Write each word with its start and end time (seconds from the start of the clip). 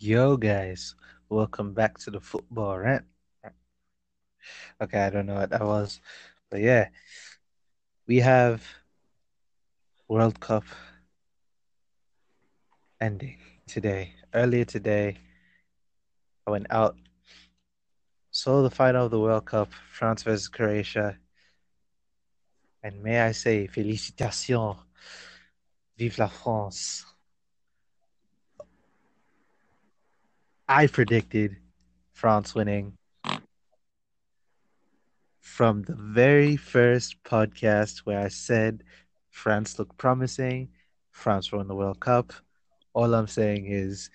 Yo, 0.00 0.36
guys, 0.36 0.96
welcome 1.28 1.74
back 1.74 1.96
to 1.98 2.10
the 2.10 2.18
football 2.18 2.76
rant. 2.76 3.04
Okay, 4.82 4.98
I 4.98 5.10
don't 5.10 5.26
know 5.26 5.36
what 5.36 5.50
that 5.50 5.64
was, 5.64 6.00
but 6.50 6.58
yeah, 6.60 6.88
we 8.08 8.16
have 8.16 8.66
World 10.08 10.40
Cup 10.40 10.64
ending 13.00 13.38
today. 13.68 14.14
Earlier 14.34 14.64
today, 14.64 15.18
I 16.48 16.50
went 16.50 16.66
out, 16.70 16.96
saw 18.32 18.62
the 18.62 18.70
final 18.70 19.04
of 19.04 19.12
the 19.12 19.20
World 19.20 19.44
Cup, 19.44 19.70
France 19.92 20.24
versus 20.24 20.48
Croatia, 20.48 21.16
and 22.82 23.00
may 23.04 23.20
I 23.20 23.30
say, 23.30 23.68
félicitations, 23.68 24.78
vive 26.00 26.16
la 26.16 26.28
France. 26.28 27.04
I 30.66 30.86
predicted 30.86 31.58
France 32.14 32.54
winning 32.54 32.96
from 35.40 35.82
the 35.82 35.94
very 35.94 36.56
first 36.56 37.22
podcast 37.22 37.98
where 38.06 38.18
I 38.18 38.28
said 38.28 38.82
France 39.28 39.78
looked 39.78 39.98
promising, 39.98 40.70
France 41.10 41.52
won 41.52 41.68
the 41.68 41.74
World 41.74 42.00
Cup. 42.00 42.32
All 42.94 43.14
I'm 43.14 43.26
saying 43.26 43.66
is 43.66 44.08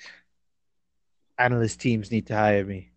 analyst 1.38 1.80
teams 1.82 2.10
need 2.10 2.26
to 2.28 2.36
hire 2.36 2.66
me. 2.66 2.90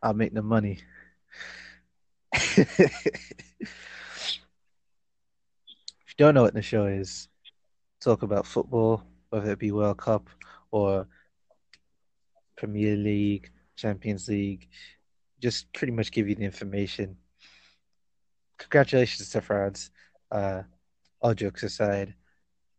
I'll 0.00 0.14
make 0.14 0.34
the 0.34 0.42
money. 0.42 0.78
you 6.16 6.24
don't 6.24 6.34
know 6.34 6.42
what 6.42 6.54
the 6.54 6.62
show 6.62 6.86
is, 6.86 7.28
talk 8.00 8.22
about 8.22 8.46
football, 8.46 9.02
whether 9.30 9.50
it 9.50 9.58
be 9.58 9.72
World 9.72 9.98
Cup 9.98 10.28
or 10.70 11.08
Premier 12.56 12.94
League, 12.94 13.50
Champions 13.74 14.28
League, 14.28 14.68
just 15.42 15.72
pretty 15.72 15.92
much 15.92 16.12
give 16.12 16.28
you 16.28 16.36
the 16.36 16.44
information. 16.44 17.16
Congratulations 18.58 19.28
to 19.30 19.40
France. 19.40 19.90
Uh, 20.30 20.62
all 21.20 21.34
jokes 21.34 21.64
aside, 21.64 22.14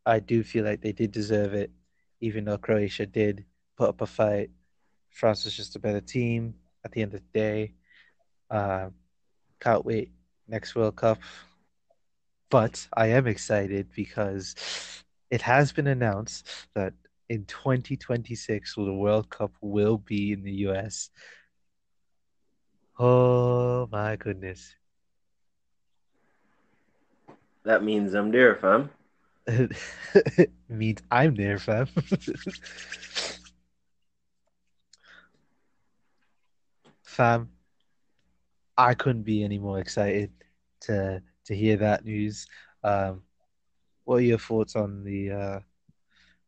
I 0.06 0.20
do 0.20 0.42
feel 0.42 0.64
like 0.64 0.82
they 0.82 0.94
did 0.94 1.12
deserve 1.12 1.54
it, 1.54 1.72
even 2.22 2.46
though 2.46 2.58
Croatia 2.58 3.06
did 3.06 3.44
put 3.76 3.90
up 3.90 4.00
a 4.00 4.06
fight. 4.06 4.50
France 5.10 5.44
was 5.44 5.56
just 5.56 5.76
a 5.76 5.80
better 5.80 6.00
team 6.00 6.56
at 6.86 6.92
the 6.94 7.02
end 7.02 7.14
of 7.14 7.20
the 7.20 7.40
day. 7.40 7.74
Uh, 8.50 8.90
can't 9.60 9.84
wait 9.84 10.12
next 10.48 10.74
World 10.76 10.96
Cup. 10.96 11.20
But 12.56 12.88
I 12.94 13.08
am 13.08 13.28
excited 13.28 13.90
because 13.94 14.56
it 15.30 15.42
has 15.42 15.74
been 15.74 15.88
announced 15.88 16.48
that 16.74 16.94
in 17.28 17.44
2026 17.44 18.76
the 18.76 18.94
World 18.94 19.30
Cup 19.30 19.52
will 19.60 19.98
be 19.98 20.32
in 20.32 20.42
the 20.42 20.54
US. 20.70 21.10
Oh 22.98 23.90
my 23.92 24.16
goodness. 24.16 24.74
That 27.66 27.84
means 27.84 28.14
I'm 28.14 28.32
there, 28.32 28.56
fam. 28.56 28.90
means 30.70 31.02
I'm 31.12 31.36
there, 31.36 31.60
fam. 31.60 31.88
fam, 37.04 37.50
I 38.78 38.94
couldn't 38.94 39.24
be 39.24 39.44
any 39.44 39.58
more 39.58 39.80
excited 39.80 40.32
to 40.84 41.22
to 41.46 41.56
hear 41.56 41.78
that 41.78 42.06
news. 42.06 42.48
Um, 42.84 43.24
what 44.04 44.18
are 44.18 44.22
your 44.22 44.38
thoughts 44.38 44.76
on 44.76 45.04
the 45.04 45.32
uh, 45.32 45.60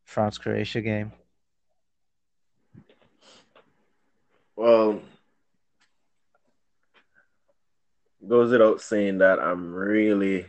France 0.04 0.38
Croatia 0.38 0.80
game? 0.80 1.12
Well, 4.56 5.00
goes 8.26 8.50
without 8.50 8.80
saying 8.80 9.18
that 9.18 9.38
I'm 9.38 9.72
really 9.74 10.46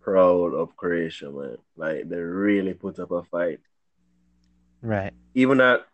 proud 0.00 0.54
of 0.54 0.76
Croatia, 0.76 1.30
man. 1.30 1.56
Like 1.76 2.08
they 2.08 2.16
really 2.16 2.74
put 2.74 2.98
up 2.98 3.10
a 3.10 3.22
fight. 3.22 3.60
Right. 4.82 5.14
Even 5.34 5.58
that 5.58 5.86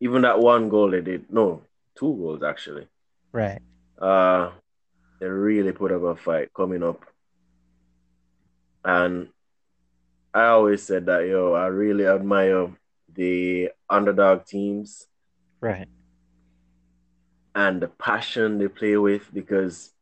even 0.00 0.22
that 0.22 0.40
one 0.40 0.68
goal 0.68 0.90
they 0.90 1.00
did, 1.00 1.32
no, 1.32 1.62
two 1.94 2.14
goals 2.16 2.42
actually. 2.42 2.88
Right. 3.30 3.60
Uh 3.98 4.50
they 5.22 5.28
really 5.28 5.70
put 5.70 5.92
up 5.92 6.02
a 6.02 6.16
fight 6.16 6.52
coming 6.52 6.82
up. 6.82 7.04
And 8.84 9.28
I 10.34 10.46
always 10.46 10.82
said 10.82 11.06
that, 11.06 11.28
yo, 11.28 11.52
I 11.52 11.66
really 11.66 12.08
admire 12.08 12.72
the 13.14 13.70
underdog 13.88 14.46
teams. 14.46 15.06
Right. 15.60 15.86
And 17.54 17.80
the 17.80 17.86
passion 17.86 18.58
they 18.58 18.66
play 18.66 18.96
with 18.96 19.32
because 19.32 19.92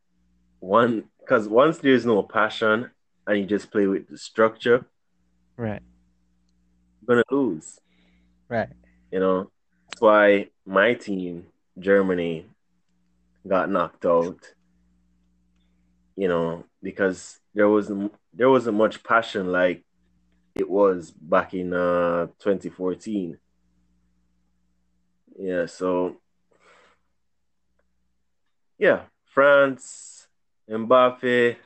one 0.60 1.04
because 1.18 1.46
once 1.46 1.76
there's 1.78 2.06
no 2.06 2.22
passion 2.22 2.90
and 3.26 3.38
you 3.38 3.44
just 3.44 3.70
play 3.70 3.86
with 3.86 4.08
the 4.08 4.16
structure, 4.16 4.86
right, 5.58 5.82
you're 7.06 7.16
gonna 7.16 7.24
lose. 7.30 7.78
Right. 8.48 8.70
You 9.12 9.20
know, 9.20 9.50
that's 9.90 10.00
why 10.00 10.48
my 10.64 10.94
team, 10.94 11.46
Germany, 11.78 12.46
got 13.46 13.68
knocked 13.68 14.06
out. 14.06 14.38
You 16.20 16.28
know, 16.28 16.64
because 16.82 17.40
there 17.54 17.70
wasn't 17.70 18.12
there 18.34 18.50
wasn't 18.50 18.76
much 18.76 19.02
passion 19.02 19.50
like 19.50 19.82
it 20.54 20.68
was 20.68 21.12
back 21.12 21.54
in 21.54 21.72
uh, 21.72 22.26
2014. 22.40 23.38
Yeah, 25.38 25.64
so 25.64 26.16
yeah, 28.78 29.04
France, 29.24 30.28
Mbappe, 30.68 31.56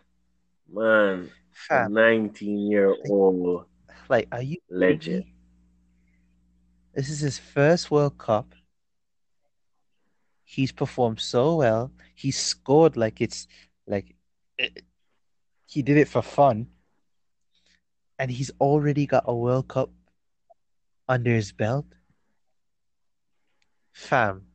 man, 0.73 1.31
19 1.89 2.71
year 2.71 2.95
old. 3.11 3.65
Like, 4.09 4.29
are 4.31 4.43
you 4.43 4.59
legend? 4.71 5.25
This 6.95 7.11
is 7.11 7.19
his 7.19 7.41
first 7.41 7.91
World 7.91 8.19
Cup. 8.19 8.55
He's 10.45 10.71
performed 10.71 11.19
so 11.19 11.57
well. 11.57 11.91
He 12.15 12.31
scored 12.31 12.97
like 12.97 13.21
it's 13.21 13.49
like 13.89 14.15
it, 14.59 14.85
he 15.67 15.83
did 15.83 15.97
it 15.97 16.09
for 16.09 16.23
fun 16.23 16.69
and 18.19 18.31
he's 18.31 18.51
already 18.61 19.07
got 19.07 19.25
a 19.27 19.35
World 19.35 19.69
Cup 19.69 19.91
under 21.09 21.31
his 21.31 21.53
belt. 21.53 21.87
Fam, 23.93 24.47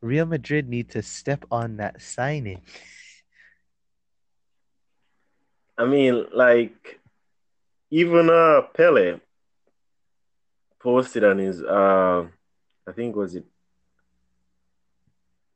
Real 0.00 0.26
Madrid 0.26 0.68
need 0.68 0.90
to 0.90 1.02
step 1.02 1.44
on 1.50 1.76
that 1.78 2.00
signing. 2.00 2.60
I 5.76 5.84
mean, 5.84 6.26
like, 6.32 7.00
even 7.90 8.28
uh 8.30 8.62
Pele 8.74 9.20
posted 10.80 11.24
on 11.24 11.38
his 11.38 11.62
uh 11.62 12.26
I 12.86 12.92
think 12.92 13.16
was 13.16 13.34
it 13.34 13.44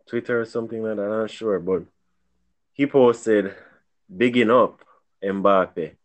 Twitter 0.06 0.40
or 0.40 0.44
something 0.44 0.82
like 0.82 0.96
that, 0.96 1.02
I'm 1.02 1.10
not 1.10 1.30
sure, 1.30 1.58
but 1.58 1.84
he 2.72 2.86
posted 2.86 3.54
bigging 4.08 4.50
up 4.50 4.82
Mbappe 5.22 5.96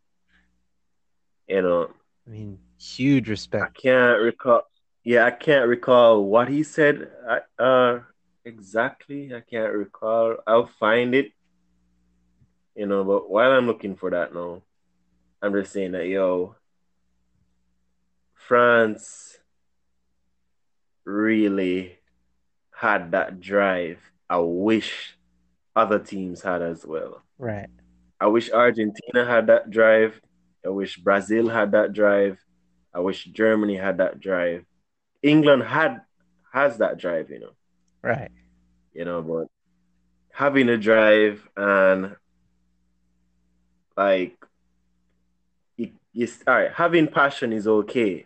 you 1.47 1.61
know, 1.61 1.89
I 2.25 2.29
mean, 2.29 2.59
huge 2.77 3.29
respect. 3.29 3.63
I 3.63 3.81
can't 3.81 4.21
recall. 4.21 4.63
Yeah, 5.03 5.25
I 5.25 5.31
can't 5.31 5.67
recall 5.67 6.25
what 6.25 6.49
he 6.49 6.63
said. 6.63 7.09
Uh, 7.57 7.99
exactly. 8.43 9.33
I 9.33 9.39
can't 9.39 9.73
recall. 9.73 10.35
I'll 10.45 10.69
find 10.79 11.15
it. 11.15 11.31
You 12.75 12.85
know, 12.85 13.03
but 13.03 13.29
while 13.29 13.51
I'm 13.51 13.65
looking 13.65 13.95
for 13.95 14.11
that 14.11 14.33
now, 14.35 14.61
I'm 15.41 15.53
just 15.53 15.71
saying 15.71 15.93
that 15.93 16.07
yo, 16.07 16.55
France 18.33 19.37
really 21.05 21.97
had 22.71 23.11
that 23.11 23.39
drive. 23.39 23.99
I 24.29 24.37
wish 24.37 25.17
other 25.75 25.97
teams 25.97 26.41
had 26.41 26.61
as 26.61 26.85
well. 26.85 27.23
Right. 27.39 27.69
I 28.19 28.27
wish 28.27 28.51
Argentina 28.51 29.25
had 29.25 29.47
that 29.47 29.69
drive. 29.69 30.19
I 30.65 30.69
wish 30.69 30.97
Brazil 30.97 31.47
had 31.49 31.71
that 31.71 31.93
drive. 31.93 32.39
I 32.93 32.99
wish 32.99 33.25
Germany 33.25 33.75
had 33.75 33.97
that 33.97 34.19
drive. 34.19 34.65
England 35.21 35.63
had 35.63 36.01
has 36.51 36.77
that 36.79 36.97
drive, 36.97 37.29
you 37.29 37.39
know. 37.39 37.51
Right. 38.01 38.31
You 38.93 39.05
know, 39.05 39.21
but 39.21 39.47
having 40.31 40.69
a 40.69 40.77
drive 40.77 41.47
and 41.55 42.15
like 43.95 44.37
you, 45.77 45.91
you 46.13 46.27
all 46.47 46.55
right, 46.55 46.71
having 46.71 47.07
passion 47.07 47.53
is 47.53 47.67
okay, 47.67 48.25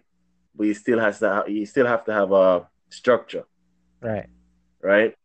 but 0.55 0.67
you 0.67 0.73
still 0.73 0.99
has 0.99 1.19
to 1.19 1.43
you 1.47 1.65
still 1.65 1.88
have 1.88 2.05
to 2.05 2.13
have 2.13 2.31
a 2.31 2.67
structure. 2.89 3.43
Right. 4.01 4.27
Right? 4.81 5.15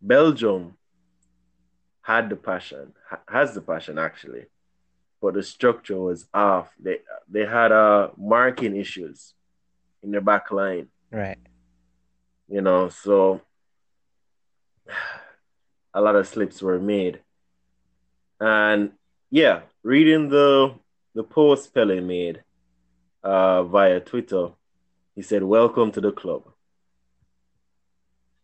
Belgium 0.00 0.76
had 2.02 2.28
the 2.28 2.36
passion, 2.36 2.92
has 3.28 3.54
the 3.54 3.60
passion 3.60 3.98
actually 3.98 4.46
but 5.22 5.34
the 5.34 5.42
structure 5.42 5.96
was 5.96 6.26
off. 6.34 6.68
They 6.78 6.98
they 7.30 7.46
had 7.46 7.70
uh 7.70 8.08
marking 8.18 8.76
issues 8.76 9.32
in 10.02 10.10
their 10.10 10.20
back 10.20 10.50
line. 10.50 10.88
Right. 11.12 11.38
You 12.48 12.60
know, 12.60 12.88
so 12.88 13.40
a 15.94 16.00
lot 16.00 16.16
of 16.16 16.26
slips 16.26 16.60
were 16.60 16.80
made. 16.80 17.20
And 18.40 18.90
yeah, 19.30 19.60
reading 19.84 20.28
the 20.28 20.74
the 21.14 21.22
post 21.22 21.72
Pele 21.72 22.00
made 22.00 22.42
uh, 23.22 23.62
via 23.62 24.00
Twitter, 24.00 24.48
he 25.14 25.22
said, 25.22 25.44
"Welcome 25.44 25.92
to 25.92 26.00
the 26.00 26.10
club." 26.10 26.42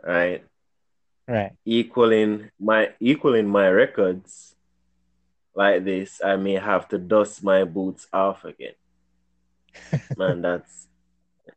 Right. 0.00 0.44
Right. 1.26 1.52
Equaling 1.64 2.50
my 2.60 2.90
equaling 3.00 3.48
my 3.48 3.68
records 3.68 4.54
like 5.58 5.84
this, 5.84 6.20
I 6.24 6.36
may 6.36 6.54
have 6.54 6.86
to 6.90 6.98
dust 6.98 7.42
my 7.42 7.64
boots 7.64 8.06
off 8.12 8.44
again. 8.44 8.74
Man, 10.16 10.40
that's 10.40 10.86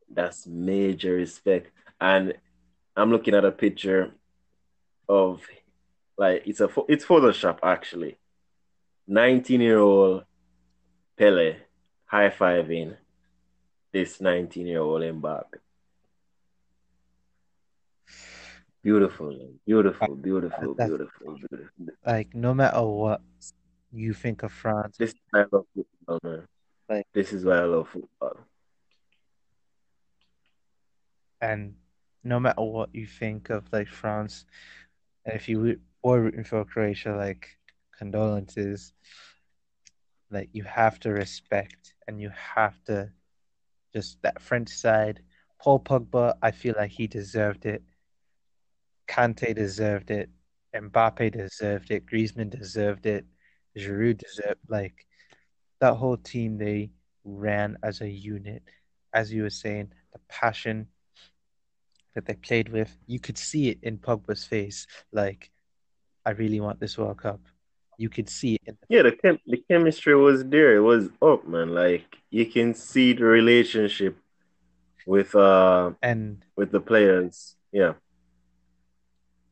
that's 0.10 0.48
major 0.48 1.14
respect. 1.14 1.72
And 2.02 2.34
I'm 2.98 3.12
looking 3.12 3.36
at 3.36 3.46
a 3.46 3.52
picture 3.52 4.12
of 5.08 5.44
like 6.18 6.44
it's 6.48 6.62
a 6.62 6.70
it's 6.90 7.06
Photoshop 7.06 7.60
actually. 7.62 8.18
19 9.08 9.62
year 9.62 9.78
old 9.78 10.24
Pele 11.16 11.58
high 12.06 12.30
fiving 12.30 12.98
this 13.94 14.20
19 14.20 14.66
year 14.66 14.82
old 14.82 15.04
Mbappe. 15.04 15.62
Beautiful, 18.84 19.38
beautiful, 19.64 20.16
beautiful, 20.16 20.74
beautiful, 20.74 21.38
beautiful. 21.38 21.94
Like 22.04 22.34
no 22.34 22.56
matter 22.56 22.82
what 22.82 23.22
you 23.92 24.14
think 24.14 24.44
of 24.44 24.52
France, 24.52 24.98
This 24.98 25.12
is 25.12 25.20
why 25.32 25.42
I 25.42 25.46
love 25.52 25.66
football, 25.76 26.20
man. 26.24 26.48
Like- 26.90 27.08
this 27.14 27.34
is 27.34 27.46
why 27.46 27.58
I 27.58 27.66
love 27.66 27.90
football. 27.90 28.38
and 31.42 31.74
no 32.24 32.40
matter 32.40 32.62
what 32.62 32.94
you 32.94 33.08
think 33.08 33.50
of 33.50 33.66
like 33.74 33.88
France, 33.88 34.46
and 35.26 35.36
if 35.36 35.50
you 35.50 35.80
were 36.04 36.22
rooting 36.22 36.44
for 36.44 36.64
Croatia, 36.66 37.16
like 37.16 37.58
condolences, 37.98 38.94
like 40.30 40.50
you 40.54 40.64
have 40.64 41.00
to 41.00 41.10
respect 41.12 41.96
and 42.08 42.22
you 42.22 42.30
have 42.30 42.82
to 42.86 43.12
just 43.94 44.22
that 44.22 44.42
French 44.42 44.70
side. 44.70 45.22
Paul 45.60 45.80
Pogba, 45.80 46.36
I 46.42 46.52
feel 46.52 46.76
like 46.78 46.92
he 46.92 47.08
deserved 47.08 47.66
it. 47.66 47.84
Kante 49.08 49.54
deserved 49.54 50.12
it. 50.12 50.30
Mbappe 50.76 51.32
deserved 51.32 51.92
it. 51.92 52.06
Griezmann 52.06 52.50
deserved 52.50 53.06
it. 53.06 53.26
Giroud 53.78 54.22
like 54.68 55.06
that 55.80 55.96
whole 55.96 56.18
team. 56.18 56.58
They 56.58 56.92
ran 57.24 57.78
as 57.84 58.02
a 58.02 58.10
unit, 58.10 58.64
as 59.14 59.32
you 59.32 59.44
were 59.44 59.50
saying. 59.50 59.94
The 60.14 60.20
passion 60.28 60.88
that 62.16 62.26
they 62.26 62.34
played 62.34 62.70
with, 62.70 62.96
you 63.08 63.20
could 63.20 63.38
see 63.38 63.70
it 63.70 63.80
in 63.82 63.98
Pogba's 63.98 64.44
face. 64.44 64.88
Like, 65.14 65.50
I 66.26 66.32
really 66.32 66.60
want 66.60 66.80
this 66.82 66.98
World 66.98 67.18
Cup. 67.22 67.40
You 67.98 68.10
could 68.10 68.28
see 68.30 68.56
it 68.56 68.62
in 68.66 68.78
the 68.82 68.88
Yeah, 68.96 69.04
the 69.04 69.12
chem- 69.14 69.40
the 69.46 69.64
chemistry 69.70 70.16
was 70.16 70.44
there. 70.46 70.76
It 70.76 70.82
was 70.82 71.10
up, 71.22 71.48
man. 71.48 71.70
Like 71.74 72.04
you 72.30 72.46
can 72.46 72.74
see 72.74 73.14
the 73.14 73.24
relationship 73.26 74.18
with 75.06 75.34
uh 75.36 75.92
and 76.02 76.44
with 76.58 76.72
the 76.72 76.80
players. 76.82 77.56
Yeah. 77.72 77.94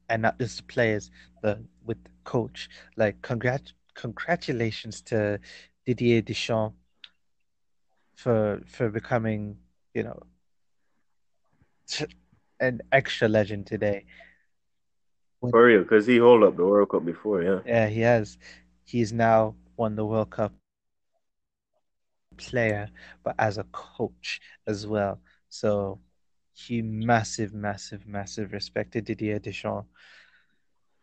and 0.10 0.24
not 0.24 0.39
just 0.39 0.57
the 0.57 0.63
players, 0.63 1.12
the 1.44 1.63
with 1.86 2.04
the 2.04 2.10
coach. 2.24 2.69
Like 2.98 3.22
congrat 3.22 3.72
congratulations 4.00 5.01
to 5.01 5.40
Didier 5.86 6.22
Deschamps 6.22 6.75
for 8.16 8.62
for 8.66 8.90
becoming, 8.90 9.57
you 9.94 10.04
know, 10.04 10.19
an 12.60 12.81
extra 12.92 13.28
legend 13.28 13.68
today. 13.68 14.06
For 15.42 15.63
real, 15.66 15.84
because 15.84 16.06
he 16.06 16.18
hold 16.18 16.44
up 16.44 16.57
the 16.57 16.66
World 16.66 16.90
Cup 16.90 17.06
before, 17.06 17.42
yeah. 17.42 17.60
Yeah, 17.66 17.88
he 17.88 18.01
has. 18.01 18.38
He's 18.84 19.13
now 19.13 19.56
won 19.78 19.96
the 19.96 20.06
World 20.06 20.31
Cup 20.31 20.54
player, 22.38 22.90
but 23.24 23.36
as 23.40 23.57
a 23.57 23.63
coach 23.72 24.42
as 24.68 24.86
well. 24.86 25.22
So 25.50 26.00
he 26.54 26.81
massive, 26.81 27.54
massive, 27.54 28.06
massive 28.06 28.51
respect 28.51 28.92
to 28.94 29.01
Didier 29.01 29.40
Deschamps. 29.40 29.88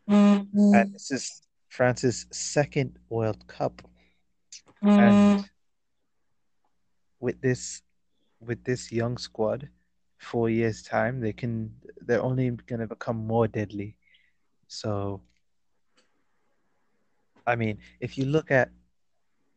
Mm-hmm. 0.09 0.75
And 0.75 0.95
this 0.95 1.11
is 1.11 1.46
France's 1.77 2.25
second 2.33 2.99
World 3.11 3.47
Cup. 3.49 3.83
And 4.81 5.41
mm. 5.41 5.49
with 7.21 7.39
this 7.43 7.83
with 8.41 8.65
this 8.65 8.91
young 8.91 9.19
squad, 9.19 9.69
four 10.17 10.49
years 10.49 10.83
time, 10.83 11.21
they 11.21 11.35
can 11.35 11.75
they're 12.01 12.23
only 12.23 12.49
gonna 12.67 12.87
become 12.87 13.19
more 13.27 13.47
deadly. 13.47 13.95
So 14.69 15.21
I 17.47 17.57
mean, 17.57 17.77
if 18.01 18.17
you 18.17 18.25
look 18.25 18.51
at 18.51 18.71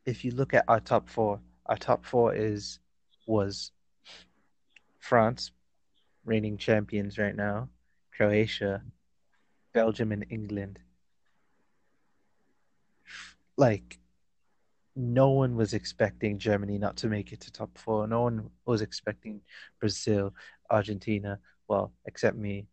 if 0.05 0.25
you 0.25 0.31
look 0.31 0.53
at 0.53 0.65
our 0.67 0.81
top 0.81 1.07
four, 1.07 1.39
our 1.67 1.77
top 1.77 2.03
four 2.03 2.35
is 2.35 2.79
was 3.27 3.71
France, 4.97 5.51
reigning 6.25 6.57
champions 6.57 7.17
right 7.17 7.35
now, 7.35 7.69
Croatia, 8.11 8.83
Belgium, 9.73 10.11
and 10.11 10.25
England. 10.29 10.79
Like, 13.59 13.99
no 14.95 15.31
one 15.31 15.57
was 15.57 15.73
expecting 15.73 16.39
Germany 16.39 16.77
not 16.77 16.95
to 16.97 17.07
make 17.07 17.33
it 17.33 17.41
to 17.41 17.51
top 17.51 17.77
four. 17.77 18.07
No 18.07 18.21
one 18.21 18.49
was 18.65 18.81
expecting 18.81 19.41
Brazil, 19.81 20.33
Argentina, 20.69 21.39
well, 21.67 21.91
except 22.05 22.37
me. 22.37 22.67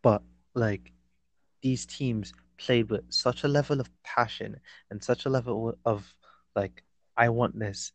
But 0.00 0.22
like 0.54 0.92
these 1.60 1.86
teams 1.86 2.32
played 2.56 2.88
with 2.88 3.02
such 3.08 3.42
a 3.42 3.48
level 3.48 3.80
of 3.80 3.90
passion 4.04 4.60
and 4.92 5.02
such 5.02 5.26
a 5.26 5.28
level 5.28 5.76
of 5.84 6.14
like, 6.54 6.84
I 7.16 7.30
want 7.30 7.58
this. 7.58 7.90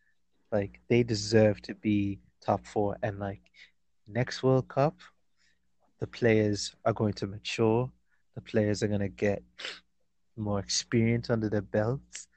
Like 0.51 0.81
they 0.89 1.03
deserve 1.03 1.61
to 1.61 1.75
be 1.75 2.19
top 2.41 2.65
four. 2.67 2.97
And 3.01 3.19
like 3.19 3.41
next 4.05 4.43
World 4.43 4.67
Cup, 4.67 4.99
the 5.99 6.07
players 6.07 6.75
are 6.83 6.93
going 6.93 7.13
to 7.13 7.27
mature. 7.27 7.89
The 8.35 8.41
players 8.41 8.81
are 8.81 8.87
going 8.87 8.99
to 8.99 9.09
get 9.09 9.43
more 10.35 10.59
experience 10.59 11.29
under 11.29 11.49
their 11.49 11.61
belts. 11.61 12.27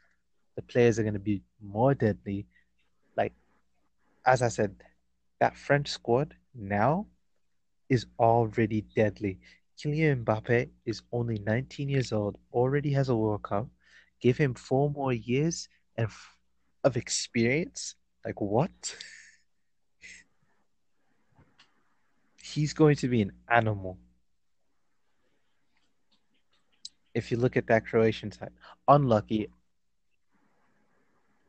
The 0.56 0.62
players 0.62 0.98
are 0.98 1.02
going 1.02 1.14
to 1.14 1.20
be 1.20 1.42
more 1.62 1.94
deadly. 1.94 2.46
Like, 3.16 3.32
as 4.24 4.42
I 4.42 4.48
said, 4.48 4.82
that 5.40 5.56
French 5.56 5.88
squad 5.88 6.34
now 6.54 7.06
is 7.88 8.06
already 8.18 8.82
deadly. 8.94 9.38
Kylian 9.78 10.24
Mbappe 10.24 10.70
is 10.86 11.02
only 11.12 11.38
19 11.38 11.88
years 11.88 12.12
old, 12.12 12.38
already 12.52 12.92
has 12.92 13.08
a 13.10 13.16
World 13.16 13.42
Cup. 13.42 13.68
Give 14.20 14.36
him 14.36 14.54
four 14.54 14.90
more 14.90 15.12
years 15.12 15.68
and 15.96 16.08
of 16.84 16.96
experience. 16.96 17.94
Like 18.24 18.40
what? 18.40 18.70
He's 22.42 22.72
going 22.72 22.96
to 22.96 23.08
be 23.08 23.20
an 23.20 23.32
animal. 23.50 23.98
If 27.16 27.32
you 27.32 27.38
look 27.38 27.56
at 27.56 27.66
that 27.68 27.86
Croatian 27.86 28.30
side, 28.32 28.52
unlucky. 28.86 29.48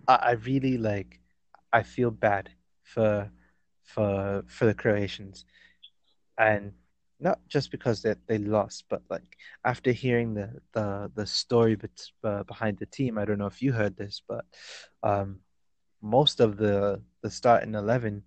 I, 0.07 0.15
I 0.15 0.31
really 0.31 0.77
like. 0.77 1.19
I 1.73 1.83
feel 1.83 2.11
bad 2.11 2.49
for 2.83 3.29
for 3.83 4.43
for 4.47 4.65
the 4.65 4.73
Croatians, 4.73 5.45
and 6.37 6.71
not 7.19 7.39
just 7.47 7.71
because 7.71 8.01
that 8.03 8.17
they 8.27 8.37
lost, 8.37 8.85
but 8.89 9.01
like 9.09 9.37
after 9.65 9.91
hearing 9.91 10.33
the 10.33 10.61
the 10.73 11.11
the 11.15 11.25
story 11.25 11.77
uh, 12.23 12.43
behind 12.43 12.77
the 12.79 12.85
team. 12.85 13.17
I 13.17 13.25
don't 13.25 13.39
know 13.39 13.47
if 13.47 13.61
you 13.61 13.73
heard 13.73 13.97
this, 13.97 14.21
but 14.27 14.45
um, 15.03 15.39
most 16.01 16.39
of 16.39 16.57
the 16.57 17.01
the 17.21 17.29
starting 17.29 17.75
eleven, 17.75 18.23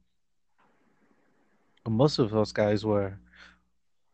most 1.89 2.19
of 2.19 2.31
those 2.31 2.53
guys 2.53 2.85
were 2.85 3.19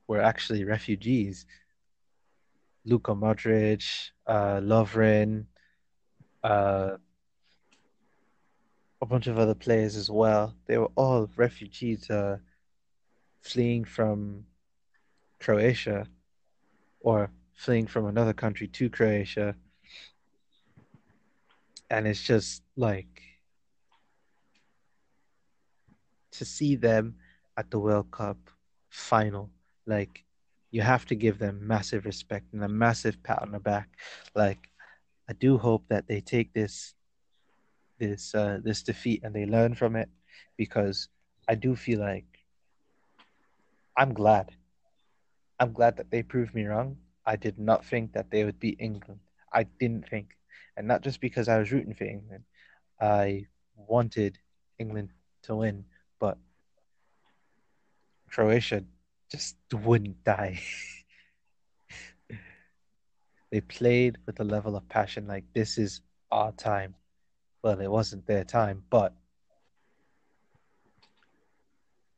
were 0.08 0.20
actually 0.20 0.64
refugees. 0.64 1.46
Luka 2.86 3.12
Modric, 3.12 4.10
uh, 4.28 4.60
Lovren, 4.60 5.46
uh, 6.44 6.96
a 9.02 9.06
bunch 9.06 9.26
of 9.26 9.38
other 9.38 9.54
players 9.54 9.96
as 9.96 10.08
well. 10.08 10.54
They 10.66 10.78
were 10.78 10.90
all 10.94 11.28
refugees 11.36 12.08
uh, 12.08 12.38
fleeing 13.40 13.84
from 13.84 14.44
Croatia 15.40 16.06
or 17.00 17.30
fleeing 17.54 17.88
from 17.88 18.06
another 18.06 18.32
country 18.32 18.68
to 18.68 18.88
Croatia. 18.88 19.56
And 21.90 22.06
it's 22.06 22.22
just 22.22 22.62
like 22.76 23.20
to 26.32 26.44
see 26.44 26.76
them 26.76 27.16
at 27.56 27.70
the 27.70 27.80
World 27.80 28.10
Cup 28.12 28.38
final, 28.90 29.50
like 29.86 30.25
you 30.70 30.82
have 30.82 31.06
to 31.06 31.14
give 31.14 31.38
them 31.38 31.66
massive 31.66 32.04
respect 32.04 32.52
and 32.52 32.62
a 32.64 32.68
massive 32.68 33.22
pat 33.22 33.42
on 33.42 33.52
the 33.52 33.60
back. 33.60 33.88
Like 34.34 34.68
I 35.28 35.32
do 35.32 35.58
hope 35.58 35.84
that 35.88 36.06
they 36.08 36.20
take 36.20 36.52
this 36.52 36.94
this 37.98 38.34
uh, 38.34 38.58
this 38.62 38.82
defeat 38.82 39.22
and 39.22 39.34
they 39.34 39.46
learn 39.46 39.74
from 39.74 39.96
it 39.96 40.08
because 40.56 41.08
I 41.48 41.54
do 41.54 41.76
feel 41.76 42.00
like 42.00 42.26
I'm 43.96 44.12
glad. 44.12 44.50
I'm 45.58 45.72
glad 45.72 45.96
that 45.96 46.10
they 46.10 46.22
proved 46.22 46.54
me 46.54 46.66
wrong. 46.66 46.96
I 47.24 47.36
did 47.36 47.58
not 47.58 47.84
think 47.84 48.12
that 48.12 48.30
they 48.30 48.44
would 48.44 48.60
beat 48.60 48.76
England. 48.78 49.20
I 49.52 49.64
didn't 49.80 50.08
think, 50.08 50.36
and 50.76 50.86
not 50.86 51.02
just 51.02 51.20
because 51.20 51.48
I 51.48 51.58
was 51.58 51.72
rooting 51.72 51.94
for 51.94 52.04
England. 52.04 52.44
I 53.00 53.46
wanted 53.76 54.38
England 54.78 55.10
to 55.44 55.56
win, 55.56 55.84
but 56.20 56.36
Croatia 58.30 58.84
just 59.30 59.56
wouldn't 59.72 60.22
die. 60.24 60.60
they 63.50 63.60
played 63.60 64.18
with 64.26 64.40
a 64.40 64.44
level 64.44 64.76
of 64.76 64.88
passion 64.88 65.26
like 65.26 65.44
this 65.54 65.78
is 65.78 66.00
our 66.30 66.52
time. 66.52 66.94
Well, 67.62 67.80
it 67.80 67.90
wasn't 67.90 68.26
their 68.26 68.44
time, 68.44 68.82
but 68.90 69.12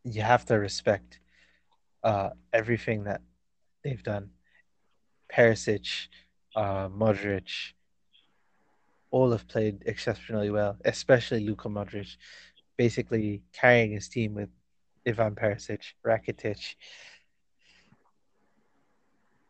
you 0.04 0.22
have 0.22 0.44
to 0.46 0.54
respect 0.58 1.20
uh, 2.02 2.30
everything 2.52 3.04
that 3.04 3.20
they've 3.84 4.02
done. 4.02 4.30
Perisic, 5.32 6.08
uh, 6.56 6.88
Modric, 6.88 7.72
all 9.10 9.30
have 9.32 9.48
played 9.48 9.82
exceptionally 9.86 10.50
well, 10.50 10.76
especially 10.84 11.40
Luka 11.40 11.68
Modric, 11.68 12.16
basically 12.76 13.42
carrying 13.52 13.92
his 13.92 14.08
team 14.08 14.34
with 14.34 14.50
Ivan 15.08 15.34
Perisic, 15.34 15.94
Rakitic. 16.06 16.74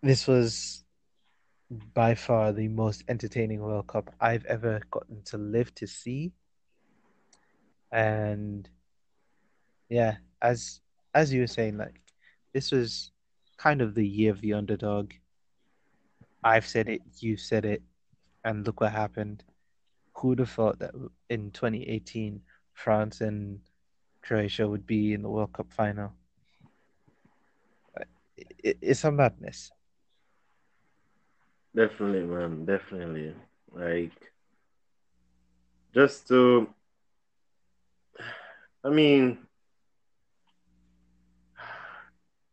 This 0.03 0.27
was 0.27 0.85
by 1.93 2.15
far 2.15 2.53
the 2.53 2.69
most 2.69 3.03
entertaining 3.09 3.61
World 3.61 3.89
Cup 3.89 4.15
I've 4.21 4.45
ever 4.47 4.81
gotten 4.91 5.23
to 5.25 5.37
live 5.37 5.75
to 5.75 5.87
see. 5.87 6.33
And 7.91 8.69
yeah, 9.89 10.17
as 10.41 10.81
as 11.15 11.33
you 11.33 11.41
were 11.41 11.47
saying, 11.47 11.77
like 11.77 12.01
this 12.53 12.71
was 12.71 13.11
kind 13.57 13.83
of 13.83 13.95
the 13.95 14.07
year 14.07 14.31
of 14.31 14.41
the 14.41 14.55
underdog. 14.55 15.13
I've 16.45 16.67
said 16.67 16.89
it, 16.89 17.03
you've 17.19 17.41
said 17.41 17.65
it, 17.65 17.83
and 18.45 18.65
look 18.65 18.81
what 18.81 18.93
happened. 18.93 19.43
Who'd 20.15 20.39
have 20.39 20.51
thought 20.51 20.79
that 20.79 20.95
in 21.29 21.51
2018 21.51 22.41
France 22.75 23.21
and 23.21 23.59
Croatia 24.29 24.69
would 24.69 24.87
be 24.87 25.15
in 25.15 25.23
the 25.23 25.29
World 25.31 25.55
Cup 25.55 25.73
final? 25.73 26.13
It's 28.63 29.03
a 29.05 29.11
madness. 29.11 29.71
Definitely, 31.75 32.25
man. 32.25 32.67
Definitely. 32.67 33.35
Like, 33.73 34.13
just 35.95 36.29
to, 36.29 36.69
I 38.85 38.91
mean, 38.91 39.39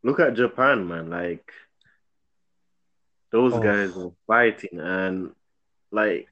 look 0.01 0.22
at 0.22 0.36
Japan, 0.36 0.88
man. 0.88 1.10
Like, 1.10 1.51
those 3.32 3.51
oh. 3.51 3.60
guys 3.60 3.94
were 3.94 4.12
fighting, 4.25 4.79
and 4.79 5.32
like, 5.91 6.29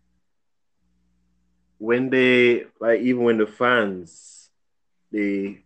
when 1.80 2.10
they, 2.10 2.64
like, 2.80 3.02
even 3.02 3.24
when 3.24 3.38
the 3.40 3.48
fans, 3.48 4.43
they, 5.14 5.62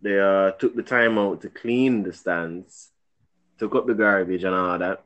they 0.00 0.18
uh 0.18 0.52
took 0.52 0.74
the 0.74 0.82
time 0.82 1.18
out 1.18 1.42
to 1.42 1.48
clean 1.48 2.02
the 2.02 2.12
stands, 2.12 2.90
took 3.58 3.74
up 3.74 3.86
the 3.86 3.94
garbage 3.94 4.44
and 4.44 4.54
all 4.54 4.78
that 4.78 5.04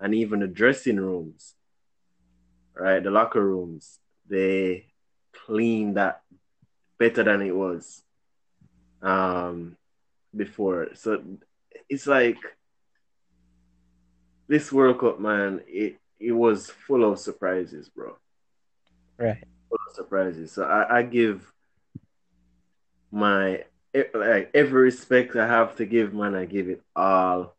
and 0.00 0.14
even 0.14 0.40
the 0.40 0.48
dressing 0.48 0.96
rooms, 0.96 1.54
right? 2.74 3.02
The 3.02 3.10
locker 3.10 3.44
rooms, 3.44 3.98
they 4.28 4.86
cleaned 5.44 5.96
that 5.96 6.22
better 6.98 7.22
than 7.22 7.42
it 7.42 7.54
was 7.54 8.02
um, 9.02 9.76
before. 10.34 10.88
So 10.94 11.22
it's 11.88 12.06
like 12.06 12.38
this 14.48 14.72
World 14.72 14.98
Cup, 15.00 15.20
man. 15.20 15.60
It 15.66 15.96
it 16.18 16.32
was 16.32 16.70
full 16.70 17.10
of 17.10 17.18
surprises, 17.18 17.88
bro. 17.88 18.16
Right. 19.18 19.44
Full 19.68 19.78
of 19.88 19.94
surprises. 19.94 20.52
So 20.52 20.64
I, 20.64 20.98
I 20.98 21.02
give 21.02 21.50
my 23.10 23.64
like 24.14 24.50
every 24.54 24.82
respect 24.82 25.36
I 25.36 25.46
have 25.46 25.76
to 25.76 25.86
give, 25.86 26.14
man. 26.14 26.34
I 26.34 26.44
give 26.44 26.68
it 26.68 26.82
all 26.94 27.56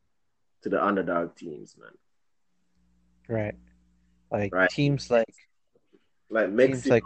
to 0.63 0.69
the 0.69 0.83
underdog 0.83 1.35
teams, 1.35 1.75
man. 1.77 1.91
Right. 3.27 3.55
Like 4.31 4.53
right. 4.53 4.69
teams 4.69 5.09
like 5.11 5.33
like 6.29 6.49
Mexico, 6.49 6.89
like, 6.89 7.03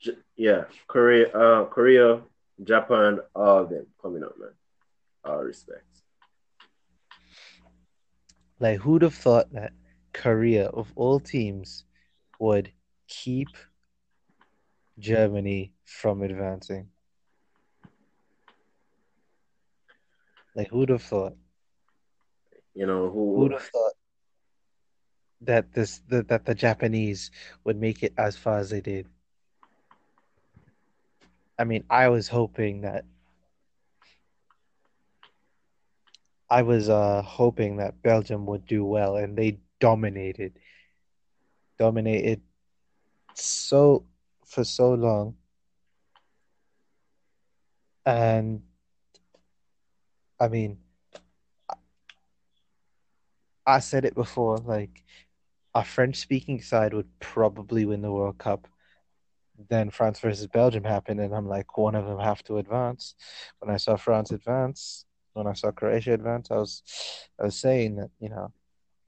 J- 0.00 0.18
yeah, 0.36 0.64
Korea, 0.88 1.28
uh, 1.28 1.64
Korea, 1.66 2.22
Japan, 2.62 3.20
all 3.34 3.58
of 3.58 3.70
them 3.70 3.86
coming 4.00 4.24
up, 4.24 4.38
man. 4.38 4.50
All 5.24 5.42
respects. 5.42 6.02
Like, 8.58 8.80
who'd 8.80 9.02
have 9.02 9.14
thought 9.14 9.52
that 9.52 9.72
Korea, 10.14 10.68
of 10.68 10.90
all 10.96 11.20
teams, 11.20 11.84
would 12.38 12.72
keep 13.06 13.48
Germany 14.98 15.72
from 15.84 16.22
advancing? 16.22 16.88
Like, 20.56 20.68
who'd 20.68 20.88
have 20.88 21.02
thought? 21.02 21.36
You 22.74 22.86
know, 22.86 23.10
who 23.10 23.32
would 23.34 23.52
have 23.52 23.62
thought 23.62 23.92
that 25.42 25.72
this 25.74 26.00
that, 26.08 26.28
that 26.28 26.46
the 26.46 26.54
Japanese 26.54 27.30
would 27.64 27.78
make 27.78 28.02
it 28.02 28.14
as 28.16 28.36
far 28.38 28.58
as 28.58 28.70
they 28.70 28.80
did. 28.80 29.06
I 31.58 31.64
mean, 31.64 31.84
I 31.90 32.08
was 32.08 32.26
hoping 32.28 32.80
that 32.80 33.04
I 36.48 36.62
was 36.62 36.88
uh, 36.88 37.20
hoping 37.20 37.76
that 37.76 38.02
Belgium 38.02 38.46
would 38.46 38.66
do 38.66 38.82
well, 38.82 39.16
and 39.16 39.36
they 39.36 39.58
dominated, 39.78 40.58
dominated 41.78 42.40
so 43.34 44.06
for 44.46 44.64
so 44.64 44.94
long, 44.94 45.36
and 48.06 48.62
I 50.38 50.48
mean, 50.48 50.78
I 53.66 53.80
said 53.80 54.04
it 54.04 54.14
before, 54.14 54.58
like 54.58 55.02
a 55.74 55.84
French 55.84 56.16
speaking 56.16 56.60
side 56.62 56.94
would 56.94 57.08
probably 57.20 57.84
win 57.84 58.02
the 58.02 58.12
World 58.12 58.38
Cup. 58.38 58.68
Then 59.68 59.90
France 59.90 60.20
versus 60.20 60.46
Belgium 60.46 60.84
happened, 60.84 61.20
and 61.20 61.34
I'm 61.34 61.48
like, 61.48 61.78
one 61.78 61.94
of 61.94 62.06
them 62.06 62.18
have 62.18 62.42
to 62.44 62.58
advance. 62.58 63.14
When 63.58 63.74
I 63.74 63.78
saw 63.78 63.96
France 63.96 64.30
advance, 64.30 65.06
when 65.32 65.46
I 65.46 65.54
saw 65.54 65.70
Croatia 65.70 66.12
advance, 66.12 66.50
I 66.50 66.56
was, 66.56 66.82
I 67.40 67.44
was 67.44 67.56
saying 67.56 67.96
that 67.96 68.10
you 68.20 68.28
know, 68.28 68.52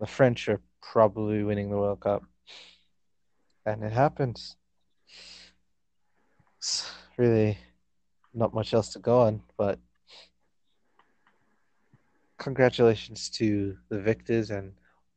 the 0.00 0.06
French 0.06 0.48
are 0.48 0.60
probably 0.80 1.44
winning 1.44 1.70
the 1.70 1.76
World 1.76 2.00
Cup, 2.00 2.24
and 3.66 3.84
it 3.84 3.92
happens. 3.92 4.56
It's 6.56 6.90
really 7.16 7.58
not 8.34 8.54
much 8.54 8.72
else 8.72 8.92
to 8.94 8.98
go 8.98 9.20
on, 9.20 9.42
but 9.56 9.78
congratulations 12.38 13.28
to 13.30 13.76
the 13.88 14.00
victors 14.00 14.50
and 14.50 14.72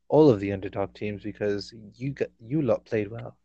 all 0.08 0.28
of 0.28 0.40
the 0.40 0.52
underdog 0.52 0.92
teams 0.94 1.22
because 1.22 1.72
you 1.96 2.10
got 2.10 2.28
you 2.38 2.60
lot 2.60 2.84
played 2.84 3.10
well. 3.10 3.36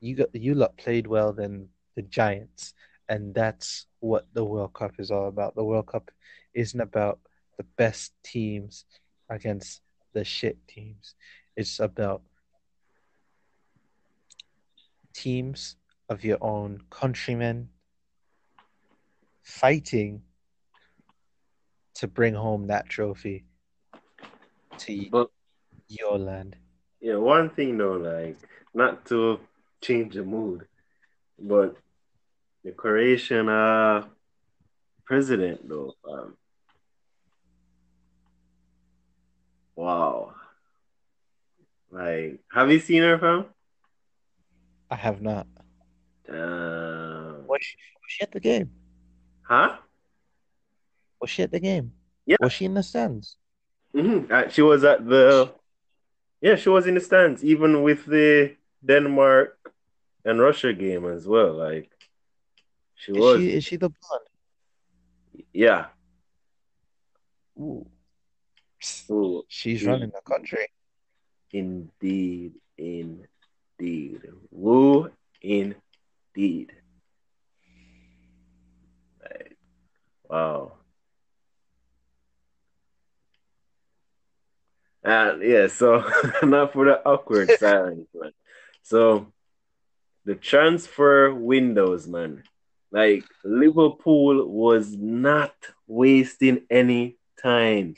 You 0.00 0.16
got 0.16 0.34
you 0.34 0.54
lot 0.54 0.76
played 0.76 1.06
well 1.06 1.32
than 1.32 1.68
the 1.96 2.02
Giants, 2.02 2.74
and 3.08 3.34
that's 3.34 3.86
what 4.00 4.26
the 4.34 4.44
World 4.44 4.74
Cup 4.74 4.92
is 4.98 5.10
all 5.10 5.28
about. 5.28 5.54
The 5.54 5.64
World 5.64 5.86
Cup 5.86 6.10
isn't 6.54 6.80
about 6.80 7.20
the 7.56 7.64
best 7.76 8.12
teams 8.22 8.84
against 9.28 9.80
the 10.12 10.24
shit 10.24 10.56
teams. 10.66 11.14
It's 11.56 11.80
about 11.80 12.22
teams 15.14 15.76
of 16.08 16.24
your 16.24 16.38
own 16.40 16.80
countrymen 16.90 17.68
fighting 19.42 20.22
to 22.00 22.08
bring 22.08 22.32
home 22.32 22.68
that 22.68 22.88
trophy 22.88 23.44
to 24.78 25.06
but, 25.10 25.28
your 25.86 26.16
land. 26.16 26.56
Yeah, 26.98 27.16
one 27.16 27.50
thing 27.50 27.76
though, 27.76 27.98
like 27.98 28.38
not 28.72 29.04
to 29.06 29.38
change 29.82 30.14
the 30.14 30.24
mood, 30.24 30.66
but 31.38 31.76
the 32.64 32.72
Croatian 32.72 33.50
uh 33.50 34.06
president 35.04 35.68
though, 35.68 35.92
um, 36.10 36.36
wow. 39.76 40.32
Like, 41.90 42.40
have 42.50 42.72
you 42.72 42.78
seen 42.78 43.02
her, 43.02 43.18
fam? 43.18 43.44
I 44.90 44.94
have 44.94 45.20
not. 45.20 45.46
Damn. 46.26 47.46
Was 47.46 47.58
she, 47.60 47.76
was 47.76 48.08
she 48.08 48.22
at 48.22 48.32
the 48.32 48.40
game? 48.40 48.70
Huh? 49.42 49.76
Was 51.20 51.30
she 51.30 51.42
at 51.42 51.50
the 51.52 51.60
game? 51.60 51.92
Yeah. 52.26 52.36
Was 52.40 52.52
she 52.52 52.64
in 52.64 52.74
the 52.74 52.82
stands? 52.82 53.36
Mm-hmm. 53.94 54.32
Uh, 54.32 54.48
she 54.48 54.62
was 54.62 54.84
at 54.84 55.06
the 55.06 55.52
Yeah, 56.40 56.56
she 56.56 56.68
was 56.70 56.86
in 56.86 56.94
the 56.94 57.00
stands, 57.00 57.44
even 57.44 57.82
with 57.82 58.06
the 58.06 58.56
Denmark 58.84 59.58
and 60.24 60.40
Russia 60.40 60.72
game 60.72 61.04
as 61.06 61.26
well. 61.26 61.52
Like 61.54 61.90
she 62.94 63.12
Is 63.12 63.18
was. 63.18 63.40
she 63.40 63.52
is 63.52 63.64
she 63.64 63.76
the 63.76 63.90
blonde? 63.90 64.28
Yeah. 65.52 65.86
Ooh, 67.58 67.86
Ooh, 69.10 69.44
she's 69.48 69.82
Yeah. 69.82 69.90
running 69.90 70.10
the 70.10 70.22
country. 70.24 70.66
indeed, 71.52 72.54
indeed. 72.78 74.22
Woo, 74.50 75.10
indeed. 75.42 76.72
Like, 79.20 79.56
wow. 80.28 80.72
And 85.02 85.42
yeah, 85.42 85.66
so 85.68 86.04
not 86.42 86.72
for 86.72 86.84
the 86.84 87.06
awkward 87.06 87.50
silence, 87.58 88.08
man. 88.14 88.32
So 88.82 89.32
the 90.24 90.34
transfer 90.34 91.32
windows, 91.34 92.06
man. 92.06 92.42
Like 92.92 93.24
Liverpool 93.44 94.46
was 94.46 94.94
not 94.96 95.54
wasting 95.86 96.62
any 96.70 97.16
time. 97.40 97.94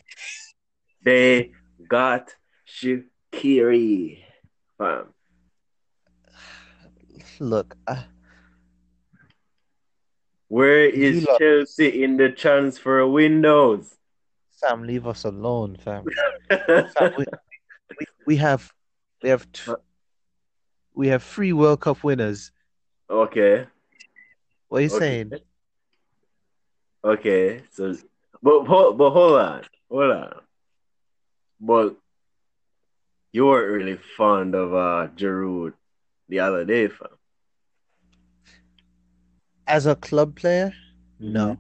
They 1.03 1.53
got 1.89 2.35
Shaqiri, 2.69 4.23
fam. 4.79 5.07
Look, 7.41 7.77
uh, 7.87 8.03
Where 10.53 10.85
is 10.85 11.27
Chelsea 11.39 12.05
in 12.05 12.19
the 12.19 12.29
transfer 12.29 13.07
windows? 13.07 13.97
Sam, 14.63 14.85
leave 14.87 15.07
us 15.07 15.25
alone, 15.25 15.77
fam. 15.77 16.05
Fam, 16.51 17.13
we, 17.17 17.25
we, 17.99 18.07
we 18.27 18.37
have 18.37 18.73
we 19.23 19.29
have 19.31 19.51
t- 19.53 19.73
we 20.95 21.09
have 21.09 21.23
three 21.23 21.53
World 21.53 21.81
Cup 21.81 22.05
winners. 22.05 22.53
okay. 23.11 23.67
What 24.69 24.79
are 24.79 24.81
you 24.83 24.87
Okay. 24.89 24.99
saying? 24.99 25.33
Okay, 27.05 27.63
so 27.73 27.97
but 28.43 28.65
hold 28.65 28.97
but 28.99 29.11
hold 29.11 29.39
on, 29.41 29.63
hold 29.91 30.11
on. 30.13 30.35
But 31.61 31.97
you 33.33 33.47
weren't 33.47 33.73
really 33.73 33.99
fond 34.17 34.55
of 34.55 34.73
uh 34.75 35.09
Giroud 35.17 35.73
the 36.29 36.39
other 36.41 36.65
day, 36.65 36.87
fam. 36.89 37.09
As 39.67 39.87
a 39.87 39.97
club 39.97 40.37
player, 40.37 40.73
no. 41.19 41.55
Mhm. 41.55 41.59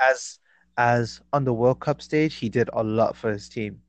As 0.00 0.38
as 0.76 1.20
on 1.32 1.44
the 1.44 1.52
World 1.52 1.80
Cup 1.80 2.02
stage, 2.02 2.34
he 2.34 2.48
did 2.48 2.68
a 2.72 2.82
lot 2.82 3.16
for 3.16 3.32
his 3.32 3.48
team. 3.48 3.80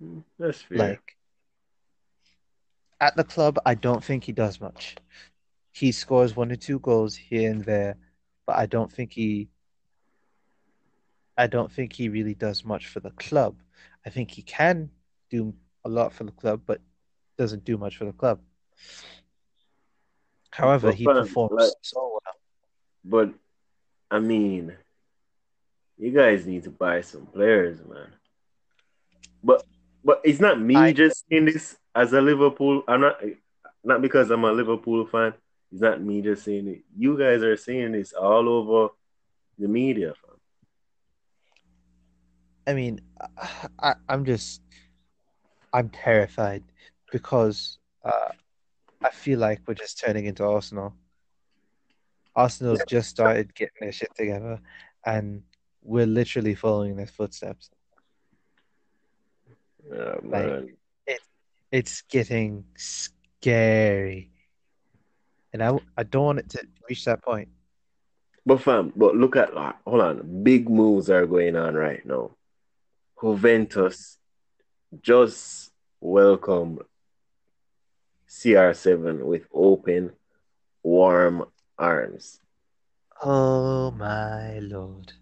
Hmm, 0.00 0.20
that's 0.38 0.62
fair. 0.62 0.78
Like 0.78 1.16
at 3.00 3.16
the 3.16 3.24
club, 3.24 3.58
I 3.64 3.74
don't 3.74 4.04
think 4.04 4.24
he 4.24 4.32
does 4.32 4.60
much. 4.60 4.96
He 5.72 5.92
scores 5.92 6.36
one 6.36 6.52
or 6.52 6.56
two 6.56 6.78
goals 6.80 7.14
here 7.16 7.50
and 7.50 7.64
there, 7.64 7.96
but 8.46 8.56
I 8.56 8.66
don't 8.66 8.92
think 8.92 9.12
he 9.12 9.48
I 11.36 11.46
don't 11.46 11.72
think 11.72 11.94
he 11.94 12.10
really 12.10 12.34
does 12.34 12.64
much 12.64 12.88
for 12.88 13.00
the 13.00 13.12
club. 13.12 13.56
I 14.04 14.10
think 14.10 14.30
he 14.30 14.42
can 14.42 14.90
do 15.30 15.54
a 15.84 15.88
lot 15.88 16.12
for 16.12 16.24
the 16.24 16.32
club, 16.32 16.62
but 16.66 16.80
doesn't 17.38 17.64
do 17.64 17.78
much 17.78 17.96
for 17.96 18.04
the 18.04 18.12
club. 18.12 18.40
However, 20.50 20.92
he 20.92 21.04
performs 21.06 21.52
like- 21.52 21.72
so 21.80 22.10
well. 22.10 22.34
But 23.04 23.34
I 24.10 24.18
mean, 24.18 24.76
you 25.98 26.10
guys 26.10 26.46
need 26.46 26.64
to 26.64 26.70
buy 26.70 27.02
some 27.02 27.26
players, 27.26 27.78
man. 27.86 28.08
But 29.42 29.64
but 30.04 30.20
it's 30.24 30.40
not 30.40 30.60
me 30.60 30.76
I- 30.76 30.92
just 30.92 31.24
saying 31.30 31.44
this 31.46 31.76
as 31.94 32.12
a 32.12 32.20
Liverpool. 32.20 32.82
I'm 32.88 33.00
not 33.00 33.20
not 33.84 34.02
because 34.02 34.30
I'm 34.30 34.44
a 34.44 34.52
Liverpool 34.52 35.06
fan. 35.06 35.34
It's 35.72 35.80
not 35.80 36.02
me 36.02 36.20
just 36.20 36.44
saying 36.44 36.66
it. 36.68 36.82
You 36.96 37.16
guys 37.16 37.42
are 37.42 37.56
saying 37.56 37.92
this 37.92 38.12
all 38.12 38.48
over 38.48 38.92
the 39.58 39.68
media, 39.68 40.14
fam. 40.20 40.36
I 42.66 42.74
mean, 42.74 43.00
I, 43.78 43.94
I'm 44.08 44.24
just, 44.24 44.62
I'm 45.72 45.88
terrified 45.90 46.62
because 47.10 47.78
uh, 48.04 48.30
I 49.02 49.10
feel 49.10 49.38
like 49.38 49.60
we're 49.66 49.74
just 49.74 49.98
turning 49.98 50.26
into 50.26 50.44
Arsenal. 50.44 50.94
Arsenal's 52.40 52.82
just 52.88 53.10
started 53.10 53.54
getting 53.54 53.80
their 53.80 53.92
shit 53.92 54.14
together, 54.16 54.58
and 55.04 55.42
we're 55.82 56.06
literally 56.06 56.54
following 56.54 56.96
their 56.96 57.06
footsteps. 57.06 57.70
Oh, 59.92 60.20
yeah, 60.22 60.28
man. 60.28 60.76
It's 61.70 62.02
getting 62.02 62.64
scary, 62.76 64.30
and 65.52 65.62
I, 65.62 65.78
I 65.96 66.02
don't 66.02 66.24
want 66.24 66.38
it 66.40 66.48
to 66.50 66.66
reach 66.88 67.04
that 67.04 67.22
point. 67.22 67.48
But 68.46 68.62
fam, 68.62 68.92
but 68.96 69.14
look 69.14 69.36
at 69.36 69.54
like, 69.54 69.76
hold 69.86 70.00
on, 70.00 70.42
big 70.42 70.68
moves 70.68 71.10
are 71.10 71.26
going 71.26 71.56
on 71.56 71.74
right 71.74 72.04
now. 72.04 72.32
Juventus 73.20 74.18
just 75.02 75.70
welcomed 76.00 76.80
CR7 78.28 79.22
with 79.22 79.46
open, 79.52 80.12
warm 80.82 81.44
arms. 81.80 82.40
Oh 83.22 83.90
my 83.92 84.58
lord! 84.60 85.12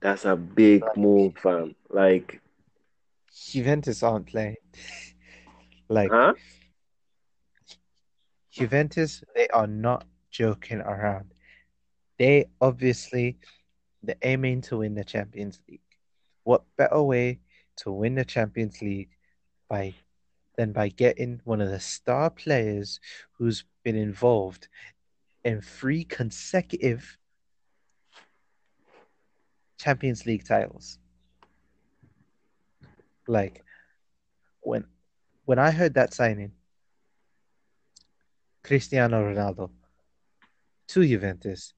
That's 0.00 0.24
a 0.24 0.36
big 0.36 0.82
move, 0.96 1.34
fam. 1.38 1.74
Like, 1.88 2.40
Juventus 3.50 4.02
aren't 4.02 4.26
playing. 4.26 4.56
Like 5.92 6.12
huh? 6.12 6.34
Juventus, 8.52 9.24
they 9.34 9.48
are 9.48 9.66
not 9.66 10.06
joking 10.30 10.78
around. 10.78 11.34
They 12.16 12.46
obviously 12.60 13.38
they're 14.00 14.14
aiming 14.22 14.60
to 14.62 14.76
win 14.78 14.94
the 14.94 15.02
Champions 15.02 15.58
League. 15.68 15.80
What 16.44 16.62
better 16.76 17.02
way 17.02 17.40
to 17.78 17.90
win 17.90 18.14
the 18.14 18.24
Champions 18.24 18.80
League 18.80 19.10
by 19.68 19.94
than 20.56 20.72
by 20.72 20.90
getting 20.90 21.40
one 21.42 21.60
of 21.60 21.70
the 21.70 21.80
star 21.80 22.30
players 22.30 23.00
who's 23.32 23.64
been 23.82 23.96
involved 23.96 24.68
in 25.44 25.60
three 25.60 26.04
consecutive 26.04 27.16
Champions 29.78 30.26
League 30.26 30.44
titles. 30.44 30.98
Like 33.26 33.64
when 34.60 34.84
when 35.44 35.58
I 35.58 35.70
heard 35.70 35.94
that 35.94 36.12
signing, 36.12 36.52
Cristiano 38.62 39.22
Ronaldo 39.22 39.70
to 40.88 41.06
Juventus, 41.06 41.72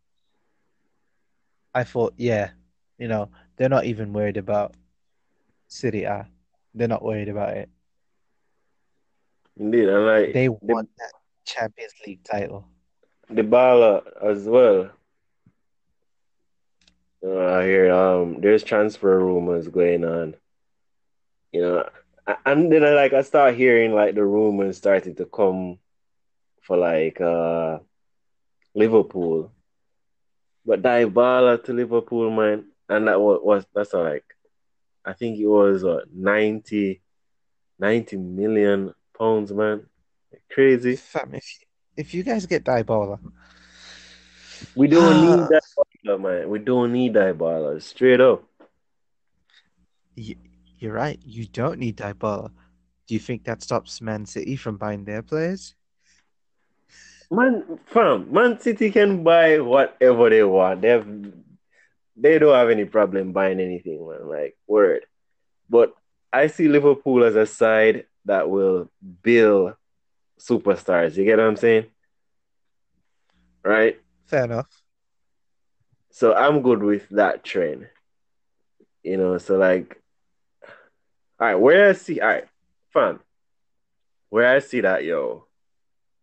I 1.75 1.85
thought, 1.85 2.15
yeah, 2.17 2.51
you 2.99 3.09
know, 3.09 3.31
they're 3.57 3.69
not 3.69 3.85
even 3.85 4.13
worried 4.13 4.37
about 4.37 4.75
Serie 5.69 6.05
A. 6.05 6.27
They're 6.75 6.89
not 6.89 7.05
worried 7.05 7.29
about 7.29 7.57
it. 7.57 7.69
Indeed, 9.57 9.89
and 9.89 10.07
like 10.07 10.33
They 10.33 10.49
the, 10.49 10.59
want 10.61 10.89
that 10.99 11.13
Champions 11.45 11.93
League 12.07 12.25
title. 12.25 12.69
The 13.29 13.43
Bala 13.43 14.03
as 14.23 14.45
well. 14.45 14.91
Uh, 17.25 17.47
I 17.47 17.65
hear 17.65 17.93
um 17.93 18.41
there's 18.41 18.65
transfer 18.65 19.19
rumors 19.19 19.69
going 19.69 20.05
on. 20.05 20.35
You 21.53 21.63
know, 21.63 21.89
and 22.47 22.73
then 22.73 22.85
I 22.85 22.91
like 22.91 23.13
I 23.13 23.23
start 23.23 23.55
hearing 23.55 23.95
like 23.95 24.15
the 24.15 24.25
rumors 24.25 24.79
starting 24.79 25.15
to 25.17 25.27
come 25.27 25.79
for 26.63 26.77
like 26.77 27.21
uh 27.21 27.79
Liverpool. 28.75 29.53
But 30.65 30.83
Dybala 30.83 31.63
to 31.65 31.73
Liverpool, 31.73 32.31
man, 32.31 32.67
and 32.89 33.09
that 33.09 33.21
was, 33.21 33.41
was 33.43 33.67
that's 33.75 33.93
like 33.95 34.25
I 35.05 35.13
think 35.13 35.39
it 35.39 35.47
was 35.47 35.85
uh, 35.85 36.03
90, 36.15 37.01
90 37.79 38.17
million 38.17 38.95
pounds, 39.19 39.53
man. 39.53 39.87
Crazy. 40.51 40.97
Fam, 40.97 41.35
if 41.35 41.45
if 41.97 42.15
you 42.15 42.23
guys 42.23 42.47
get 42.47 42.65
Dybala, 42.65 43.19
We 44.75 44.87
don't 44.89 45.13
ah. 45.13 45.37
need 45.37 45.49
that 45.51 45.63
Dybala, 45.77 46.21
man. 46.21 46.49
We 46.49 46.59
don't 46.59 46.93
need 46.93 47.15
Dybala. 47.15 47.81
Straight 47.83 48.21
up. 48.21 48.45
you, 50.17 50.37
you're 50.79 50.93
right. 50.93 51.19
You 51.25 51.47
don't 51.47 51.79
need 51.79 51.97
Dybala. 51.97 52.51
Do 53.07 53.15
you 53.15 53.21
think 53.21 53.45
that 53.45 53.63
stops 53.63 54.01
Man 54.01 54.25
City 54.27 54.57
from 54.57 54.77
buying 54.77 55.05
their 55.05 55.23
players? 55.23 55.75
Man, 57.31 57.79
fam, 57.87 58.33
Man 58.33 58.61
City 58.61 58.91
can 58.91 59.25
buy 59.25 59.59
whatever 59.59 60.29
they 60.31 60.45
want. 60.45 60.83
They 60.83 60.89
have, 60.89 61.07
they 62.17 62.39
don't 62.39 62.55
have 62.55 62.71
any 62.71 62.85
problem 62.85 63.33
buying 63.33 63.59
anything, 63.59 64.07
man. 64.07 64.29
Like 64.29 64.57
word. 64.67 65.05
But 65.69 65.95
I 66.33 66.47
see 66.49 66.69
Liverpool 66.69 67.25
as 67.25 67.35
a 67.37 67.47
side 67.47 68.07
that 68.27 68.49
will 68.49 68.91
build 69.23 69.75
superstars. 70.49 71.17
You 71.17 71.25
get 71.25 71.39
what 71.39 71.47
I'm 71.47 71.57
saying? 71.57 71.87
Right? 73.65 74.01
Fair 74.27 74.45
enough. 74.45 74.83
So 76.11 76.35
I'm 76.35 76.63
good 76.63 76.83
with 76.83 77.09
that 77.11 77.45
trend. 77.45 77.89
You 79.03 79.17
know, 79.17 79.39
so 79.39 79.57
like 79.57 80.03
all 81.41 81.49
right, 81.49 81.55
where 81.57 81.89
I 81.89 81.93
see 81.93 82.21
all 82.21 82.29
right, 82.29 82.45
fam, 82.93 83.21
where 84.31 84.55
I 84.55 84.61
see 84.61 84.81
that, 84.81 85.05
yo, 85.05 85.47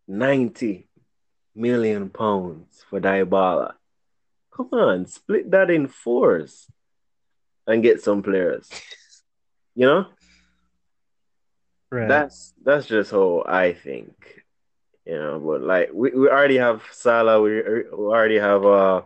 90 0.07 0.87
million 1.55 2.09
pounds 2.09 2.85
for 2.89 3.01
Dybala. 3.01 3.73
Come 4.55 4.69
on, 4.71 5.05
split 5.07 5.51
that 5.51 5.69
in 5.69 5.87
fours 5.87 6.67
and 7.67 7.83
get 7.83 8.01
some 8.01 8.23
players. 8.23 8.69
You 9.75 9.85
know? 9.85 10.05
Right. 11.91 12.07
That's 12.07 12.53
that's 12.63 12.85
just 12.85 13.11
how 13.11 13.43
I 13.47 13.73
think. 13.73 14.43
You 15.05 15.15
know, 15.17 15.39
but 15.39 15.61
like 15.61 15.89
we, 15.91 16.11
we 16.11 16.29
already 16.29 16.57
have 16.57 16.83
Salah, 16.91 17.41
we, 17.41 17.61
we 17.61 17.91
already 17.91 18.37
have 18.37 18.63
uh 18.65 19.01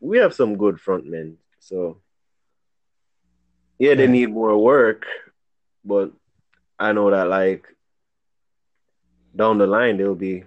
we 0.00 0.18
have 0.18 0.34
some 0.34 0.56
good 0.56 0.76
frontmen. 0.76 1.36
So 1.58 1.98
yeah, 3.78 3.94
they 3.94 4.06
need 4.06 4.30
more 4.30 4.56
work, 4.58 5.06
but 5.84 6.12
I 6.78 6.92
know 6.92 7.10
that 7.10 7.28
like 7.28 7.66
down 9.34 9.58
the 9.58 9.66
line 9.66 9.96
they'll 9.96 10.14
be 10.14 10.44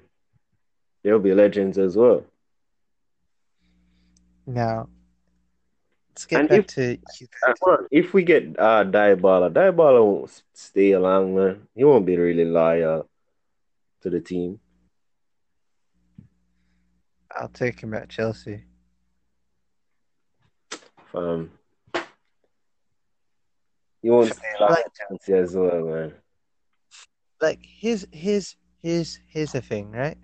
they'll 1.03 1.19
be 1.19 1.33
legends 1.33 1.77
as 1.77 1.95
well. 1.97 2.23
now, 4.45 4.87
let's 6.13 6.26
get 6.26 6.39
And 6.41 6.49
back 6.49 6.60
if- 6.60 6.67
to 6.67 6.97
Uh. 7.65 7.78
If 7.91 8.13
we 8.13 8.23
get 8.23 8.43
uh 8.60 8.84
Dybala, 8.86 9.52
Dybala 9.52 10.04
won't 10.06 10.43
stay 10.54 10.91
along, 10.91 11.36
man. 11.36 11.67
He 11.76 11.84
won't 11.84 12.06
be 12.06 12.17
really 12.17 12.45
loyal 12.45 13.10
to 14.02 14.10
the 14.10 14.19
team. 14.21 14.60
I'll 17.36 17.49
take 17.49 17.80
him 17.82 17.93
at 17.95 18.10
Chelsea. 18.10 18.63
Um, 21.15 21.52
he 24.02 24.10
won't 24.10 24.34
stay 24.34 24.54
long 24.60 24.69
Like- 24.69 24.86
at 24.86 24.91
Chelsea 24.93 25.34
as 25.34 25.56
well, 25.56 25.86
man. 25.86 26.13
Like 27.41 27.60
here's 27.63 28.06
here's 28.12 28.56
here's 28.82 29.19
here's 29.28 29.52
the 29.54 29.62
thing, 29.62 29.91
right? 29.91 30.17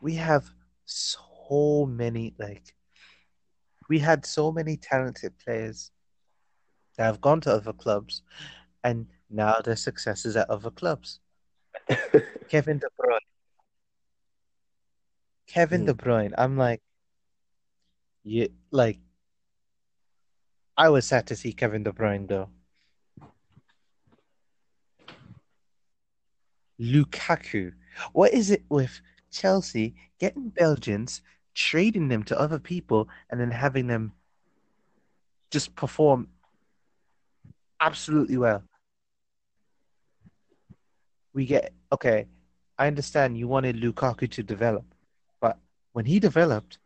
We 0.00 0.14
have 0.14 0.50
so 0.86 1.86
many 1.86 2.34
like 2.38 2.74
we 3.90 3.98
had 3.98 4.24
so 4.24 4.52
many 4.52 4.76
talented 4.76 5.36
players 5.44 5.90
that 6.96 7.06
have 7.06 7.20
gone 7.20 7.40
to 7.40 7.52
other 7.52 7.72
clubs 7.72 8.22
and 8.84 9.08
now 9.28 9.56
their 9.64 9.74
successes 9.74 10.36
at 10.36 10.48
other 10.48 10.70
clubs. 10.70 11.18
Kevin 12.48 12.78
De 12.78 12.86
Bruyne. 12.96 13.18
Kevin 15.48 15.80
Hmm. 15.80 15.86
De 15.86 15.94
Bruyne. 15.94 16.32
I'm 16.38 16.56
like, 16.56 16.80
you 18.22 18.50
like. 18.70 19.00
I 20.76 20.88
was 20.88 21.04
sad 21.04 21.26
to 21.26 21.36
see 21.36 21.52
Kevin 21.52 21.82
De 21.82 21.90
Bruyne 21.92 22.28
go. 22.28 22.48
Lukaku. 26.80 27.72
What 28.12 28.32
is 28.32 28.52
it 28.52 28.62
with 28.68 29.00
Chelsea 29.32 29.96
getting 30.20 30.50
Belgians, 30.50 31.22
trading 31.54 32.08
them 32.08 32.22
to 32.24 32.38
other 32.38 32.58
people, 32.58 33.08
and 33.30 33.40
then 33.40 33.50
having 33.50 33.86
them 33.86 34.12
just 35.50 35.74
perform 35.74 36.28
absolutely 37.80 38.36
well? 38.36 38.62
We 41.32 41.46
get 41.46 41.72
okay. 41.92 42.26
I 42.78 42.86
understand 42.86 43.36
you 43.36 43.46
wanted 43.46 43.76
Lukaku 43.76 44.30
to 44.30 44.42
develop, 44.42 44.84
but 45.40 45.58
when 45.92 46.06
he 46.06 46.18
developed, 46.18 46.78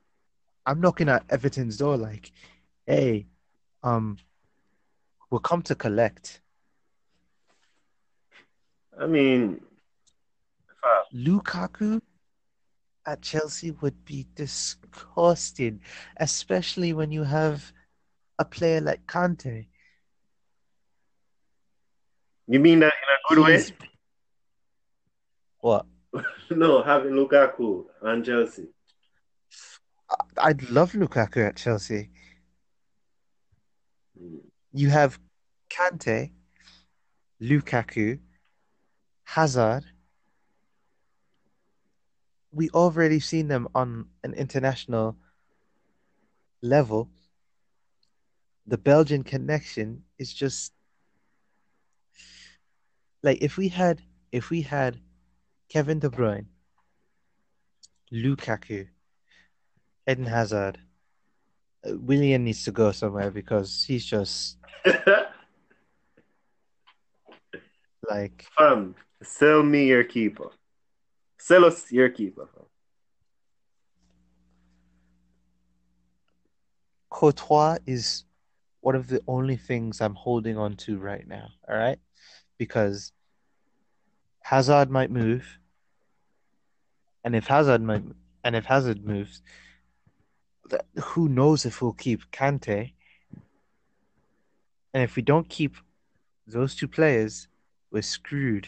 I'm 0.66 0.80
knocking 0.80 1.08
at 1.08 1.24
Everton's 1.30 1.76
door 1.76 1.96
like, 1.96 2.32
"Hey, 2.86 3.26
um, 3.82 4.18
we'll 5.30 5.40
come 5.40 5.62
to 5.62 5.74
collect." 5.74 6.40
I 9.00 9.06
mean, 9.06 9.60
fuck. 10.82 11.06
Lukaku 11.14 12.00
at 13.06 13.22
Chelsea 13.22 13.70
would 13.70 14.04
be 14.04 14.26
disgusting, 14.34 15.80
especially 16.16 16.92
when 16.92 17.10
you 17.10 17.22
have 17.22 17.72
a 18.38 18.44
player 18.44 18.80
like 18.80 19.06
Kante. 19.06 19.66
you 22.46 22.60
mean 22.60 22.80
that 22.80 22.92
in 22.92 23.34
a 23.34 23.34
good 23.34 23.44
way? 23.44 23.64
What? 25.60 25.86
no, 26.50 26.82
having 26.82 27.12
Lukaku 27.12 27.84
and 28.02 28.24
Chelsea. 28.24 28.68
I'd 30.38 30.68
love 30.70 30.92
Lukaku 30.92 31.48
at 31.48 31.56
Chelsea. 31.56 32.10
Hmm. 34.18 34.38
You 34.72 34.90
have 34.90 35.18
Kante, 35.70 36.32
Lukaku, 37.40 38.18
Hazard. 39.24 39.84
We 42.54 42.70
already 42.70 43.20
seen 43.20 43.48
them 43.48 43.68
on 43.74 44.06
an 44.22 44.34
international 44.34 45.16
level. 46.62 47.10
The 48.66 48.78
Belgian 48.78 49.24
connection 49.24 50.04
is 50.18 50.32
just 50.32 50.72
like 53.22 53.42
if 53.42 53.56
we 53.56 53.68
had 53.68 54.02
if 54.30 54.50
we 54.50 54.62
had 54.62 55.00
Kevin 55.68 55.98
De 55.98 56.08
Bruyne, 56.08 56.46
Lukaku, 58.12 58.86
Eden 60.08 60.26
Hazard. 60.26 60.78
Uh, 61.86 61.96
Willian 61.98 62.44
needs 62.44 62.64
to 62.64 62.72
go 62.72 62.92
somewhere 62.92 63.30
because 63.30 63.84
he's 63.86 64.04
just 64.04 64.58
like 68.08 68.46
Fam, 68.56 68.94
sell 69.22 69.62
me 69.62 69.86
your 69.88 70.04
keeper. 70.04 70.50
Sell 71.46 71.70
your 71.90 72.08
keeper. 72.08 72.48
Courtois 77.10 77.76
is 77.86 78.24
one 78.80 78.94
of 78.94 79.08
the 79.08 79.20
only 79.28 79.56
things 79.56 80.00
I'm 80.00 80.14
holding 80.14 80.56
on 80.56 80.74
to 80.76 80.96
right 80.96 81.28
now. 81.28 81.48
All 81.68 81.76
right, 81.76 81.98
because 82.56 83.12
Hazard 84.40 84.88
might 84.88 85.10
move, 85.10 85.58
and 87.24 87.36
if 87.36 87.46
Hazard 87.46 87.82
might, 87.82 88.04
and 88.42 88.56
if 88.56 88.64
Hazard 88.64 89.04
moves, 89.04 89.42
who 90.96 91.28
knows 91.28 91.66
if 91.66 91.82
we'll 91.82 91.92
keep 91.92 92.30
Kante? 92.30 92.94
And 94.94 95.02
if 95.02 95.14
we 95.14 95.20
don't 95.20 95.50
keep 95.50 95.76
those 96.46 96.74
two 96.74 96.88
players, 96.88 97.48
we're 97.90 98.00
screwed. 98.00 98.66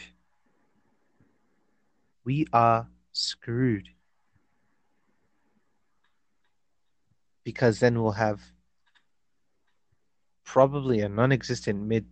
We 2.27 2.45
are 2.51 2.89
screwed. 3.13 3.87
Because 7.45 7.79
then 7.79 8.03
we'll 8.03 8.11
have 8.11 8.41
probably 10.43 10.99
a 10.99 11.07
non-existent 11.07 11.81
mid 11.81 12.05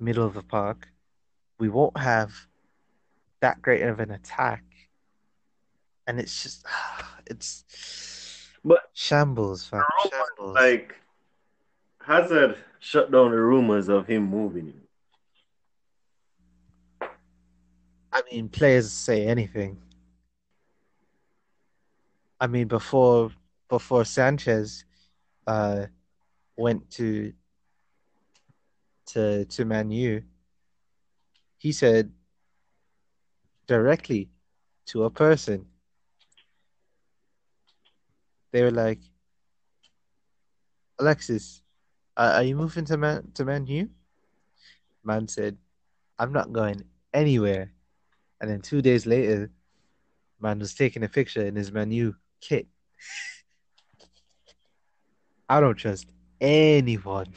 middle 0.00 0.24
of 0.24 0.32
the 0.32 0.42
park. 0.42 0.88
We 1.58 1.68
won't 1.68 1.98
have 1.98 2.32
that 3.40 3.60
great 3.60 3.82
of 3.82 4.00
an 4.00 4.10
attack. 4.10 4.64
And 6.06 6.18
it's 6.18 6.42
just 6.42 6.64
it's 7.26 8.48
But 8.64 8.88
shambles, 8.94 9.66
fam. 9.66 9.84
Shambles. 10.10 10.54
like 10.54 10.94
Hazard 12.00 12.56
shut 12.78 13.12
down 13.12 13.32
the 13.32 13.36
rumors 13.36 13.90
of 13.90 14.06
him 14.06 14.22
moving. 14.30 14.72
I 18.15 18.15
mean, 18.30 18.48
players 18.48 18.90
say 18.92 19.26
anything. 19.26 19.78
I 22.40 22.46
mean, 22.46 22.68
before 22.68 23.30
before 23.68 24.04
Sanchez 24.04 24.84
uh, 25.46 25.86
went 26.56 26.90
to 26.92 27.32
to 29.06 29.44
to 29.46 29.64
Man 29.64 29.90
U, 29.90 30.22
he 31.58 31.72
said 31.72 32.12
directly 33.66 34.28
to 34.86 35.04
a 35.04 35.10
person. 35.10 35.66
They 38.52 38.62
were 38.62 38.70
like, 38.70 39.00
"Alexis, 40.98 41.62
uh, 42.16 42.32
are 42.36 42.42
you 42.42 42.56
moving 42.56 42.84
to 42.86 42.96
Man 42.96 43.30
to 43.34 43.44
Man 43.44 43.66
U?" 43.66 43.88
Man 45.02 45.28
said, 45.28 45.56
"I'm 46.18 46.32
not 46.32 46.52
going 46.52 46.84
anywhere." 47.14 47.72
And 48.40 48.50
then 48.50 48.60
two 48.60 48.82
days 48.82 49.06
later, 49.06 49.50
man 50.40 50.58
was 50.58 50.74
taking 50.74 51.02
a 51.02 51.08
picture 51.08 51.44
in 51.44 51.56
his 51.56 51.72
Man 51.72 51.90
U 51.90 52.14
kit. 52.40 52.66
I 55.48 55.60
don't 55.60 55.76
trust 55.76 56.06
anyone. 56.40 57.32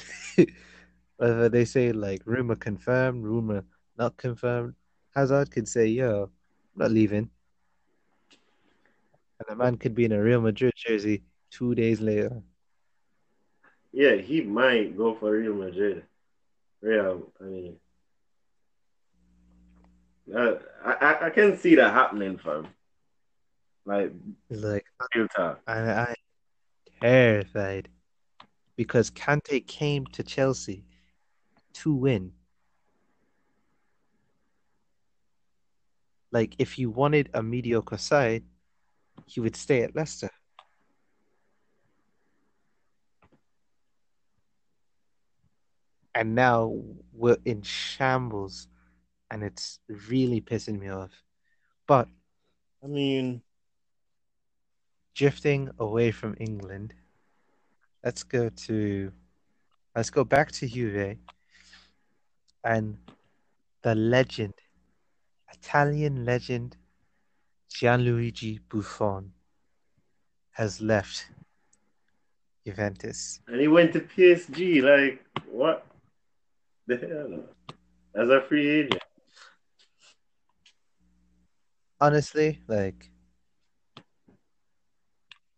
Whether 1.18 1.50
they 1.50 1.66
say 1.66 1.92
like 1.92 2.22
rumor 2.26 2.56
confirmed, 2.56 3.24
rumor 3.24 3.64
not 3.98 4.18
confirmed, 4.18 4.74
Hazard 5.16 5.52
could 5.52 5.68
say, 5.68 5.88
yo, 5.88 6.24
I'm 6.24 6.82
not 6.82 6.92
leaving. 6.92 7.30
And 9.40 9.48
the 9.48 9.56
man 9.56 9.78
could 9.78 9.96
be 9.96 10.06
in 10.06 10.12
a 10.12 10.22
Real 10.22 10.42
Madrid 10.42 10.74
jersey 10.76 11.24
two 11.52 11.76
days 11.76 12.02
later. 12.02 12.42
Yeah, 13.92 14.16
he 14.16 14.42
might 14.42 14.98
go 14.98 15.16
for 15.16 15.32
Real 15.32 15.56
Madrid. 15.56 16.04
Real, 16.82 17.32
I 17.42 17.44
mean, 17.44 17.78
uh, 20.36 20.56
I 20.86 21.28
I 21.28 21.30
can 21.30 21.58
see 21.58 21.76
that 21.76 21.94
happening, 21.94 22.38
fam. 22.38 22.68
Like, 23.86 24.14
like. 24.50 24.86
I, 25.68 25.92
I 25.92 26.16
terrified 27.02 27.90
because 28.76 29.10
Kante 29.10 29.66
came 29.66 30.06
to 30.08 30.24
Chelsea 30.24 30.84
to 31.74 31.94
win. 31.94 32.32
Like, 36.32 36.56
if 36.60 36.78
you 36.78 36.92
wanted 36.92 37.30
a 37.34 37.42
mediocre 37.42 37.98
side, 37.98 38.44
he 39.26 39.40
would 39.40 39.56
stay 39.56 39.82
at 39.82 39.96
Leicester. 39.96 40.30
And 46.14 46.36
now 46.36 46.76
we're 47.14 47.38
in 47.46 47.62
shambles, 47.64 48.68
and 49.32 49.44
it's 49.44 49.80
really 50.10 50.42
pissing 50.42 50.80
me 50.80 50.90
off. 50.90 51.12
But 51.88 52.08
I 52.84 52.88
mean, 52.88 53.42
drifting 55.16 55.70
away 55.80 56.12
from 56.12 56.36
England, 56.40 56.94
let's 58.04 58.24
go 58.24 58.50
to 58.50 59.12
let's 59.96 60.10
go 60.10 60.24
back 60.24 60.52
to 60.54 60.68
Juve 60.68 61.18
and 62.64 62.98
the 63.82 63.96
legend, 63.96 64.54
Italian 65.52 66.26
legend 66.26 66.76
Gianluigi 67.72 68.60
Buffon 68.70 69.32
has 70.52 70.82
left 70.82 71.28
Juventus. 72.66 73.40
And 73.48 73.62
he 73.62 73.68
went 73.68 73.94
to 73.94 74.02
PSG. 74.02 74.82
Like, 74.82 75.24
what 75.50 75.86
the 76.88 76.98
hell? 76.98 77.44
As 78.16 78.30
a 78.30 78.42
free 78.42 78.68
agent. 78.68 79.02
Honestly, 82.02 82.62
like, 82.68 83.12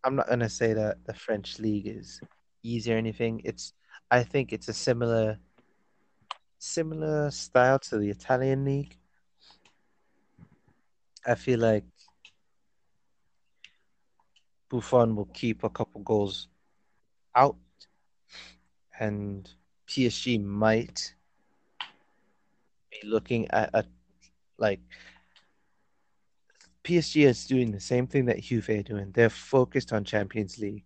I'm 0.03 0.15
not 0.15 0.27
gonna 0.27 0.49
say 0.49 0.73
that 0.73 1.05
the 1.05 1.13
French 1.13 1.59
league 1.59 1.87
is 1.87 2.19
easy 2.63 2.93
or 2.93 2.97
anything. 2.97 3.41
It's, 3.43 3.73
I 4.09 4.23
think 4.23 4.51
it's 4.51 4.67
a 4.67 4.73
similar, 4.73 5.37
similar 6.57 7.29
style 7.31 7.79
to 7.79 7.97
the 7.99 8.09
Italian 8.09 8.65
league. 8.65 8.97
I 11.25 11.35
feel 11.35 11.59
like 11.59 11.85
Buffon 14.69 15.15
will 15.15 15.29
keep 15.33 15.63
a 15.63 15.69
couple 15.69 16.01
goals 16.01 16.47
out, 17.35 17.57
and 18.99 19.49
PSG 19.85 20.39
might 20.39 21.13
be 22.89 23.07
looking 23.07 23.47
at 23.51 23.69
a 23.73 23.85
like 24.57 24.79
PSG 26.83 27.27
is 27.27 27.45
doing 27.45 27.71
the 27.71 27.79
same 27.79 28.07
thing 28.07 28.25
that 28.25 28.41
Juve 28.41 28.69
are 28.69 28.81
doing. 28.81 29.11
They're 29.11 29.29
focused 29.29 29.93
on 29.93 30.03
Champions 30.03 30.57
League. 30.57 30.85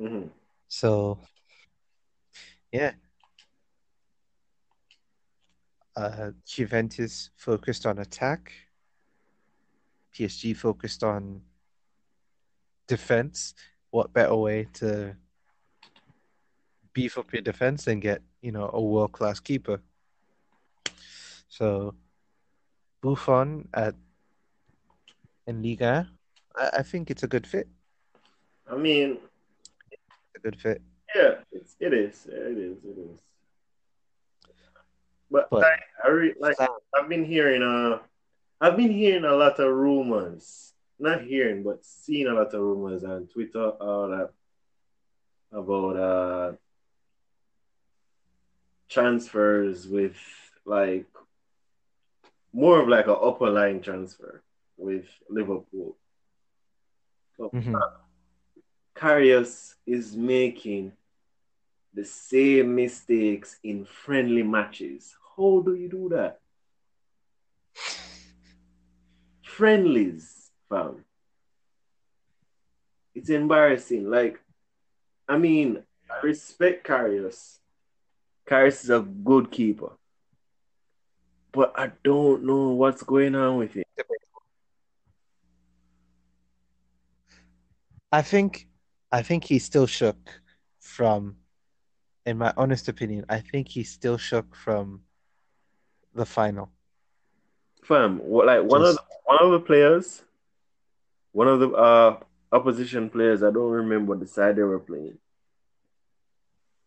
Mm-hmm. 0.00 0.28
So, 0.68 1.18
yeah. 2.72 2.92
Uh, 5.94 6.30
Juventus 6.46 7.30
focused 7.36 7.84
on 7.84 7.98
attack. 7.98 8.52
PSG 10.14 10.56
focused 10.56 11.04
on 11.04 11.42
defense. 12.86 13.54
What 13.90 14.12
better 14.12 14.34
way 14.36 14.68
to 14.74 15.16
beef 16.92 17.18
up 17.18 17.32
your 17.32 17.42
defense 17.42 17.86
and 17.86 18.00
get 18.00 18.22
you 18.40 18.52
know 18.52 18.70
a 18.72 18.80
world 18.80 19.12
class 19.12 19.40
keeper? 19.40 19.82
So, 21.48 21.94
Buffon 23.02 23.68
at 23.74 23.94
in 25.46 25.62
Liga, 25.62 26.08
I, 26.56 26.70
I 26.78 26.82
think 26.82 27.10
it's 27.10 27.22
a 27.22 27.28
good 27.28 27.46
fit. 27.46 27.68
I 28.70 28.76
mean, 28.76 29.18
a 30.36 30.38
good 30.40 30.60
fit. 30.60 30.80
Yeah, 31.14 31.34
it's, 31.52 31.74
it 31.80 31.92
is. 31.92 32.26
It 32.26 32.56
is. 32.58 32.78
It 32.84 32.98
is. 32.98 33.20
But, 35.30 35.48
But- 35.50 35.64
I, 35.64 35.76
I 36.04 36.08
re, 36.10 36.34
like 36.38 36.56
I've 36.60 37.08
been 37.08 37.24
hearing 37.24 37.62
uh 37.62 37.98
I've 38.60 38.76
been 38.76 38.90
hearing 38.92 39.24
a 39.24 39.34
lot 39.34 39.58
of 39.58 39.72
rumors. 39.72 40.72
Not 40.98 41.22
hearing, 41.22 41.62
but 41.62 41.82
seeing 41.84 42.26
a 42.26 42.34
lot 42.34 42.52
of 42.52 42.60
rumors 42.60 43.04
on 43.04 43.26
Twitter 43.26 43.70
all 43.70 44.08
that 44.08 44.30
about 45.52 45.96
uh 45.96 46.52
transfers 48.88 49.86
with 49.88 50.16
like 50.64 51.06
more 52.52 52.80
of 52.80 52.88
like 52.88 53.06
an 53.06 53.16
upper 53.20 53.48
line 53.48 53.80
transfer 53.80 54.42
with 54.80 55.06
Liverpool. 55.28 55.96
So 57.36 57.50
Mhm. 57.50 57.80
Karius 58.94 59.76
is 59.86 60.16
making 60.16 60.92
the 61.94 62.04
same 62.04 62.74
mistakes 62.74 63.58
in 63.62 63.84
friendly 63.84 64.42
matches. 64.42 65.16
How 65.36 65.60
do 65.60 65.74
you 65.74 65.88
do 65.88 66.08
that? 66.10 66.40
Friendlies, 69.42 70.50
fam. 70.68 71.04
It's 73.14 73.30
embarrassing. 73.30 74.08
Like, 74.08 74.40
I 75.28 75.36
mean, 75.38 75.84
I 76.10 76.20
respect 76.20 76.86
Karius. 76.86 77.58
Karius 78.46 78.84
is 78.84 78.90
a 78.90 79.00
good 79.00 79.50
keeper. 79.50 79.92
But 81.52 81.72
I 81.76 81.92
don't 82.04 82.44
know 82.44 82.70
what's 82.70 83.02
going 83.02 83.34
on 83.34 83.58
with 83.58 83.72
him. 83.72 83.84
I 88.12 88.22
think 88.22 88.66
I 89.12 89.22
think 89.22 89.44
he's 89.44 89.64
still 89.64 89.86
shook 89.86 90.40
from 90.80 91.36
in 92.26 92.38
my 92.38 92.52
honest 92.56 92.88
opinion, 92.88 93.24
I 93.28 93.40
think 93.40 93.68
he 93.68 93.82
still 93.82 94.18
shook 94.18 94.54
from 94.54 95.02
the 96.14 96.26
final. 96.26 96.70
Fam, 97.82 98.18
what, 98.18 98.46
like 98.46 98.62
one 98.62 98.82
of 98.82 98.94
the, 98.94 99.02
one 99.24 99.38
of 99.40 99.50
the 99.52 99.60
players, 99.60 100.22
one 101.32 101.48
of 101.48 101.60
the 101.60 101.70
uh 101.70 102.18
opposition 102.52 103.08
players, 103.08 103.42
I 103.42 103.50
don't 103.50 103.70
remember 103.70 104.16
the 104.16 104.26
side 104.26 104.56
they 104.56 104.62
were 104.62 104.80
playing. 104.80 105.18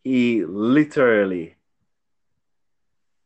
He 0.03 0.43
literally, 0.45 1.55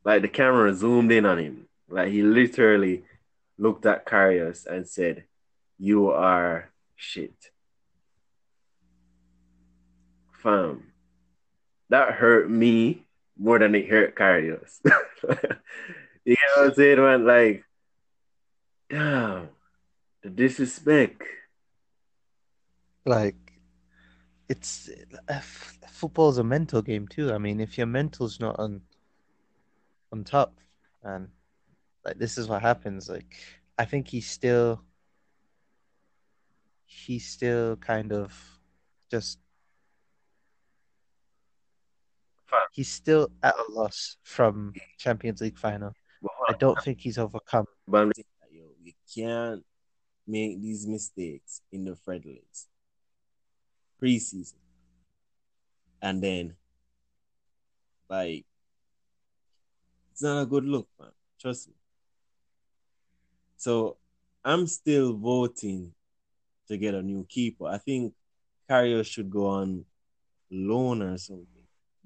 like 0.04 0.22
the 0.22 0.28
camera 0.28 0.74
zoomed 0.74 1.12
in 1.12 1.26
on 1.26 1.40
him, 1.40 1.68
like 1.90 2.12
he 2.12 2.22
literally 2.22 3.04
looked 3.58 3.86
at 3.86 4.06
Karius 4.06 4.66
and 4.68 4.88
said, 4.88 5.26
"You 5.80 6.12
are 6.12 6.70
shit." 6.96 7.52
Fam, 10.42 10.92
that 11.90 12.14
hurt 12.14 12.50
me 12.50 13.06
more 13.38 13.60
than 13.60 13.76
it 13.76 13.90
hurt 13.90 14.16
Karius. 14.16 14.80
you 16.26 16.36
know 16.36 16.62
what 16.62 16.68
I'm 16.68 16.74
saying, 16.74 17.00
man? 17.00 17.26
Like, 17.26 17.64
damn, 18.90 19.50
the 20.24 20.30
disrespect. 20.30 21.24
Like 23.06 23.36
it's 24.50 24.90
uh, 25.30 25.34
f- 25.34 25.80
football's 25.90 26.38
a 26.38 26.44
mental 26.44 26.82
game 26.82 27.08
too. 27.08 27.34
I 27.34 27.38
mean, 27.38 27.60
if 27.60 27.78
your 27.78 27.88
mental's 27.88 28.40
not 28.40 28.60
on 28.60 28.82
on 30.12 30.24
top, 30.24 30.60
and 31.04 31.30
like 32.06 32.18
this 32.18 32.38
is 32.38 32.48
what 32.48 32.62
happens. 32.62 33.10
Like 33.10 33.36
I 33.78 33.86
think 33.86 34.08
he's 34.08 34.30
still 34.30 34.82
he's 36.86 37.28
still 37.28 37.76
kind 37.78 38.14
of 38.14 38.34
just 39.12 39.40
Fam. 42.36 42.37
He's 42.72 42.92
still 42.92 43.30
at 43.44 43.56
a 43.56 43.72
loss 43.72 44.18
from 44.24 44.74
Champions 44.98 45.42
League 45.42 45.58
final. 45.58 45.94
But 46.22 46.32
I 46.50 46.54
don't 46.54 46.82
think 46.82 47.02
he's 47.02 47.18
overcome. 47.18 47.66
But 47.88 48.02
I'm 48.04 48.12
Yo, 48.52 48.70
you 48.82 48.94
can't 49.14 49.64
make 50.26 50.62
these 50.62 50.88
mistakes 50.88 51.62
in 51.72 51.86
the 51.86 51.96
friendlies 51.96 52.68
preseason, 54.02 54.60
and 56.02 56.24
then 56.24 56.56
like 58.10 58.46
it's 60.12 60.22
not 60.22 60.42
a 60.42 60.46
good 60.46 60.66
look, 60.66 60.88
man. 61.00 61.12
Trust 61.40 61.68
me. 61.68 61.74
So 63.58 63.98
I'm 64.44 64.68
still 64.68 65.14
voting 65.14 65.94
to 66.68 66.78
get 66.78 66.96
a 66.96 67.02
new 67.02 67.26
keeper. 67.28 67.68
I 67.68 67.78
think 67.78 68.14
Karius 68.70 69.06
should 69.06 69.30
go 69.30 69.48
on 69.48 69.86
loan 70.50 71.02
or 71.02 71.18
something, 71.18 71.57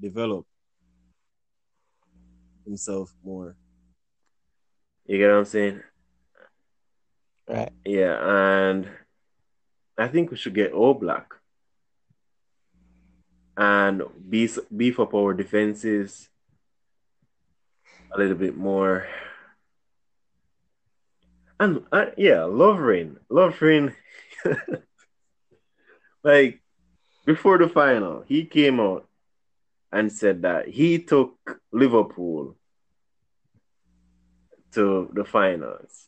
develop 0.02 0.46
himself 2.66 3.14
more. 3.24 3.56
you 5.06 5.18
get 5.18 5.28
what 5.28 5.38
I'm 5.38 5.46
saying? 5.46 5.82
Right. 7.48 7.72
Yeah, 7.86 8.18
and 8.22 8.88
I 9.98 10.08
think 10.08 10.32
we 10.32 10.38
should 10.38 10.56
get 10.56 10.74
all 10.74 10.94
black 10.94 11.34
and 13.58 14.02
beef 14.30 14.58
beef 14.76 15.00
up 15.00 15.14
our 15.14 15.34
defenses 15.34 16.30
a 18.14 18.18
little 18.18 18.38
bit 18.38 18.56
more. 18.56 19.08
And 21.60 21.84
uh, 21.92 22.06
yeah, 22.18 22.48
Lovren, 22.48 23.18
Lovren, 23.30 23.94
like 26.24 26.62
before 27.26 27.58
the 27.58 27.70
final, 27.70 28.24
he 28.28 28.46
came 28.46 28.80
out 28.80 29.08
and 29.92 30.12
said 30.12 30.44
that 30.44 30.68
he 30.68 31.00
took 31.00 31.62
Liverpool 31.72 32.56
to 34.74 35.10
the 35.14 35.26
finals, 35.26 36.08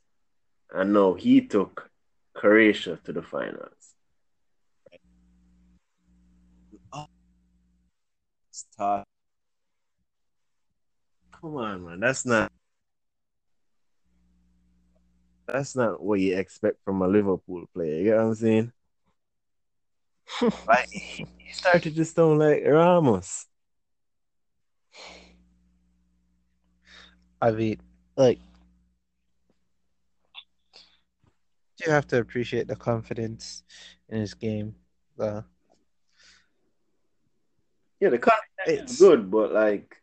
and 0.71 0.93
no, 0.93 1.13
he 1.13 1.41
took 1.41 1.89
Croatia 2.33 2.99
to 3.03 3.13
the 3.13 3.21
finals. 3.21 3.93
Stop. 8.53 9.07
Come 11.31 11.55
on, 11.57 11.85
man. 11.85 11.99
That's 11.99 12.23
not. 12.23 12.51
That's 15.47 15.75
not 15.75 16.01
what 16.01 16.19
you 16.19 16.37
expect 16.37 16.77
from 16.85 17.01
a 17.01 17.07
Liverpool 17.07 17.65
player. 17.73 17.99
You 17.99 18.11
know 18.11 18.17
what 18.17 18.23
I'm 18.23 18.35
saying? 18.35 18.71
like 20.67 20.89
he 20.91 21.25
started 21.51 21.95
to 21.95 22.05
stone 22.05 22.37
like 22.37 22.63
Ramos. 22.63 23.47
I 27.43 27.51
mean, 27.51 27.77
like, 28.15 28.39
you 31.85 31.91
have 31.91 32.07
to 32.07 32.19
appreciate 32.19 32.67
the 32.69 32.75
confidence 32.77 33.63
in 34.07 34.21
his 34.21 34.33
game. 34.33 34.75
though. 35.17 35.43
Yeah, 37.99 38.09
the 38.09 38.17
confidence 38.17 38.67
It's- 38.67 38.91
is 38.91 38.99
good, 38.99 39.29
but 39.29 39.51
like, 39.51 40.01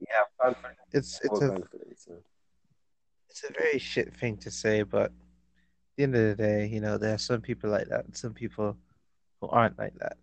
yeah, 0.00 0.24
confidence. 0.40 0.76
it's 0.92 1.20
it's 1.22 1.40
a 1.40 1.48
confidence. 1.48 2.08
it's 3.30 3.44
a 3.48 3.52
very 3.52 3.78
shit 3.78 4.12
thing 4.12 4.36
to 4.38 4.50
say, 4.50 4.82
but 4.82 5.06
at 5.06 5.12
the 5.96 6.02
end 6.02 6.16
of 6.16 6.36
the 6.36 6.42
day, 6.42 6.66
you 6.66 6.80
know, 6.80 6.98
there 6.98 7.14
are 7.14 7.18
some 7.18 7.40
people 7.40 7.70
like 7.70 7.86
that 7.88 8.04
and 8.04 8.16
some 8.16 8.34
people 8.34 8.76
who 9.40 9.48
aren't 9.48 9.78
like 9.78 9.94
that. 10.00 10.16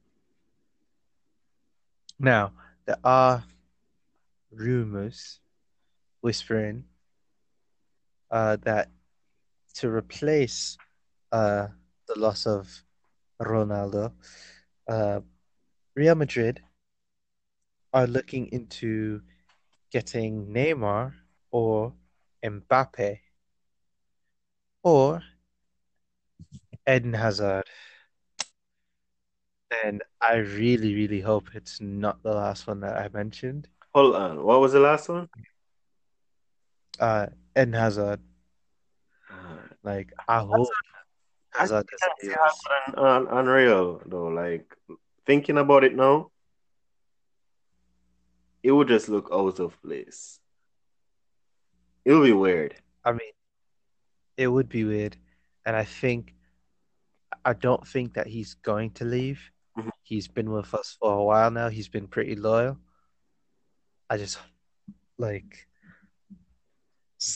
Now, 2.19 2.51
there 2.85 2.99
are 3.05 3.43
rumors 4.51 5.39
whispering 6.23 6.85
uh, 8.31 8.55
that 8.63 8.89
to 9.75 9.89
replace 9.89 10.77
uh, 11.31 11.67
the 12.07 12.19
loss 12.19 12.47
of 12.47 12.83
Ronaldo, 13.41 14.13
uh, 14.87 15.19
Real 15.95 16.15
Madrid 16.15 16.61
are 17.93 18.07
looking 18.07 18.47
into 18.47 19.21
getting 19.91 20.47
Neymar 20.47 21.13
or 21.51 21.93
Mbappe 22.43 23.19
or 24.81 25.21
Eden 26.89 27.13
Hazard. 27.13 27.65
And 29.83 30.01
I 30.21 30.35
really, 30.35 30.95
really 30.95 31.21
hope 31.21 31.49
it's 31.53 31.81
not 31.81 32.21
the 32.23 32.33
last 32.33 32.67
one 32.67 32.79
that 32.81 32.97
I 32.97 33.09
mentioned. 33.13 33.67
Hold 33.93 34.15
on, 34.15 34.43
what 34.43 34.59
was 34.61 34.73
the 34.73 34.79
last 34.79 35.09
one? 35.09 35.29
Uh, 36.99 37.27
Eden 37.57 37.73
Hazard. 37.73 38.19
Like, 39.83 40.13
I 40.27 40.39
hope 40.39 40.67
Hazard 41.51 41.85
disappears. 41.91 42.37
un- 42.95 43.27
unreal 43.29 44.01
though. 44.05 44.27
Like 44.27 44.65
thinking 45.25 45.57
about 45.57 45.83
it 45.83 45.95
now, 45.95 46.31
it 48.61 48.71
would 48.71 48.87
just 48.87 49.09
look 49.09 49.29
out 49.31 49.59
of 49.59 49.79
place. 49.81 50.39
It 52.05 52.13
would 52.13 52.23
be 52.25 52.33
weird. 52.33 52.75
I 53.03 53.11
mean, 53.11 53.33
it 54.37 54.47
would 54.47 54.69
be 54.69 54.83
weird. 54.85 55.17
And 55.65 55.75
I 55.75 55.83
think, 55.83 56.33
I 57.45 57.53
don't 57.53 57.85
think 57.87 58.13
that 58.13 58.27
he's 58.27 58.53
going 58.55 58.91
to 58.91 59.05
leave. 59.05 59.41
Mhm. 59.77 59.89
He's 60.03 60.27
been 60.27 60.51
with 60.51 60.73
us 60.73 60.97
for 60.99 61.13
a 61.13 61.23
while 61.23 61.51
now. 61.51 61.69
He's 61.69 61.89
been 61.89 62.07
pretty 62.07 62.35
loyal. 62.35 62.77
I 64.09 64.17
just, 64.17 64.37
like, 65.17 65.67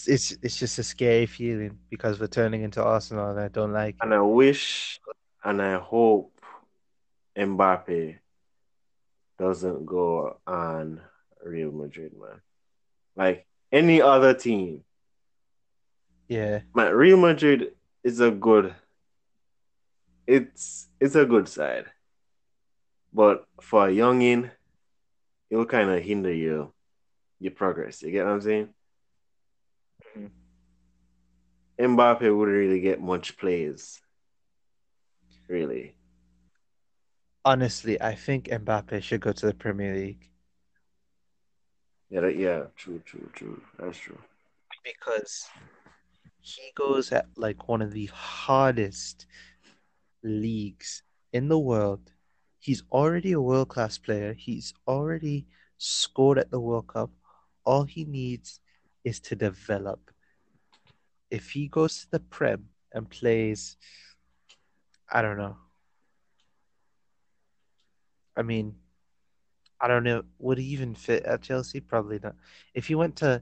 it's 0.08 0.32
it's, 0.43 0.58
just 0.58 0.80
a 0.80 0.84
scary 0.84 1.26
feeling 1.26 1.78
because 1.89 2.19
we're 2.19 2.28
turning 2.28 2.63
into 2.63 2.84
Arsenal 2.84 3.30
and 3.30 3.39
I 3.39 3.47
don't 3.47 3.71
like 3.71 3.95
it. 3.95 4.04
And 4.04 4.13
I 4.13 4.21
wish 4.21 5.00
and 5.43 5.62
I 5.62 5.80
hope 5.80 6.34
Mbappe 7.38 8.17
doesn't 9.39 9.86
go 9.86 10.38
on 10.45 11.00
Real 11.43 11.71
Madrid, 11.71 12.12
man. 12.19 12.41
Like 13.15 13.45
any 13.71 14.02
other 14.02 14.34
team, 14.34 14.84
Yeah, 16.28 16.62
man, 16.76 16.93
Real 16.93 17.17
Madrid 17.17 17.71
is 18.04 18.19
a 18.19 18.32
good 18.32 18.76
it's 20.26 20.89
it's 21.00 21.15
a 21.15 21.26
good 21.26 21.47
side. 21.47 21.86
But 23.13 23.45
for 23.62 23.88
a 23.88 23.91
youngin, 23.91 24.52
it'll 25.50 25.65
kind 25.65 25.89
of 25.89 26.04
hinder 26.04 26.34
you 26.34 26.73
your 27.39 27.52
progress. 27.52 28.02
You 28.02 28.12
get 28.12 28.26
what 28.26 28.34
I'm 28.34 28.41
saying? 28.41 28.73
Mhm. 30.03 30.31
Mbappe 31.79 32.21
wouldn't 32.36 32.57
really 32.57 32.79
get 32.81 33.01
much 33.01 33.38
plays. 33.38 34.01
Really. 35.47 35.95
honestly, 37.45 37.99
I 38.01 38.13
think 38.15 38.49
Mbappe 38.49 39.01
should 39.01 39.21
go 39.21 39.31
to 39.31 39.45
the 39.45 39.53
Premier 39.53 39.95
League 39.95 40.29
Yeah, 42.10 42.21
that, 42.21 42.36
yeah, 42.36 42.63
true, 42.75 43.01
true, 43.05 43.29
true. 43.33 43.62
That's 43.79 43.97
true. 43.97 44.17
because 44.83 45.45
he 46.41 46.71
goes 46.75 47.12
at 47.12 47.27
like 47.38 47.67
one 47.67 47.81
of 47.81 47.91
the 47.91 48.05
hardest 48.07 49.25
leagues 50.23 51.03
in 51.33 51.47
the 51.47 51.60
world. 51.60 52.12
He's 52.60 52.83
already 52.91 53.31
a 53.33 53.41
world 53.41 53.69
class 53.69 53.97
player. 53.97 54.33
He's 54.33 54.73
already 54.88 55.47
scored 55.77 56.39
at 56.39 56.51
the 56.51 56.60
World 56.60 56.88
Cup. 56.88 57.12
All 57.65 57.83
he 57.83 58.03
needs 58.05 58.60
is 59.07 59.19
to 59.21 59.35
develop. 59.35 60.11
If 61.31 61.51
he 61.51 61.67
goes 61.67 62.01
to 62.01 62.11
the 62.11 62.19
Prem 62.19 62.69
and 62.93 63.09
plays, 63.09 63.77
I 65.09 65.21
don't 65.21 65.37
know. 65.37 65.55
I 68.35 68.41
mean, 68.41 68.75
I 69.79 69.87
don't 69.87 70.03
know. 70.03 70.23
Would 70.39 70.57
he 70.57 70.65
even 70.65 70.93
fit 70.93 71.23
at 71.23 71.41
Chelsea? 71.41 71.79
Probably 71.79 72.19
not. 72.21 72.35
If 72.73 72.87
he 72.87 72.95
went 72.95 73.15
to, 73.17 73.41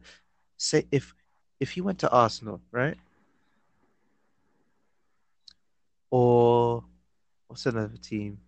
say, 0.57 0.85
if 0.91 1.13
if 1.59 1.71
he 1.71 1.81
went 1.81 1.99
to 1.99 2.11
Arsenal, 2.11 2.61
right? 2.71 2.97
Or 6.11 6.83
what's 7.47 7.65
another 7.65 7.97
team? 7.97 8.39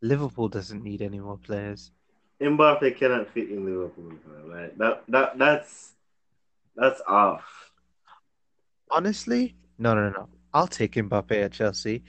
Liverpool 0.00 0.48
doesn't 0.48 0.82
need 0.82 1.02
any 1.02 1.20
more 1.20 1.38
players. 1.38 1.90
Mbappe 2.40 2.96
cannot 2.96 3.30
fit 3.30 3.50
in 3.50 3.64
Liverpool. 3.64 4.12
Like 4.46 4.76
that, 4.78 5.02
that, 5.08 5.38
that's 5.38 5.92
that's 6.76 7.00
off. 7.08 7.70
Honestly, 8.90 9.54
no, 9.78 9.94
no, 9.94 10.10
no. 10.10 10.28
I'll 10.52 10.66
take 10.66 10.94
Mbappe 10.94 11.32
at 11.32 11.52
Chelsea. 11.52 12.02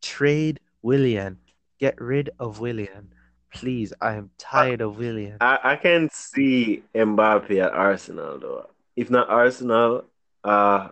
Trade 0.00 0.60
Willian. 0.82 1.38
Get 1.78 2.00
rid 2.00 2.30
of 2.38 2.60
Willian. 2.60 3.12
Please, 3.52 3.92
I 4.00 4.14
am 4.14 4.30
tired 4.38 4.80
of 4.80 4.98
Willian. 4.98 5.38
I, 5.40 5.58
I 5.62 5.76
can 5.76 6.08
see 6.12 6.82
Mbappe 6.94 7.64
at 7.64 7.72
Arsenal 7.72 8.38
though. 8.38 8.70
If 8.96 9.10
not 9.10 9.28
Arsenal, 9.28 10.04
uh, 10.44 10.88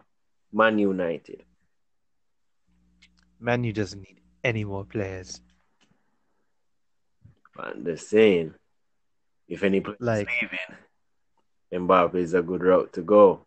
Man 0.52 0.78
United. 0.78 1.42
Man 3.40 3.64
U 3.64 3.72
doesn't 3.72 4.00
need 4.00 4.20
any 4.42 4.64
more 4.64 4.84
players. 4.84 5.40
But 7.56 7.66
I'm 7.68 7.84
just 7.84 8.08
saying, 8.10 8.54
if 9.48 9.62
any 9.62 9.80
players 9.80 9.98
Like- 10.00 10.28
leaving, 10.42 11.86
Mbappe 11.86 12.14
is 12.16 12.34
a 12.34 12.42
good 12.42 12.62
route 12.62 12.92
to 12.94 13.02
go. 13.02 13.46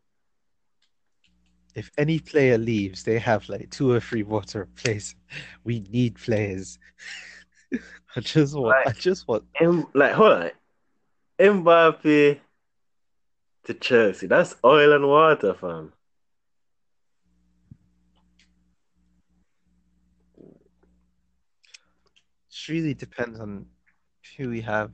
If 1.76 1.92
any 1.98 2.20
player 2.20 2.58
leaves, 2.58 3.04
they 3.04 3.20
have 3.20 3.48
like 3.48 3.70
two 3.70 3.92
or 3.92 4.00
three 4.00 4.24
more 4.24 4.42
to 4.44 4.60
replace. 4.62 5.16
We 5.64 5.82
need 5.82 6.16
players. 6.16 6.80
I 8.16 8.20
just 8.22 8.56
want, 8.58 8.88
I 8.88 8.92
just 8.92 9.28
want 9.28 9.46
M- 9.62 9.86
like, 9.94 10.14
hold 10.14 10.32
on, 10.32 10.52
Mbappe 11.40 12.40
to 13.66 13.74
Chelsea. 13.76 14.26
That's 14.28 14.56
oil 14.66 14.94
and 14.94 15.08
water, 15.08 15.54
fam. 15.54 15.94
It 22.52 22.68
really 22.68 22.94
depends 22.94 23.40
on 23.40 23.66
who 24.40 24.50
we 24.50 24.62
have. 24.62 24.92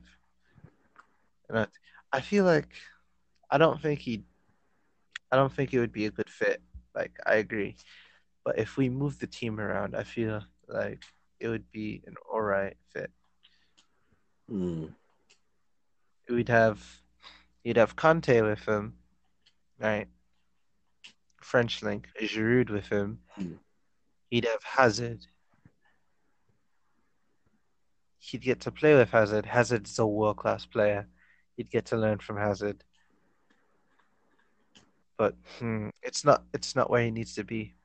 And 1.48 1.60
I, 1.60 1.66
I 2.12 2.20
feel 2.20 2.44
like 2.44 2.68
I 3.50 3.58
don't 3.58 3.80
think 3.80 4.00
he 4.00 4.24
I 5.30 5.36
don't 5.36 5.52
think 5.52 5.72
it 5.72 5.80
would 5.80 5.92
be 5.92 6.06
a 6.06 6.10
good 6.10 6.28
fit. 6.28 6.60
Like 6.94 7.16
I 7.24 7.36
agree. 7.36 7.76
But 8.44 8.58
if 8.58 8.76
we 8.76 8.88
move 8.88 9.18
the 9.18 9.26
team 9.26 9.58
around, 9.60 9.96
I 9.96 10.02
feel 10.02 10.42
like 10.68 11.02
it 11.40 11.48
would 11.48 11.70
be 11.72 12.02
an 12.06 12.14
alright 12.30 12.76
fit. 12.92 13.10
Hmm. 14.48 14.86
We'd 16.28 16.48
have 16.48 16.82
You'd 17.66 17.78
have 17.78 17.96
Kante 17.96 18.48
with 18.48 18.64
him, 18.64 18.94
right? 19.80 20.06
French 21.40 21.82
link, 21.82 22.08
Giroud 22.22 22.70
with 22.70 22.86
him. 22.86 23.18
Hmm. 23.30 23.54
He'd 24.30 24.44
have 24.44 24.62
Hazard. 24.62 25.26
He'd 28.26 28.42
get 28.42 28.60
to 28.62 28.72
play 28.72 28.94
with 28.96 29.10
Hazard. 29.10 29.46
Hazard's 29.46 29.96
a 30.00 30.06
world 30.06 30.38
class 30.38 30.66
player. 30.66 31.06
He'd 31.56 31.70
get 31.70 31.86
to 31.86 31.96
learn 31.96 32.18
from 32.18 32.36
Hazard. 32.36 32.82
But 35.16 35.36
hmm, 35.60 35.90
it's 36.02 36.24
not 36.24 36.42
it's 36.52 36.74
not 36.74 36.90
where 36.90 37.04
he 37.04 37.12
needs 37.12 37.34
to 37.36 37.44
be. 37.44 37.76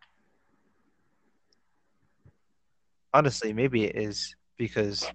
Honestly, 3.14 3.54
maybe 3.54 3.84
it 3.84 3.96
is 3.96 4.36
because 4.58 5.12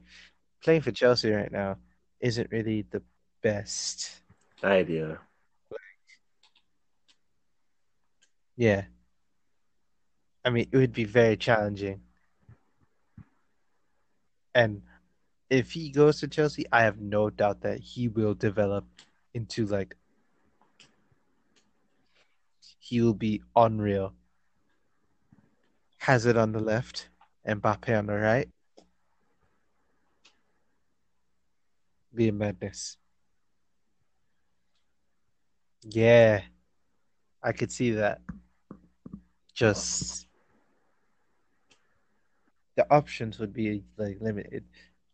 playing 0.62 0.83
for 0.83 0.93
Chelsea 0.93 1.31
right 1.31 1.51
now 1.51 1.77
isn't 2.20 2.51
really 2.53 2.87
the 2.91 3.03
best. 3.43 4.20
idea. 4.62 5.18
Yeah. 8.57 8.85
I 10.45 10.51
mean, 10.51 10.68
it 10.70 10.77
would 10.77 10.93
be 10.93 11.05
very 11.05 11.37
challenging. 11.37 12.03
And 14.55 14.83
if 15.49 15.73
he 15.73 15.91
goes 15.91 16.21
to 16.21 16.29
Chelsea, 16.29 16.65
I 16.73 16.83
have 16.83 16.99
no 16.99 17.31
doubt 17.31 17.61
that 17.63 17.81
he 17.81 18.09
will 18.09 18.35
develop 18.35 18.85
into 19.35 19.67
like 19.67 19.97
he 22.79 23.01
will 23.01 23.15
be 23.15 23.43
unreal. 23.55 24.15
Hazard 25.99 26.37
on 26.37 26.53
the 26.53 26.61
left, 26.61 27.09
and 27.45 27.61
Mbappe 27.61 27.99
on 27.99 28.07
the 28.07 28.15
right. 28.15 28.49
Be 32.15 32.29
a 32.29 32.33
madness. 32.33 32.97
Yeah, 35.83 36.43
I 37.43 37.53
could 37.53 37.71
see 37.71 37.93
that. 37.93 38.21
Just 39.55 40.27
the 42.77 42.87
options 42.91 43.39
would 43.39 43.53
be 43.53 43.85
like 43.97 44.19
limited, 44.21 44.65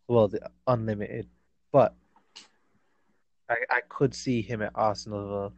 well, 0.07 0.27
the 0.27 0.49
unlimited, 0.67 1.27
but 1.71 1.95
I 3.49 3.55
I 3.69 3.81
could 3.87 4.13
see 4.13 4.41
him 4.41 4.61
at 4.61 4.71
Arsenal 4.75 5.27
though. 5.27 5.53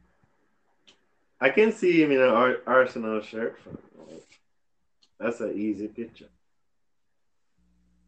I 1.41 1.50
can 1.50 1.72
see 1.72 2.02
him 2.02 2.12
in 2.12 2.22
an 2.22 2.30
Ar- 2.30 2.62
Arsenal 2.66 3.22
shirt. 3.22 3.60
that's 5.20 5.41
an 5.41 5.54
easy 5.58 5.88
picture. 5.88 6.30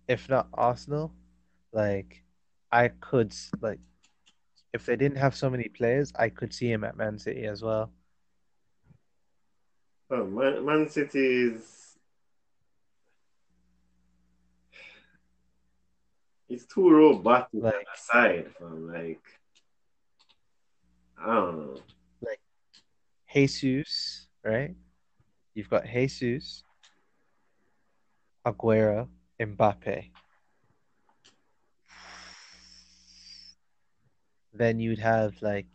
if 0.07 0.29
not 0.29 0.47
Arsenal, 0.53 1.11
like 1.73 2.23
I 2.71 2.87
could 2.87 3.33
like 3.61 3.79
if 4.73 4.85
they 4.85 4.95
didn't 4.95 5.17
have 5.17 5.35
so 5.35 5.49
many 5.49 5.67
players, 5.69 6.13
I 6.17 6.29
could 6.29 6.53
see 6.53 6.71
him 6.71 6.83
at 6.83 6.95
Man 6.97 7.17
City 7.17 7.45
as 7.45 7.61
well. 7.61 7.91
Oh, 10.09 10.25
Man, 10.25 10.65
Man 10.65 10.89
City 10.89 11.25
is 11.47 11.76
it's 16.49 16.65
too 16.65 16.89
Like- 17.23 17.47
like, 17.53 17.87
aside 17.93 18.51
from 18.57 18.87
like 18.87 19.21
I 21.19 21.25
don't 21.25 21.57
know. 21.57 21.81
Like 22.21 22.39
Jesus, 23.33 24.27
right? 24.43 24.75
You've 25.55 25.69
got 25.69 25.85
Jesus, 25.85 26.63
Aguero, 28.45 29.09
Mbappe. 29.39 30.11
Then 34.53 34.79
you'd 34.79 34.99
have 34.99 35.41
like 35.41 35.65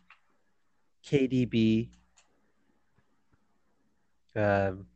KDB, 1.04 1.90
um, 4.36 4.86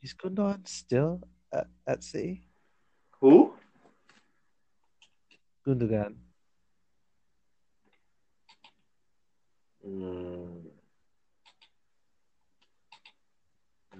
is 0.00 0.14
Gundogan 0.14 0.66
still 0.68 1.20
at, 1.52 1.66
at 1.86 2.04
City? 2.04 2.42
Who? 3.20 3.54
Gundogan. 5.66 6.14
Mm. 9.86 10.62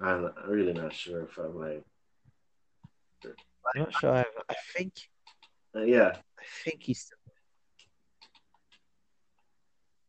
I'm 0.01 0.29
really 0.47 0.73
not 0.73 0.93
sure 0.93 1.23
if 1.23 1.37
I'm 1.37 1.59
like 1.59 1.83
I'm 3.25 3.81
not 3.81 3.93
sure. 3.99 4.11
I've, 4.11 4.25
I 4.49 4.55
think 4.75 4.93
uh, 5.75 5.81
yeah. 5.81 6.17
I 6.39 6.43
think 6.63 6.83
he's 6.83 6.99
still 7.01 7.17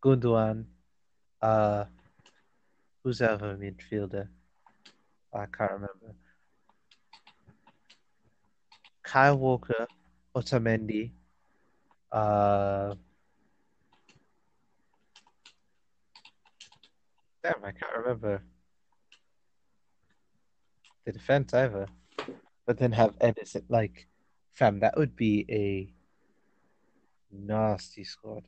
Gundogan. 0.02 0.64
Uh, 1.40 1.84
who's 3.02 3.18
the 3.18 3.32
other 3.32 3.56
midfielder? 3.56 4.28
I 5.34 5.46
can't 5.46 5.72
remember. 5.72 6.14
Kyle 9.08 9.38
Walker, 9.38 9.86
Otamendi. 10.36 11.12
Uh, 12.12 12.94
damn, 17.42 17.64
I 17.64 17.72
can't 17.72 17.96
remember 17.96 18.42
the 21.06 21.12
defense 21.12 21.54
either. 21.54 21.86
But 22.66 22.76
then 22.76 22.92
have 22.92 23.18
Ederson, 23.18 23.62
like, 23.70 24.08
fam, 24.52 24.80
that 24.80 24.98
would 24.98 25.16
be 25.16 25.46
a 25.48 25.90
nasty 27.32 28.04
squad. 28.04 28.46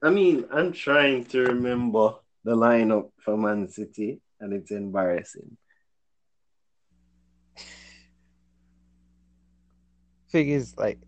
I 0.00 0.10
mean, 0.10 0.44
I'm 0.52 0.70
trying 0.70 1.24
to 1.24 1.42
remember 1.42 2.14
the 2.44 2.54
lineup 2.54 3.10
for 3.18 3.36
Man 3.36 3.68
City 3.68 4.20
and 4.40 4.52
it's 4.52 4.70
embarrassing. 4.70 5.56
Thing 10.30 10.50
is, 10.50 10.76
like, 10.76 10.98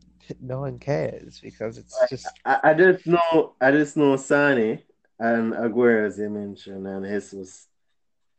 no 0.40 0.60
one 0.60 0.78
cares 0.78 1.40
because 1.40 1.78
it's 1.78 1.98
just 2.08 2.28
I, 2.44 2.60
I 2.62 2.74
just 2.74 3.06
know 3.06 3.54
I 3.60 3.70
just 3.72 3.96
know 3.96 4.16
Sane 4.16 4.80
and 5.18 5.52
Aguero 5.52 6.06
as 6.06 6.18
you 6.18 6.30
mentioned 6.30 6.86
and 6.86 7.04
Jesus 7.04 7.66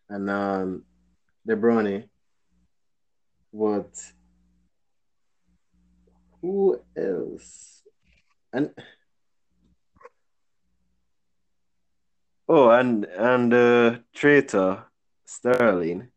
and 0.10 0.30
um 0.30 0.86
De 1.46 1.56
Bruyne. 1.56 2.08
But 3.54 3.92
who 6.42 6.80
else? 6.98 7.84
And 8.54 8.72
oh 12.52 12.70
and 12.70 13.06
and 13.06 13.54
uh 13.54 13.97
traitor 14.14 14.84
Sterling. 15.26 16.10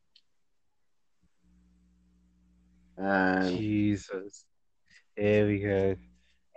And 2.97 3.57
Jesus. 3.57 4.45
Here 5.17 5.47
we 5.47 5.61
go. 5.61 5.97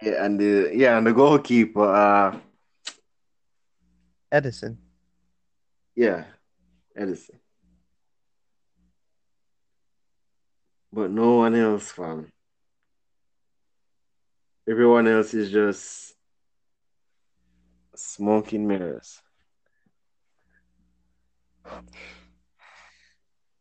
yeah, 0.01 0.25
and 0.25 0.39
the 0.39 0.71
yeah, 0.73 0.97
and 0.97 1.05
the 1.05 1.13
goalkeeper, 1.13 1.93
uh 1.93 2.39
Ederson. 4.33 4.77
Yeah, 5.95 6.25
Ederson. 6.97 7.37
But 10.91 11.11
no 11.11 11.35
one 11.37 11.53
else, 11.53 11.91
fam. 11.91 12.31
Everyone 14.67 15.07
else 15.07 15.35
is 15.35 15.51
just 15.51 16.15
smoking 17.95 18.67
mirrors. 18.67 19.21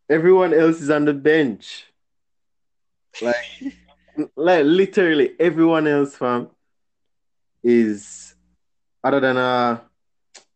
Everyone 0.09 0.55
else 0.55 0.81
is 0.81 0.91
on 0.91 1.05
the 1.05 1.15
bench. 1.15 1.85
Like, 3.21 3.37
like 4.37 4.65
literally 4.65 5.31
everyone 5.41 5.87
else, 5.87 6.17
fam, 6.17 6.49
is 7.63 8.35
other 9.03 9.21
than 9.21 9.37
uh 9.37 9.81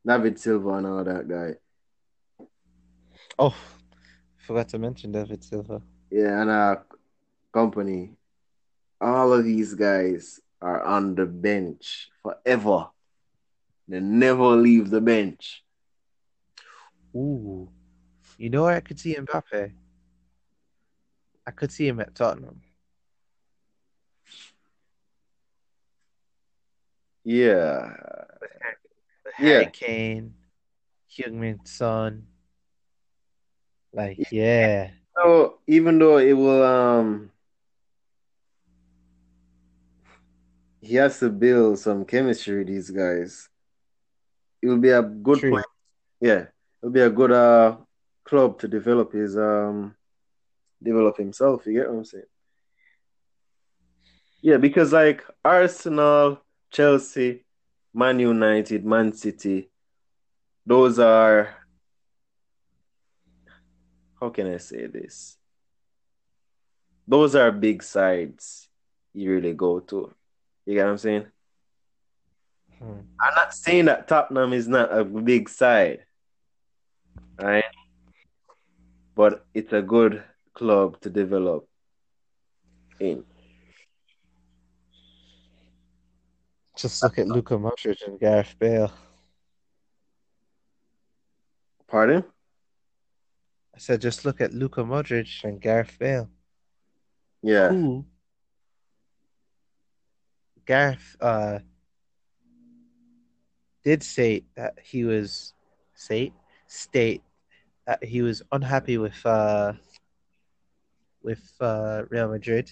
David 0.07 0.39
Silva 0.39 0.71
and 0.75 0.87
all 0.87 1.05
that 1.05 1.29
guy. 1.29 2.47
Oh, 3.39 3.55
forgot 4.47 4.69
to 4.69 4.79
mention 4.79 5.13
David 5.13 5.43
Silva. 5.43 5.83
Yeah, 6.11 6.43
and 6.43 6.51
our 6.51 6.87
company, 7.53 8.13
all 9.01 9.33
of 9.33 9.45
these 9.45 9.75
guys 9.75 10.41
are 10.61 10.83
on 10.83 11.15
the 11.15 11.27
bench 11.27 12.11
forever. 12.23 12.89
They 13.89 14.01
never 14.01 14.57
leave 14.57 14.91
the 14.91 15.01
bench. 15.01 15.63
Ooh. 17.15 17.69
You 18.39 18.51
know 18.51 18.63
where 18.65 18.77
I 18.77 18.81
could 18.81 18.99
see 18.99 19.15
Mbappe? 19.15 19.73
I 21.47 21.51
could 21.51 21.73
see 21.73 21.87
him 21.87 22.01
at 22.01 22.15
Tottenham. 22.15 22.61
Yeah. 27.25 27.93
With 29.25 29.35
Yeah. 29.39 29.49
Harry 29.49 29.71
Kane, 29.73 30.35
Heung-min 31.11 31.61
Son. 31.65 32.27
Like, 33.93 34.31
yeah. 34.31 34.91
though 35.17 35.59
even 35.67 35.99
though 35.99 36.19
it 36.19 36.33
will 36.33 36.63
um 36.63 37.31
he 40.81 40.95
has 40.95 41.19
to 41.19 41.29
build 41.29 41.79
some 41.79 42.05
chemistry 42.05 42.59
with 42.59 42.69
these 42.69 42.91
guys. 42.91 43.49
It 44.63 44.69
will 44.69 44.79
be 44.79 44.91
a 44.91 45.03
good 45.03 45.39
True. 45.39 45.51
point. 45.53 45.67
Yeah, 46.21 46.47
it'll 46.83 46.93
be 46.93 47.01
a 47.01 47.11
good 47.11 47.33
uh 47.33 47.77
club 48.25 48.59
to 48.61 48.69
develop 48.69 49.13
his 49.13 49.37
um 49.37 49.95
develop 50.83 51.17
himself. 51.17 51.67
You 51.67 51.75
get 51.75 51.89
what 51.89 51.99
I'm 51.99 52.05
saying? 52.05 52.25
Yeah, 54.43 54.57
because 54.57 54.93
like 54.93 55.23
Arsenal, 55.45 56.41
Chelsea, 56.71 57.45
Man 57.93 58.19
United, 58.19 58.85
Man 58.85 59.13
City, 59.13 59.71
those 60.65 60.99
are 60.99 61.55
how 64.21 64.31
can 64.31 64.53
I 64.53 64.59
say 64.59 64.87
this? 64.87 65.37
Those 67.09 67.35
are 67.35 67.51
big 67.51 67.83
sides 67.83 68.69
you 69.13 69.33
really 69.33 69.55
go 69.55 69.81
to. 69.81 70.15
You 70.67 70.75
get 70.75 70.85
what 70.85 70.93
I'm 70.93 70.99
saying? 70.99 71.27
Hmm. 72.79 73.01
I'm 73.21 73.35
not 73.35 73.55
saying 73.55 73.87
that 73.87 74.09
Tottenham 74.09 74.53
is 74.53 74.69
not 74.69 74.97
a 74.97 75.05
big 75.05 75.49
side, 75.49 76.05
right? 77.41 77.65
But 79.15 79.45
it's 79.55 79.73
a 79.73 79.83
good 79.83 80.23
club 80.55 81.01
to 81.01 81.11
develop 81.11 81.67
in. 82.99 83.25
Just 86.77 87.03
look 87.03 87.19
at 87.19 87.29
Luka 87.29 87.55
Modric 87.55 88.07
and 88.07 88.19
Gareth 88.19 88.55
Bale. 88.59 88.93
Pardon? 91.87 92.25
I 93.75 93.79
said, 93.79 94.01
just 94.01 94.25
look 94.25 94.41
at 94.41 94.55
Luka 94.55 94.83
Modric 94.83 95.45
and 95.45 95.61
Gareth 95.61 95.97
Bale. 95.99 96.31
Yeah. 97.43 97.69
Who 97.69 98.07
Gareth 100.67 101.17
uh, 101.21 101.59
did 103.83 104.03
say 104.03 104.45
that 104.57 104.79
he 104.83 105.05
was 105.05 105.53
state 105.95 106.33
that 106.69 107.23
he 108.03 108.23
was 108.23 108.43
unhappy 108.53 108.99
with 108.99 109.25
uh, 109.25 109.73
with 111.23 111.53
uh, 111.61 112.03
Real 112.09 112.29
Madrid. 112.29 112.71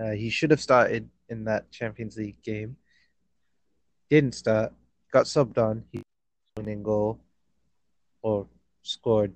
Uh, 0.00 0.10
he 0.10 0.30
should 0.30 0.50
have 0.50 0.60
started 0.60 1.08
in 1.28 1.44
that 1.44 1.70
Champions 1.70 2.16
League 2.16 2.42
game. 2.42 2.76
Didn't 4.08 4.34
start. 4.34 4.72
Got 5.12 5.26
subbed 5.26 5.58
on. 5.58 5.84
He 5.92 6.02
winning 6.56 6.82
goal 6.82 7.20
or 8.22 8.46
scored. 8.82 9.32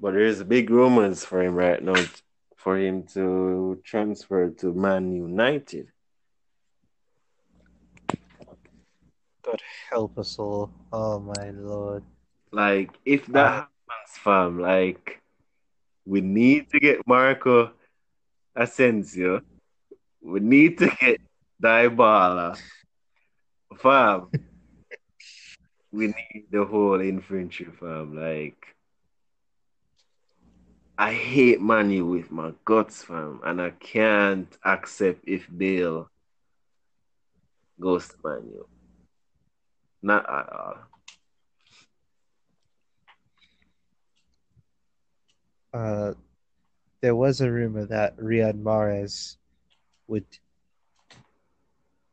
But 0.00 0.14
there's 0.14 0.42
big 0.42 0.70
rumors 0.70 1.24
for 1.24 1.42
him 1.42 1.54
right 1.54 1.82
now 1.82 2.04
for 2.56 2.78
him 2.78 3.04
to 3.14 3.80
transfer 3.84 4.50
to 4.50 4.72
Man 4.72 5.12
United. 5.12 5.88
God 9.42 9.60
help 9.90 10.18
us 10.18 10.38
all. 10.38 10.70
Oh 10.92 11.20
my 11.20 11.50
lord. 11.50 12.02
Like, 12.54 12.90
if 13.04 13.26
that 13.28 13.46
Uh, 13.46 13.52
happens, 13.52 14.18
fam, 14.18 14.60
like, 14.60 15.20
we 16.06 16.20
need 16.20 16.70
to 16.70 16.78
get 16.80 17.06
Marco 17.06 17.72
Asensio. 18.54 19.42
We 20.22 20.40
need 20.40 20.78
to 20.78 20.88
get 21.00 21.20
Dybala. 21.62 22.58
Fam, 23.76 24.30
we 25.92 26.06
need 26.08 26.46
the 26.50 26.64
whole 26.64 27.00
infantry, 27.00 27.66
fam. 27.66 28.16
Like, 28.16 28.76
I 30.98 31.12
hate 31.12 31.60
Man 31.60 31.90
U 31.90 32.06
with 32.06 32.30
my 32.30 32.52
guts, 32.64 33.02
fam, 33.04 33.40
and 33.44 33.60
I 33.60 33.70
can't 33.70 34.56
accept 34.64 35.24
if 35.26 35.48
Bale 35.50 36.10
goes 37.80 38.08
to 38.08 38.16
Man 38.24 38.48
U. 38.52 38.68
Not 40.02 40.28
at 40.28 40.48
all. 40.52 40.93
Uh, 45.74 46.14
there 47.00 47.16
was 47.16 47.40
a 47.40 47.50
rumor 47.50 47.84
that 47.84 48.16
Riyad 48.16 48.62
Mahrez 48.62 49.36
would 50.06 50.24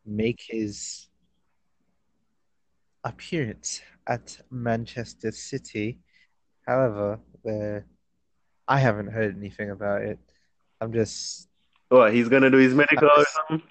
make 0.03 0.41
his 0.49 1.07
appearance 3.03 3.81
at 4.07 4.37
Manchester 4.49 5.31
City. 5.31 5.99
However, 6.67 7.19
the 7.43 7.83
I 8.67 8.79
haven't 8.79 9.11
heard 9.11 9.37
anything 9.37 9.69
about 9.69 10.01
it. 10.01 10.19
I'm 10.79 10.91
just 10.91 11.47
What, 11.89 12.13
he's 12.13 12.29
gonna 12.29 12.49
do 12.49 12.57
his 12.57 12.73
medical 12.73 13.09
or 13.15 13.25
something? 13.25 13.61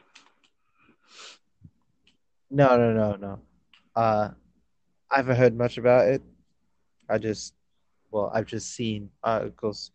no, 2.50 2.76
no, 2.76 2.92
no, 2.92 3.16
no. 3.16 3.40
Uh, 3.96 4.30
I 5.10 5.16
haven't 5.16 5.36
heard 5.36 5.56
much 5.56 5.78
about 5.78 6.06
it. 6.08 6.22
I 7.08 7.18
just, 7.18 7.54
well, 8.10 8.30
I've 8.34 8.46
just 8.46 8.74
seen 8.74 9.10
articles 9.22 9.92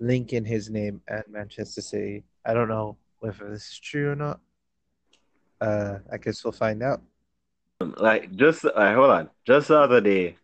linking 0.00 0.44
his 0.44 0.68
name 0.70 1.00
and 1.08 1.24
Manchester 1.28 1.80
City. 1.80 2.24
I 2.44 2.54
don't 2.54 2.68
know 2.68 2.96
whether 3.20 3.48
this 3.50 3.68
is 3.72 3.78
true 3.78 4.10
or 4.12 4.16
not. 4.16 4.40
Uh, 5.60 5.98
I 6.12 6.18
guess 6.18 6.44
we'll 6.44 6.52
find 6.52 6.82
out. 6.82 7.00
Like 7.80 8.34
just 8.34 8.64
uh, 8.64 8.94
hold 8.94 9.10
on, 9.10 9.30
just 9.46 9.68
the 9.68 9.78
other 9.78 10.00
day, 10.00 10.36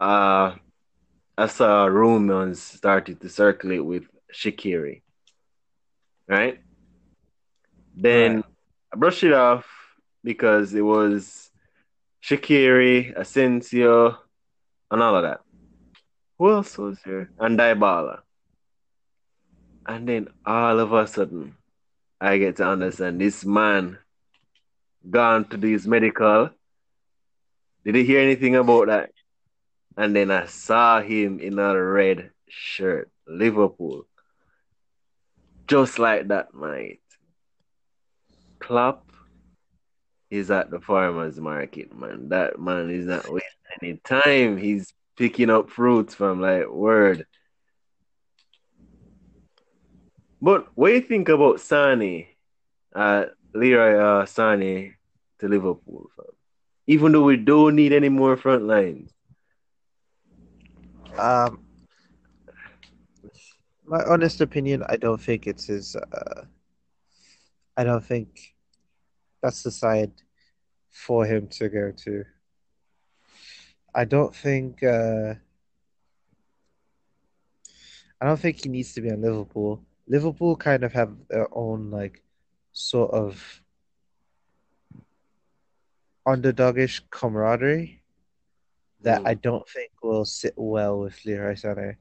uh, 0.00 0.54
I 1.38 1.46
saw 1.46 1.86
rumors 1.86 2.60
started 2.60 3.20
to 3.20 3.28
circulate 3.28 3.84
with 3.84 4.04
Shaqiri, 4.32 5.02
right? 6.28 6.58
Then 7.96 8.36
Right. 8.36 8.44
I 8.92 8.96
brushed 8.96 9.22
it 9.22 9.32
off 9.32 9.66
because 10.24 10.74
it 10.74 10.82
was 10.82 11.50
Shaqiri, 12.22 13.14
Asensio, 13.16 14.18
and 14.90 15.02
all 15.02 15.14
of 15.16 15.22
that. 15.22 15.40
Who 16.38 16.50
else 16.50 16.76
was 16.78 16.98
here? 17.04 17.30
And 17.38 17.58
Dybala. 17.58 18.20
And 19.86 20.08
then 20.08 20.28
all 20.44 20.80
of 20.80 20.92
a 20.92 21.06
sudden, 21.06 21.56
I 22.20 22.38
get 22.38 22.56
to 22.56 22.66
understand 22.66 23.20
this 23.20 23.44
man 23.44 23.98
gone 25.08 25.44
to 25.48 25.56
do 25.56 25.68
his 25.68 25.86
medical. 25.86 26.50
Did 27.84 27.96
you 27.96 28.04
hear 28.04 28.20
anything 28.20 28.56
about 28.56 28.86
that? 28.86 29.10
And 29.96 30.16
then 30.16 30.30
I 30.30 30.46
saw 30.46 31.00
him 31.00 31.38
in 31.38 31.58
a 31.58 31.80
red 31.80 32.30
shirt, 32.48 33.10
Liverpool. 33.26 34.06
Just 35.68 35.98
like 35.98 36.28
that, 36.28 36.54
mate. 36.54 37.00
Klopp 38.58 39.12
is 40.30 40.50
at 40.50 40.70
the 40.70 40.80
farmer's 40.80 41.38
market, 41.38 41.96
man. 41.96 42.30
That 42.30 42.58
man 42.58 42.90
is 42.90 43.06
not 43.06 43.30
wasting 43.30 43.50
any 43.82 43.96
time. 43.98 44.56
He's 44.56 44.92
picking 45.16 45.50
up 45.50 45.70
fruits 45.70 46.14
from 46.14 46.40
like 46.40 46.68
word. 46.68 47.26
But 50.40 50.68
what 50.74 50.88
do 50.88 50.94
you 50.94 51.00
think 51.00 51.28
about 51.28 51.60
Sane, 51.60 52.26
uh, 52.94 53.26
Leroy 53.54 53.98
uh, 53.98 54.26
Sane 54.26 54.94
to 55.40 55.48
Liverpool, 55.48 56.10
fam? 56.16 56.26
Even 56.86 57.12
though 57.12 57.24
we 57.24 57.38
don't 57.38 57.76
need 57.76 57.94
any 57.94 58.10
more 58.10 58.36
front 58.36 58.64
lines. 58.64 59.10
Um, 61.16 61.64
my 63.86 64.02
honest 64.04 64.40
opinion, 64.40 64.84
I 64.88 64.96
don't 64.96 65.20
think 65.20 65.46
it's 65.46 65.66
his. 65.66 65.96
Uh, 65.96 66.44
I 67.76 67.84
don't 67.84 68.04
think 68.04 68.54
that's 69.42 69.62
the 69.62 69.70
side 69.70 70.12
for 70.90 71.24
him 71.24 71.48
to 71.48 71.68
go 71.68 71.92
to. 72.04 72.24
I 73.94 74.04
don't 74.04 74.34
think. 74.34 74.82
Uh, 74.82 75.34
I 78.20 78.26
don't 78.26 78.40
think 78.40 78.62
he 78.62 78.68
needs 78.68 78.94
to 78.94 79.00
be 79.00 79.10
on 79.10 79.20
Liverpool. 79.20 79.84
Liverpool 80.06 80.56
kind 80.56 80.82
of 80.82 80.92
have 80.92 81.14
their 81.28 81.48
own 81.52 81.90
like 81.90 82.22
sort 82.72 83.10
of 83.12 83.62
underdogish 86.26 87.02
camaraderie 87.10 88.02
that 89.02 89.20
Mm. 89.22 89.28
I 89.28 89.34
don't 89.34 89.68
think 89.68 89.92
will 90.02 90.24
sit 90.24 90.54
well 90.56 90.98
with 91.00 91.24
Leroy 91.24 91.54
Sané. 91.54 91.96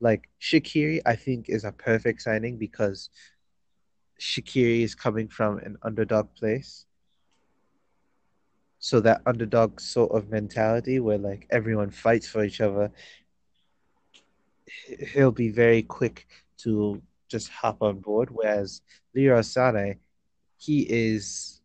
Like 0.00 0.28
Shaqiri, 0.40 1.00
I 1.06 1.16
think 1.16 1.48
is 1.48 1.64
a 1.64 1.72
perfect 1.72 2.22
signing 2.22 2.58
because 2.58 3.10
Shaqiri 4.20 4.82
is 4.82 4.94
coming 4.94 5.28
from 5.28 5.58
an 5.58 5.76
underdog 5.82 6.34
place. 6.34 6.86
So 8.78 9.00
that 9.00 9.22
underdog 9.26 9.80
sort 9.80 10.12
of 10.12 10.28
mentality 10.30 11.00
where 11.00 11.18
like 11.18 11.46
everyone 11.50 11.90
fights 11.90 12.28
for 12.28 12.44
each 12.44 12.60
other, 12.60 12.90
he- 14.66 15.04
he'll 15.06 15.32
be 15.32 15.48
very 15.48 15.82
quick 15.82 16.26
to 16.58 17.02
just 17.28 17.48
hop 17.48 17.82
on 17.82 18.00
board. 18.00 18.30
Whereas 18.30 18.82
Leroy 19.14 19.40
Sané, 19.40 19.98
he 20.58 20.82
is 20.88 21.60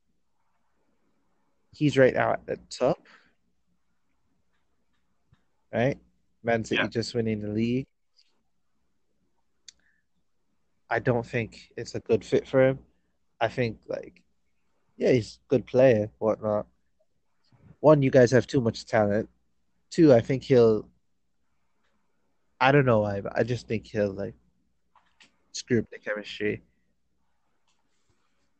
he's 1.73 1.97
right 1.97 2.13
now 2.13 2.31
at 2.33 2.45
the 2.45 2.57
top, 2.69 3.05
right? 5.73 5.97
Man 6.43 6.63
City 6.65 6.81
Yeah. 6.83 6.87
just 6.87 7.13
winning 7.13 7.41
the 7.41 7.47
league. 7.49 7.85
I 10.89 10.99
don't 10.99 11.25
think 11.25 11.71
it's 11.77 11.95
a 11.95 11.99
good 12.01 12.25
fit 12.25 12.47
for 12.47 12.67
him. 12.67 12.79
I 13.39 13.47
think 13.47 13.79
like, 13.87 14.21
yeah, 14.97 15.11
he's 15.13 15.39
a 15.45 15.47
good 15.47 15.65
player, 15.65 16.09
whatnot. 16.19 16.67
One, 17.81 18.03
you 18.03 18.11
guys 18.11 18.31
have 18.31 18.47
too 18.47 18.61
much 18.61 18.85
talent. 18.85 19.27
Two, 19.89 20.13
I 20.13 20.21
think 20.21 20.43
he'll. 20.43 20.87
I 22.59 22.71
don't 22.71 22.85
know 22.85 22.99
why, 22.99 23.21
but 23.21 23.33
I 23.35 23.43
just 23.43 23.67
think 23.67 23.87
he'll 23.87 24.13
like 24.13 24.35
screw 25.51 25.79
up 25.79 25.89
the 25.91 25.97
chemistry. 25.97 26.61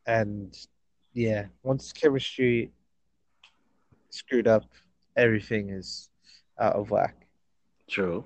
And 0.07 0.57
yeah, 1.13 1.45
once 1.61 1.93
chemistry 1.93 2.71
screwed 4.09 4.47
up, 4.47 4.65
everything 5.15 5.69
is 5.69 6.09
out 6.59 6.75
of 6.75 6.89
whack. 6.89 7.27
True. 7.87 8.25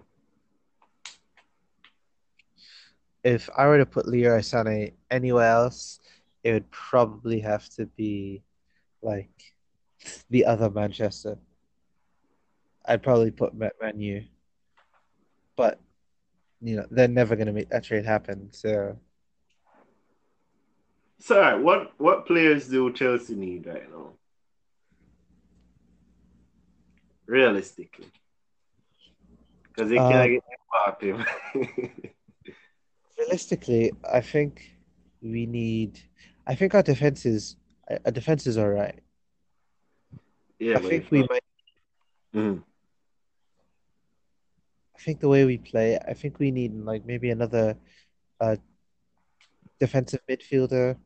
If 3.26 3.50
I 3.58 3.68
were 3.68 3.80
to 3.80 3.86
put 3.86 4.08
Leroy 4.08 4.40
Sané 4.40 4.94
anywhere 5.12 5.50
else, 5.50 6.00
it 6.44 6.54
would 6.54 6.72
probably 6.72 7.42
have 7.42 7.68
to 7.70 7.86
be 7.86 8.44
like 9.02 9.55
the 10.30 10.46
other 10.46 10.70
Manchester. 10.70 11.38
I'd 12.86 13.04
probably 13.04 13.32
put 13.32 13.54
Ma- 13.56 13.70
Man 13.82 14.00
U. 14.00 14.24
But 15.56 15.80
you 16.62 16.76
know, 16.78 16.86
they're 16.92 17.08
never 17.08 17.36
gonna 17.36 17.54
make 17.54 17.70
that 17.70 17.84
trade 17.84 18.06
happen. 18.06 18.52
So 18.52 18.98
So, 21.20 21.40
right, 21.40 21.56
what 21.60 21.94
what 21.98 22.26
players 22.26 22.68
do 22.68 22.92
Chelsea 22.92 23.36
need 23.36 23.66
right 23.66 23.90
now? 23.90 24.14
Realistically, 27.28 28.12
because 29.64 29.90
they 29.90 29.96
can't 29.98 30.32
Um, 30.32 30.32
get 30.32 30.44
Mbappe. 31.08 32.12
realistically, 33.18 33.92
I 34.12 34.22
think 34.22 34.76
we 35.22 35.46
need 35.48 36.00
I 36.46 36.54
think 36.54 36.76
our 36.76 36.84
defense 36.84 37.26
is 37.26 37.56
our 37.90 38.12
defense 38.12 38.46
is 38.46 38.58
all 38.58 38.70
right. 38.70 39.00
Yeah, 40.60 40.78
I 40.78 40.80
think 40.82 41.12
we 41.12 41.26
might 41.30 41.44
Mhm. 42.34 42.64
I 44.96 45.02
think 45.02 45.20
the 45.20 45.30
way 45.30 45.46
we 45.46 45.58
play, 45.58 45.98
I 45.98 46.14
think 46.14 46.40
we 46.40 46.52
need 46.52 46.74
like 46.74 47.06
maybe 47.06 47.30
another 47.30 47.78
uh, 48.40 48.56
defensive 49.80 50.22
midfielder, 50.30 50.98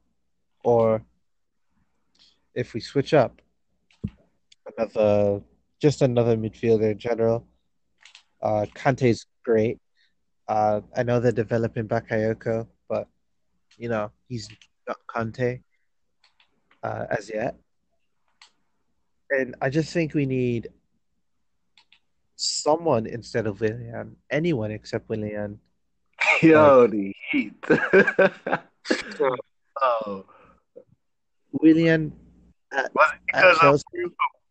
or 0.63 1.03
if 2.53 2.73
we 2.73 2.79
switch 2.79 3.13
up, 3.13 3.41
another 4.77 5.41
just 5.81 6.01
another 6.01 6.37
midfielder 6.37 6.91
in 6.91 6.97
general. 6.97 7.47
Uh, 8.41 8.65
Kante's 8.73 9.25
great. 9.43 9.79
Uh, 10.47 10.81
I 10.95 11.03
know 11.03 11.19
they're 11.19 11.31
developing 11.31 11.87
Bakayoko, 11.87 12.67
but 12.87 13.07
you 13.77 13.89
know 13.89 14.11
he's 14.27 14.49
not 14.87 14.97
Kante 15.07 15.61
uh, 16.83 17.05
as 17.09 17.29
yet. 17.29 17.55
And 19.31 19.55
I 19.61 19.69
just 19.69 19.93
think 19.93 20.13
we 20.13 20.25
need 20.25 20.69
someone 22.35 23.05
instead 23.05 23.47
of 23.47 23.61
Willian, 23.61 24.15
anyone 24.29 24.71
except 24.71 25.09
Willian. 25.09 25.59
Yo, 26.41 26.87
the 26.87 27.13
heat. 27.31 27.53
oh, 29.81 30.25
Willian 31.51 32.13
at, 32.71 32.91
at 33.33 33.55
Chelsea, 33.57 33.83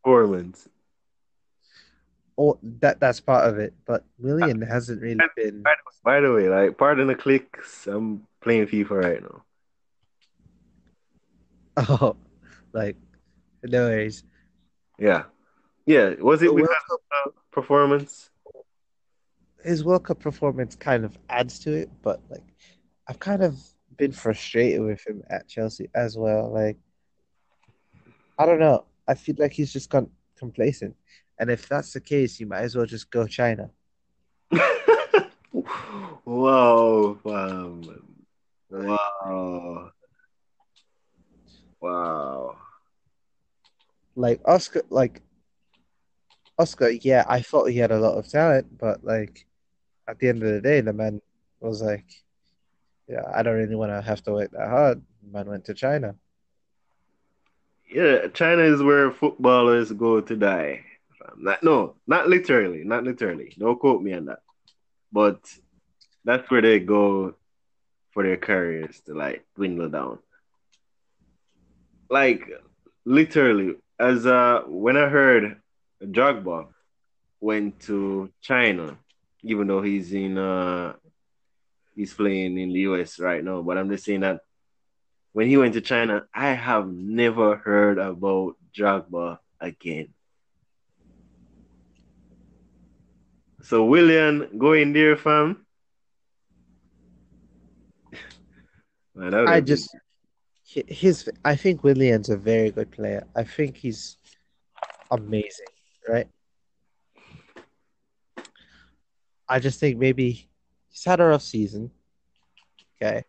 performance? 0.02 0.68
or 2.38 2.54
oh, 2.54 2.58
that 2.80 3.00
that's 3.00 3.18
part 3.18 3.48
of 3.48 3.58
it, 3.58 3.74
but 3.84 4.04
Willian 4.16 4.62
uh, 4.62 4.66
hasn't 4.66 5.02
really 5.02 5.18
been. 5.34 5.60
By 5.60 5.74
the, 5.74 5.92
by 6.04 6.20
the 6.20 6.32
way, 6.32 6.48
like, 6.48 6.78
pardon 6.78 7.08
the 7.08 7.16
clicks. 7.16 7.88
I'm 7.88 8.28
playing 8.40 8.68
FIFA 8.68 8.90
right 8.90 9.22
now. 9.22 9.42
Oh, 11.88 12.16
like 12.72 12.96
no 13.62 13.86
worries. 13.86 14.24
Yeah, 14.99 15.24
yeah. 15.86 16.14
Was 16.20 16.42
it 16.42 16.55
because 16.55 16.68
Cup, 16.68 16.78
of 16.90 16.99
the 17.11 17.32
performance? 17.51 18.30
his 19.64 19.84
World 19.84 20.05
Cup 20.05 20.20
performance 20.20 20.74
kind 20.76 21.05
of 21.05 21.18
adds 21.28 21.59
to 21.61 21.72
it, 21.72 21.90
but 22.03 22.20
like 22.30 22.44
I've 23.09 23.18
kind 23.18 23.42
of 23.42 23.59
been 23.96 24.12
frustrated 24.12 24.80
with 24.82 25.07
him 25.07 25.22
at 25.30 25.49
Chelsea 25.49 25.88
as 25.94 26.16
well. 26.16 26.53
Like 26.53 26.76
I 28.38 28.46
don't 28.46 28.61
know. 28.61 28.84
I 29.07 29.14
feel 29.14 29.36
like 29.38 29.53
he's 29.53 29.72
just 29.72 29.90
gone 29.90 30.11
complacent. 30.36 30.94
And 31.38 31.51
if 31.51 31.68
that's 31.68 31.92
the 31.92 32.01
case, 32.01 32.40
you 32.40 32.46
might 32.46 32.62
as 32.62 32.76
well 32.76 32.86
just 32.86 33.11
go 33.11 33.26
China. 33.26 33.70
Whoa, 36.24 37.18
um, 37.24 37.82
fam. 38.70 38.99
Wow. 39.24 39.90
Wow. 41.80 42.57
Like 44.18 44.40
Oscar, 44.44 44.82
like 44.90 45.22
Oscar, 46.58 46.90
yeah, 46.90 47.24
I 47.28 47.40
thought 47.40 47.70
he 47.70 47.78
had 47.78 47.92
a 47.92 48.00
lot 48.00 48.18
of 48.18 48.28
talent, 48.28 48.76
but 48.76 49.04
like 49.04 49.46
at 50.08 50.18
the 50.18 50.28
end 50.28 50.42
of 50.42 50.50
the 50.50 50.60
day, 50.60 50.80
the 50.80 50.92
man 50.92 51.22
was 51.60 51.80
like, 51.80 52.04
yeah, 53.06 53.22
I 53.32 53.44
don't 53.44 53.54
really 53.54 53.76
want 53.76 53.92
to 53.92 54.02
have 54.02 54.20
to 54.24 54.32
work 54.32 54.50
that 54.50 54.68
hard. 54.68 55.02
Man 55.22 55.48
went 55.48 55.66
to 55.66 55.74
China. 55.74 56.16
Yeah, 57.88 58.26
China 58.34 58.62
is 58.62 58.82
where 58.82 59.12
footballers 59.12 59.92
go 59.92 60.20
to 60.20 60.36
die. 60.36 60.84
Not, 61.36 61.62
no, 61.62 61.94
not 62.08 62.28
literally, 62.28 62.82
not 62.82 63.04
literally. 63.04 63.54
Don't 63.56 63.78
quote 63.78 64.02
me 64.02 64.14
on 64.14 64.24
that. 64.24 64.40
But 65.12 65.38
that's 66.24 66.50
where 66.50 66.60
they 66.60 66.80
go 66.80 67.36
for 68.10 68.24
their 68.24 68.36
careers 68.36 69.00
to 69.06 69.14
like 69.14 69.46
dwindle 69.54 69.90
down. 69.90 70.18
Like 72.10 72.50
literally, 73.04 73.76
as 73.99 74.26
uh 74.26 74.62
when 74.66 74.96
I 74.96 75.09
heard 75.09 75.61
Drogba 76.03 76.68
went 77.40 77.80
to 77.80 78.30
China, 78.40 78.99
even 79.42 79.66
though 79.66 79.82
he's 79.82 80.12
in 80.12 80.38
uh 80.38 80.94
he's 81.94 82.14
playing 82.14 82.59
in 82.59 82.72
the 82.72 82.80
US 82.80 83.18
right 83.18 83.42
now, 83.42 83.62
but 83.62 83.76
I'm 83.76 83.90
just 83.90 84.05
saying 84.05 84.20
that 84.20 84.40
when 85.32 85.49
he 85.49 85.57
went 85.57 85.74
to 85.74 85.80
China, 85.80 86.26
I 86.32 86.51
have 86.51 86.88
never 86.88 87.57
heard 87.57 87.99
about 87.99 88.57
Drogba 88.76 89.38
again. 89.61 90.14
So 93.62 93.84
Willian 93.84 94.59
going 94.59 94.92
there, 94.92 95.16
fam. 95.16 95.66
Man, 99.14 99.34
I 99.34 99.61
just 99.61 99.90
his 100.68 101.28
I 101.44 101.56
think 101.56 101.82
Willian's 101.82 102.28
a 102.28 102.36
very 102.36 102.70
good 102.70 102.90
player. 102.90 103.26
I 103.34 103.44
think 103.44 103.76
he's 103.76 104.18
amazing, 105.10 105.66
right? 106.06 106.28
I 109.48 109.58
just 109.60 109.80
think 109.80 109.98
maybe 109.98 110.48
he's 110.90 111.04
had 111.04 111.20
a 111.20 111.24
rough 111.24 111.42
season. 111.42 111.90
Okay. 113.00 113.24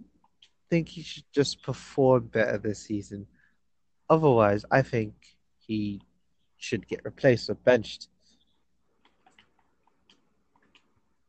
I 0.00 0.64
think 0.70 0.88
he 0.88 1.02
should 1.02 1.24
just 1.32 1.62
perform 1.62 2.26
better 2.26 2.58
this 2.58 2.80
season. 2.80 3.26
Otherwise, 4.10 4.64
I 4.70 4.82
think 4.82 5.14
he 5.58 6.02
should 6.56 6.88
get 6.88 7.04
replaced 7.04 7.48
or 7.48 7.54
benched. 7.54 8.08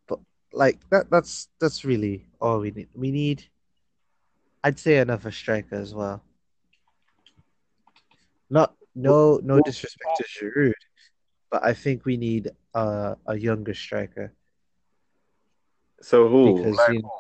But 0.08 0.20
like 0.52 0.80
that 0.90 1.12
that's 1.12 1.50
that's 1.60 1.86
really 1.86 2.26
all 2.42 2.60
we 2.60 2.72
need. 2.72 2.88
We 2.96 3.12
need 3.12 3.44
I'd 4.64 4.80
say 4.80 4.98
another 4.98 5.32
striker 5.32 5.76
as 5.76 5.94
well. 5.94 6.24
Not 8.50 8.76
no 8.96 9.40
no 9.44 9.60
disrespect 9.62 10.18
to 10.18 10.24
Giroud, 10.24 10.74
but 11.52 11.64
I 11.64 11.74
think 11.74 12.06
we 12.06 12.18
need 12.18 12.52
uh, 12.74 13.16
a 13.26 13.36
younger 13.36 13.74
striker 13.74 14.34
So 16.02 16.28
who? 16.28 16.56
because 16.56 16.78
Like, 16.78 16.94
you 16.94 17.02
know, 17.02 17.12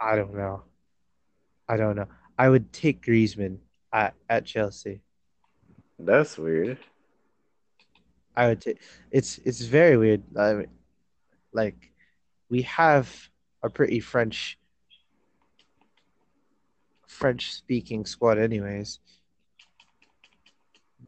I 0.00 0.16
don't 0.16 0.34
know. 0.34 0.62
I 1.68 1.76
don't 1.76 1.96
know. 1.96 2.08
I 2.38 2.48
would 2.48 2.72
take 2.72 3.04
Griezmann 3.04 3.58
at, 3.92 4.14
at 4.28 4.44
Chelsea. 4.44 5.00
that's 5.98 6.36
weird. 6.36 6.78
I 8.36 8.48
would 8.48 8.60
take. 8.60 8.80
It's 9.10 9.38
it's 9.44 9.60
very 9.60 9.96
weird. 9.96 10.22
I 10.36 10.54
mean, 10.54 10.66
like 11.52 11.92
we 12.50 12.62
have 12.62 13.08
a 13.64 13.70
pretty 13.70 13.98
French 13.98 14.58
French 17.08 17.52
speaking 17.54 18.04
squad, 18.04 18.38
anyways. 18.38 18.98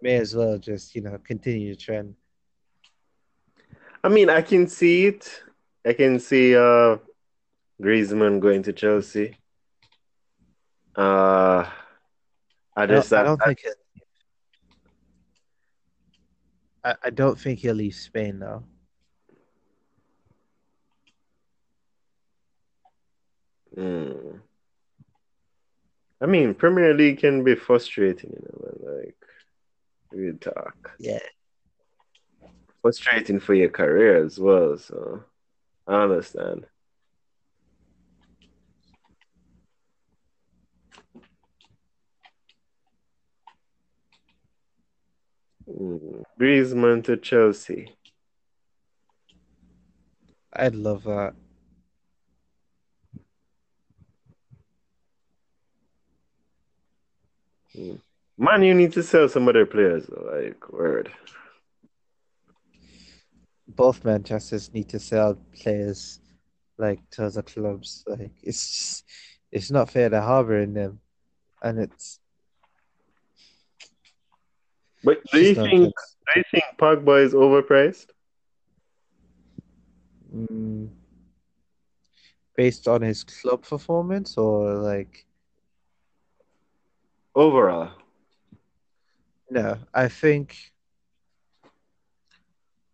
May 0.00 0.16
as 0.16 0.34
well 0.34 0.58
just 0.58 0.94
you 0.94 1.02
know 1.02 1.18
continue 1.18 1.74
the 1.74 1.76
trend. 1.76 2.14
I 4.02 4.08
mean, 4.08 4.30
I 4.30 4.40
can 4.42 4.66
see 4.66 5.06
it. 5.06 5.42
I 5.84 5.92
can 5.92 6.18
see 6.18 6.56
uh 6.56 6.96
Griezmann 7.80 8.40
going 8.40 8.62
to 8.64 8.72
Chelsea. 8.72 9.36
Uh 10.96 11.68
I 12.74 12.82
I 12.82 12.86
don't, 12.86 12.96
just 12.96 13.12
I 13.12 13.22
don't 13.22 13.42
think. 13.42 13.64
I, 16.84 16.94
I 17.04 17.10
don't 17.10 17.38
think 17.38 17.58
he'll 17.58 17.74
leave 17.74 17.94
Spain 17.94 18.38
though. 18.38 18.64
Mm. 23.76 24.40
I 26.20 26.26
mean, 26.26 26.54
Premier 26.54 26.94
League 26.94 27.18
can 27.18 27.44
be 27.44 27.54
frustrating, 27.54 28.30
you 28.30 28.48
know, 28.52 28.92
like 28.94 29.16
we 30.12 30.32
talk. 30.38 30.92
Yeah. 30.98 31.18
Frustrating 32.80 33.38
for 33.40 33.54
your 33.54 33.68
career 33.68 34.24
as 34.24 34.38
well, 34.38 34.78
so 34.78 35.24
I 35.86 36.02
understand. 36.02 36.66
Mm. 45.68 46.22
Griezmann 46.40 47.04
to 47.04 47.16
Chelsea. 47.16 47.94
I'd 50.52 50.74
love 50.74 51.02
that. 51.04 51.34
Man, 58.38 58.62
you 58.62 58.74
need 58.74 58.92
to 58.92 59.02
sell 59.02 59.28
some 59.28 59.48
other 59.48 59.66
players, 59.66 60.08
like 60.10 60.70
word. 60.70 61.10
Both 63.68 64.04
Manchesters 64.04 64.72
need 64.72 64.88
to 64.90 64.98
sell 64.98 65.38
players 65.60 66.20
like 66.78 67.00
to 67.12 67.26
other 67.26 67.42
clubs. 67.42 68.04
Like 68.06 68.32
it's 68.42 68.68
just, 68.68 69.04
it's 69.50 69.70
not 69.70 69.90
fair 69.90 70.08
to 70.08 70.20
harbor 70.20 70.58
in 70.60 70.74
them, 70.74 71.00
and 71.62 71.78
it's. 71.80 72.20
But 75.02 75.18
do 75.32 75.40
you 75.40 75.54
think 75.54 75.70
good. 75.70 75.92
do 76.34 76.40
you 76.40 76.44
think 76.50 76.64
Pogba 76.78 77.22
is 77.22 77.32
overpriced? 77.32 78.06
Mm, 80.34 80.90
based 82.56 82.88
on 82.88 83.02
his 83.02 83.24
club 83.24 83.62
performance 83.62 84.36
or 84.36 84.74
like 84.74 85.25
Overall, 87.36 87.92
no, 89.50 89.78
I 89.94 90.08
think. 90.08 90.56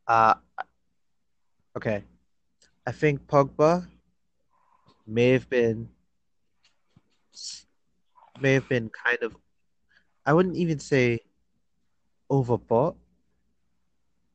Uh 0.06 0.34
okay. 1.76 2.04
I 2.86 2.92
think 2.92 3.26
Pogba 3.26 3.86
may 5.06 5.30
have 5.30 5.48
been 5.48 5.88
may 8.40 8.54
have 8.54 8.68
been 8.68 8.90
kind 8.90 9.18
of 9.22 9.36
I 10.26 10.32
wouldn't 10.32 10.56
even 10.56 10.78
say 10.78 11.20
overbought. 12.30 12.96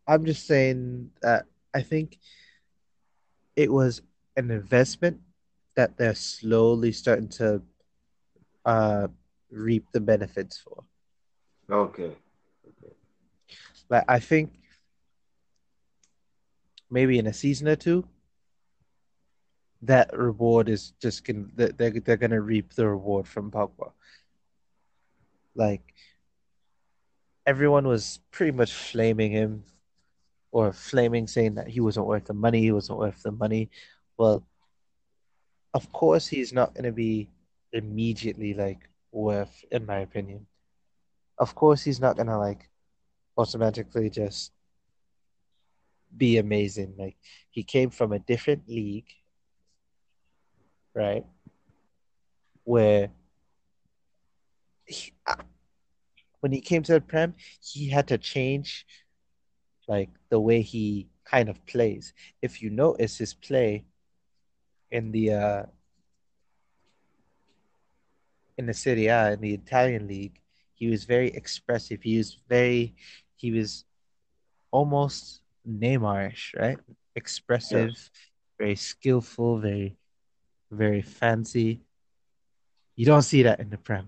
I'm 0.07 0.25
just 0.25 0.47
saying 0.47 1.11
that 1.21 1.45
I 1.73 1.81
think 1.81 2.19
it 3.55 3.71
was 3.71 4.01
an 4.37 4.51
investment 4.51 5.19
that 5.75 5.97
they're 5.97 6.15
slowly 6.15 6.91
starting 6.91 7.29
to 7.29 7.61
uh 8.65 9.07
reap 9.51 9.85
the 9.91 9.99
benefits 9.99 10.57
for. 10.57 10.83
okay. 11.69 12.15
Like 13.89 14.03
I 14.07 14.19
think 14.19 14.51
maybe 16.89 17.19
in 17.19 17.27
a 17.27 17.33
season 17.33 17.67
or 17.67 17.75
two, 17.75 18.05
that 19.83 20.15
reward 20.17 20.69
is 20.69 20.91
just 21.01 21.23
gonna 21.23 21.45
they- 21.55 21.71
they're 21.71 21.91
they're 22.01 22.17
gonna 22.17 22.41
reap 22.41 22.73
the 22.73 22.87
reward 22.87 23.27
from 23.27 23.51
Pogba. 23.51 23.91
Like 25.55 25.93
everyone 27.45 27.87
was 27.87 28.19
pretty 28.31 28.51
much 28.51 28.73
flaming 28.73 29.31
him 29.31 29.63
or 30.51 30.73
flaming 30.73 31.27
saying 31.27 31.55
that 31.55 31.67
he 31.67 31.79
wasn't 31.79 32.05
worth 32.05 32.25
the 32.25 32.33
money, 32.33 32.61
he 32.61 32.71
wasn't 32.71 32.99
worth 32.99 33.21
the 33.23 33.31
money. 33.31 33.69
Well, 34.17 34.43
of 35.73 35.91
course 35.93 36.27
he's 36.27 36.51
not 36.51 36.73
gonna 36.73 36.91
be 36.91 37.29
immediately 37.71 38.53
like 38.53 38.89
worth, 39.11 39.63
in 39.71 39.85
my 39.85 39.99
opinion. 39.99 40.47
Of 41.37 41.55
course 41.55 41.83
he's 41.83 41.99
not 41.99 42.17
gonna 42.17 42.37
like 42.37 42.69
automatically 43.37 44.09
just 44.09 44.51
be 46.15 46.37
amazing. 46.37 46.93
Like 46.97 47.17
he 47.49 47.63
came 47.63 47.89
from 47.89 48.11
a 48.13 48.19
different 48.19 48.67
league, 48.67 49.07
right? 50.93 51.25
Where 52.63 53.09
he, 54.85 55.13
uh, 55.25 55.35
when 56.39 56.51
he 56.51 56.61
came 56.61 56.83
to 56.83 56.93
the 56.93 57.01
Prem, 57.01 57.35
he 57.61 57.89
had 57.89 58.07
to 58.07 58.17
change 58.17 58.85
like 59.87 60.09
the 60.29 60.39
way 60.39 60.61
he 60.61 61.07
kind 61.25 61.49
of 61.49 61.65
plays. 61.65 62.13
If 62.41 62.61
you 62.61 62.69
notice 62.69 63.17
his 63.17 63.33
play 63.33 63.85
in 64.91 65.11
the 65.11 65.31
uh 65.33 65.63
in 68.57 68.65
the 68.65 68.73
Serie 68.73 69.07
A 69.07 69.33
in 69.33 69.41
the 69.41 69.53
Italian 69.53 70.07
league, 70.07 70.39
he 70.73 70.87
was 70.87 71.05
very 71.05 71.29
expressive. 71.29 72.01
He 72.01 72.17
was 72.17 72.39
very 72.49 72.95
he 73.35 73.51
was 73.51 73.85
almost 74.71 75.41
Neymarish, 75.67 76.57
right? 76.57 76.77
Expressive, 77.15 78.09
very 78.57 78.75
skillful, 78.75 79.59
very 79.59 79.97
very 80.71 81.01
fancy. 81.01 81.81
You 82.95 83.05
don't 83.05 83.21
see 83.21 83.43
that 83.43 83.59
in 83.59 83.69
the 83.69 83.77
Prem. 83.77 84.07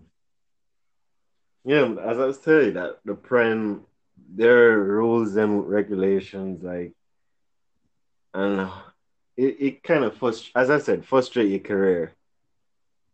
Yeah, 1.63 1.93
as 2.01 2.17
I 2.19 2.25
was 2.25 2.39
telling 2.39 2.65
you, 2.67 2.71
that 2.73 2.99
the 3.05 3.13
Prem, 3.13 3.85
their 4.33 4.79
rules 4.79 5.35
and 5.35 5.67
regulations, 5.69 6.63
like, 6.63 6.93
and 8.33 8.69
it, 9.37 9.57
it 9.59 9.83
kind 9.83 10.03
of 10.03 10.15
frust- 10.17 10.51
as 10.55 10.69
I 10.69 10.79
said, 10.79 11.05
frustrate 11.05 11.49
your 11.49 11.59
career. 11.59 12.13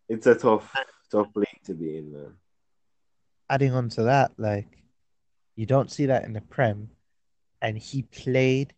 It's 0.08 0.26
a 0.26 0.34
tough, 0.34 0.72
tough 1.10 1.28
league 1.34 1.62
to 1.64 1.74
be 1.74 1.98
in, 1.98 2.12
man. 2.12 2.32
Adding 3.48 3.72
on 3.72 3.88
to 3.90 4.04
that, 4.04 4.32
like 4.38 4.82
you 5.54 5.66
don't 5.66 5.90
see 5.90 6.06
that 6.06 6.24
in 6.24 6.32
the 6.32 6.40
Prem, 6.40 6.90
and 7.62 7.78
he 7.78 8.02
played 8.02 8.74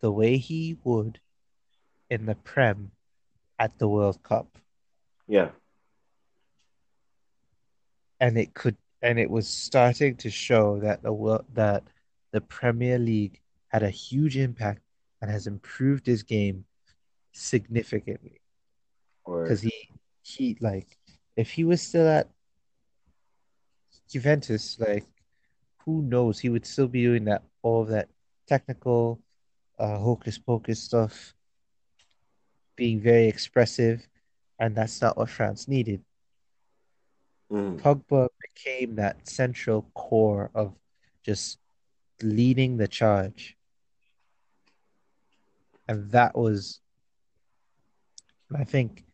the 0.00 0.10
way 0.10 0.36
he 0.36 0.76
would 0.84 1.20
in 2.08 2.26
the 2.26 2.34
Prem 2.34 2.90
at 3.58 3.78
the 3.78 3.88
World 3.88 4.22
Cup. 4.22 4.58
Yeah, 5.28 5.50
and 8.20 8.36
it 8.36 8.54
could 8.54 8.76
and 9.02 9.18
it 9.18 9.30
was 9.30 9.48
starting 9.48 10.14
to 10.16 10.30
show 10.30 10.78
that 10.80 11.02
the 11.02 11.12
world 11.12 11.44
that 11.54 11.82
the 12.32 12.40
Premier 12.40 12.98
League 12.98 13.40
had 13.68 13.82
a 13.82 13.90
huge 13.90 14.36
impact 14.36 14.82
and 15.20 15.30
has 15.30 15.46
improved 15.46 16.06
his 16.06 16.22
game 16.22 16.64
significantly 17.32 18.40
because 19.24 19.62
he 19.62 19.72
he 20.22 20.56
like 20.60 20.98
if 21.36 21.50
he 21.50 21.64
was 21.64 21.80
still 21.80 22.08
at 22.08 22.28
Juventus 24.10 24.78
like 24.78 25.04
who 25.84 26.02
knows? 26.02 26.38
He 26.38 26.48
would 26.48 26.66
still 26.66 26.88
be 26.88 27.02
doing 27.02 27.24
that 27.24 27.42
all 27.62 27.82
of 27.82 27.88
that 27.88 28.08
technical 28.46 29.20
uh 29.78 29.98
hocus 29.98 30.38
pocus 30.38 30.82
stuff 30.82 31.34
being 32.76 33.00
very 33.00 33.26
expressive 33.28 34.06
and 34.58 34.74
that's 34.74 35.00
not 35.00 35.16
what 35.16 35.30
France 35.30 35.68
needed. 35.68 36.02
Mm, 37.50 37.80
Pogba 37.80 38.28
became 38.40 38.96
that 38.96 39.28
central 39.28 39.82
core 39.94 40.50
of 40.54 40.74
just 41.24 41.58
leading 42.22 42.76
the 42.76 42.88
charge. 42.88 43.56
And 45.88 46.10
that 46.12 46.36
was, 46.36 46.80
I 48.54 48.64
think, 48.64 49.04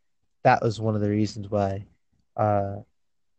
that 0.43 0.63
was 0.63 0.81
one 0.81 0.95
of 0.95 1.01
the 1.01 1.09
reasons 1.11 1.49
why 1.51 1.87
uh, 2.37 2.77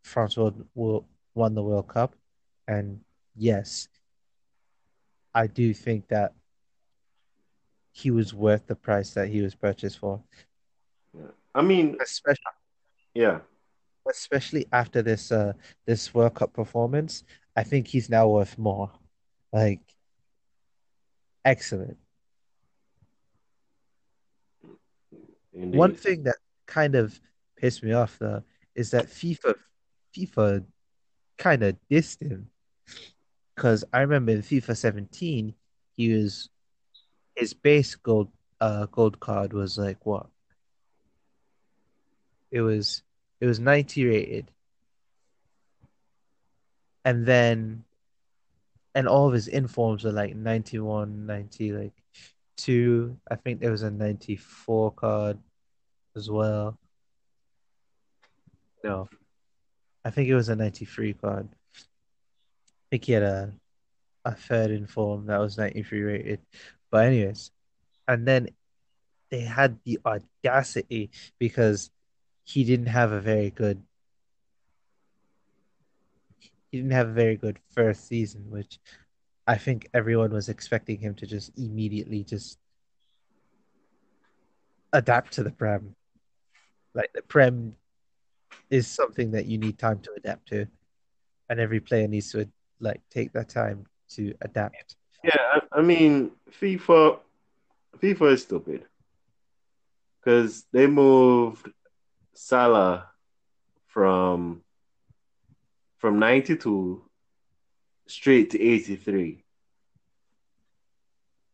France 0.04 0.38
will, 0.38 1.06
won 1.36 1.54
the 1.54 1.64
World 1.64 1.88
Cup. 1.88 2.16
And 2.68 3.02
yes, 3.36 3.88
I 5.34 5.48
do 5.48 5.74
think 5.74 6.08
that 6.08 6.34
he 7.92 8.12
was 8.12 8.34
worth 8.34 8.68
the 8.68 8.76
price 8.76 9.14
that 9.14 9.28
he 9.28 9.42
was 9.42 9.56
purchased 9.56 10.00
for, 10.00 10.22
I 11.56 11.62
mean, 11.64 11.98
especially 12.02 12.44
yeah, 13.16 13.40
especially 14.10 14.68
after 14.72 15.02
this 15.02 15.32
uh 15.32 15.54
this 15.86 16.14
World 16.14 16.36
Cup 16.36 16.54
performance, 16.54 17.24
I 17.56 17.64
think 17.64 17.88
he's 17.88 18.10
now 18.10 18.28
worth 18.28 18.58
more. 18.58 18.92
Like 19.52 19.82
excellent. 21.44 21.98
indeed. 25.54 25.78
One 25.78 25.96
thing 25.96 26.24
that 26.24 26.38
kind 26.68 26.94
of 26.94 27.20
pissed 27.56 27.82
me 27.82 27.94
off 27.94 28.18
though 28.20 28.44
is 28.78 28.92
that 28.92 29.08
FIFA 29.08 29.56
FIFA 30.16 30.64
kind 31.38 31.64
of 31.64 31.76
dissed 31.92 32.22
him 32.22 32.50
because 33.56 33.84
I 33.92 34.02
remember 34.02 34.32
in 34.32 34.42
FIFA 34.42 34.78
17 34.78 35.54
he 35.98 36.14
was 36.14 36.50
his 37.36 37.54
base 37.54 37.96
gold 37.96 38.30
uh 38.62 38.86
gold 38.86 39.20
card 39.20 39.54
was 39.54 39.78
like 39.78 40.06
what? 40.06 40.28
It 42.52 42.62
was 42.62 43.04
it 43.42 43.48
was 43.48 43.60
90 43.60 44.06
rated. 44.06 44.52
And 47.04 47.26
then 47.26 47.84
and 48.94 49.08
all 49.08 49.28
of 49.28 49.34
his 49.34 49.48
informs 49.48 50.06
are 50.06 50.12
like 50.12 50.36
91, 50.36 51.26
90, 51.26 51.72
like 51.72 51.94
two. 52.58 53.18
I 53.30 53.36
think 53.36 53.60
there 53.60 53.72
was 53.72 53.84
a 53.84 53.92
94 53.92 54.92
card 54.94 55.38
as 56.16 56.30
well. 56.30 56.78
No, 58.88 59.10
I 60.06 60.12
think 60.12 60.30
it 60.30 60.36
was 60.36 60.48
a 60.48 60.56
93 60.56 61.14
card. 61.14 61.50
I 61.76 62.86
think 62.90 63.04
he 63.04 63.12
had 63.12 63.24
a 63.24 63.52
a 64.24 64.34
third 64.34 64.72
in 64.72 64.88
form 64.88 65.26
that 65.26 65.40
was 65.40 65.58
93 65.58 66.02
rated. 66.02 66.40
But 66.90 67.06
anyways, 67.08 67.52
and 68.08 68.26
then 68.26 68.48
they 69.30 69.42
had 69.42 69.78
the 69.84 70.00
audacity 70.06 71.12
because 71.38 71.92
he 72.46 72.64
didn't 72.64 72.88
have 72.88 73.12
a 73.12 73.20
very 73.20 73.50
good 73.50 73.84
he 76.40 76.78
didn't 76.78 76.92
have 76.92 77.10
a 77.10 77.14
very 77.14 77.36
good 77.36 77.60
first 77.76 78.08
season, 78.08 78.50
which 78.50 78.80
I 79.46 79.58
think 79.58 79.90
everyone 79.94 80.32
was 80.32 80.48
expecting 80.48 81.00
him 81.00 81.14
to 81.16 81.26
just 81.26 81.52
immediately 81.58 82.24
just 82.24 82.58
adapt 84.94 85.34
to 85.34 85.44
the 85.44 85.52
prem. 85.52 85.94
Like 86.94 87.12
the 87.14 87.22
prem 87.22 87.76
is 88.70 88.88
something 88.88 89.32
that 89.32 89.46
you 89.46 89.58
need 89.58 89.78
time 89.78 90.00
to 90.00 90.12
adapt 90.18 90.48
to, 90.50 90.68
and 91.50 91.60
every 91.60 91.80
player 91.80 92.08
needs 92.08 92.32
to 92.32 92.48
like 92.80 93.02
take 93.10 93.34
that 93.34 93.50
time 93.50 93.86
to 94.10 94.34
adapt. 94.42 94.96
Yeah, 95.24 95.36
I, 95.54 95.80
I 95.80 95.82
mean, 95.82 96.32
FIFA, 96.62 97.20
FIFA 97.98 98.32
is 98.34 98.44
stupid 98.44 98.86
because 100.20 100.66
they 100.72 100.88
moved 100.88 101.72
Salah 102.34 103.10
from 103.88 104.62
from 105.98 106.20
92 106.20 107.02
straight 108.08 108.52
to 108.52 108.62
83. 108.62 109.44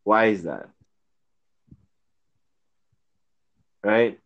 Why 0.02 0.26
is 0.26 0.42
that? 0.42 0.68
Right? 3.82 4.18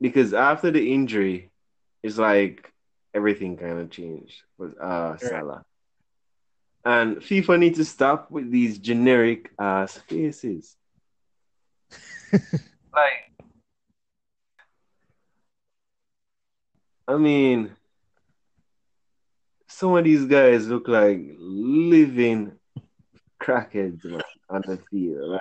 Because 0.00 0.34
after 0.34 0.70
the 0.70 0.92
injury, 0.92 1.50
it's 2.02 2.18
like 2.18 2.72
everything 3.14 3.56
kind 3.56 3.78
of 3.78 3.90
changed 3.90 4.42
with 4.58 4.78
uh 4.78 5.16
Salah. 5.16 5.64
And 6.84 7.16
FIFA 7.16 7.58
need 7.58 7.74
to 7.76 7.84
stop 7.84 8.30
with 8.30 8.50
these 8.50 8.78
generic 8.78 9.50
ass 9.58 9.96
faces. 10.08 10.76
like 12.32 13.26
I 17.08 17.16
mean, 17.16 17.76
some 19.68 19.96
of 19.96 20.04
these 20.04 20.24
guys 20.24 20.66
look 20.68 20.88
like 20.88 21.20
living 21.38 22.52
crackheads 23.40 24.04
man, 24.04 24.22
on 24.50 24.62
the 24.66 24.78
field. 24.90 25.30
Like 25.30 25.40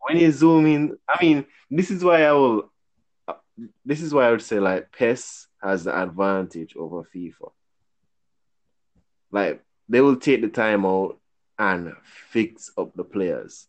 when 0.00 0.18
you 0.18 0.30
zoom 0.32 0.66
in, 0.66 0.96
I 1.08 1.22
mean, 1.22 1.46
this 1.70 1.90
is 1.90 2.04
why 2.04 2.24
I 2.24 2.32
will. 2.32 2.71
This 3.84 4.00
is 4.00 4.14
why 4.14 4.26
I 4.26 4.30
would 4.30 4.42
say 4.42 4.58
like 4.58 4.92
PES 4.92 5.46
has 5.62 5.84
the 5.84 6.02
advantage 6.02 6.74
over 6.76 7.02
FIFA. 7.14 7.50
Like 9.30 9.62
they 9.88 10.00
will 10.00 10.16
take 10.16 10.40
the 10.40 10.48
time 10.48 10.84
out 10.84 11.18
and 11.58 11.92
fix 12.04 12.70
up 12.76 12.94
the 12.94 13.04
players. 13.04 13.66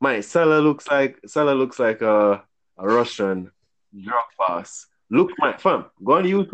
My 0.00 0.20
Salah 0.20 0.60
looks 0.60 0.86
like 0.88 1.18
Salah 1.26 1.52
looks 1.54 1.78
like 1.78 2.02
a, 2.02 2.42
a 2.78 2.86
Russian 2.86 3.50
drug 3.92 4.24
boss 4.38 4.86
Look, 5.12 5.32
my 5.38 5.56
fam, 5.56 5.86
go 6.04 6.18
on 6.18 6.24
YouTube 6.24 6.52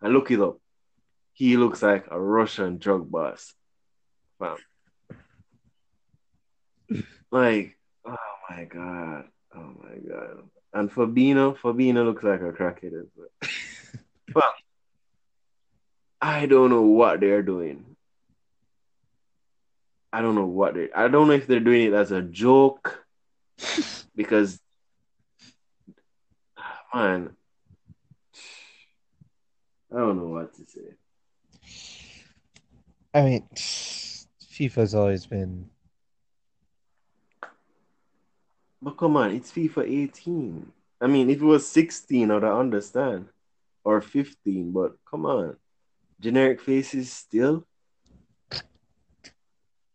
and 0.00 0.12
look 0.12 0.30
it 0.30 0.40
up. 0.40 0.58
He 1.32 1.56
looks 1.56 1.82
like 1.82 2.06
a 2.10 2.20
Russian 2.20 2.78
drug 2.78 3.10
boss, 3.10 3.54
fam. 4.38 4.56
like, 7.32 7.76
oh 8.06 8.16
my 8.48 8.64
god, 8.64 9.24
oh 9.52 9.72
my 9.82 9.96
god. 10.08 10.48
And 10.78 10.92
Fabinho, 10.92 11.58
Fabinho 11.58 12.04
looks 12.04 12.22
like 12.22 12.40
a 12.40 12.52
crackhead 12.52 13.00
as 13.00 13.08
well. 13.16 13.28
but 14.32 14.54
I 16.20 16.46
don't 16.46 16.70
know 16.70 16.82
what 16.82 17.18
they're 17.18 17.42
doing. 17.42 17.96
I 20.12 20.22
don't 20.22 20.36
know 20.36 20.46
what 20.46 20.74
they 20.74 20.88
I 20.94 21.08
don't 21.08 21.26
know 21.26 21.34
if 21.34 21.48
they're 21.48 21.58
doing 21.58 21.88
it 21.88 21.94
as 21.94 22.12
a 22.12 22.22
joke 22.22 23.04
because 24.14 24.60
ah, 26.56 26.84
man, 26.94 27.30
I 29.92 29.96
don't 29.98 30.16
know 30.16 30.28
what 30.28 30.54
to 30.54 30.64
say. 30.64 30.94
I 33.12 33.22
mean, 33.22 33.48
FIFA's 33.56 34.94
always 34.94 35.26
been. 35.26 35.70
But 38.80 38.96
come 38.96 39.16
on, 39.16 39.32
it's 39.32 39.50
FIFA 39.50 39.84
18. 39.84 40.72
I 41.00 41.06
mean, 41.06 41.30
if 41.30 41.40
it 41.40 41.44
was 41.44 41.66
16, 41.68 42.30
I'd 42.30 42.44
understand. 42.44 43.28
Or 43.84 44.00
15, 44.00 44.72
but 44.72 44.96
come 45.08 45.26
on. 45.26 45.56
Generic 46.20 46.60
faces 46.60 47.12
still? 47.12 47.66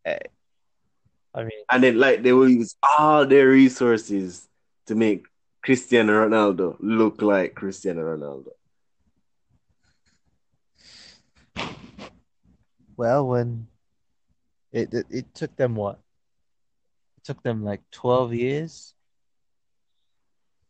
Eh, 0.06 0.18
I 1.34 1.42
mean, 1.44 1.64
and 1.72 1.84
then, 1.84 1.98
like, 1.98 2.24
they 2.24 2.34
will 2.34 2.50
use 2.50 2.76
all 2.98 3.26
their 3.26 3.48
resources 3.50 4.48
to 4.88 4.96
make 4.96 5.26
Cristiano 5.64 6.28
Ronaldo 6.28 6.76
look 6.80 7.22
like 7.22 7.56
Cristiano 7.56 8.02
Ronaldo. 8.02 8.52
Well, 12.98 13.28
when 13.28 13.68
it, 14.72 14.94
it 14.94 15.06
it 15.10 15.34
took 15.34 15.56
them 15.56 15.76
what? 15.76 16.03
Took 17.24 17.42
them 17.44 17.64
like 17.64 17.82
12 17.92 18.34
years 18.34 18.94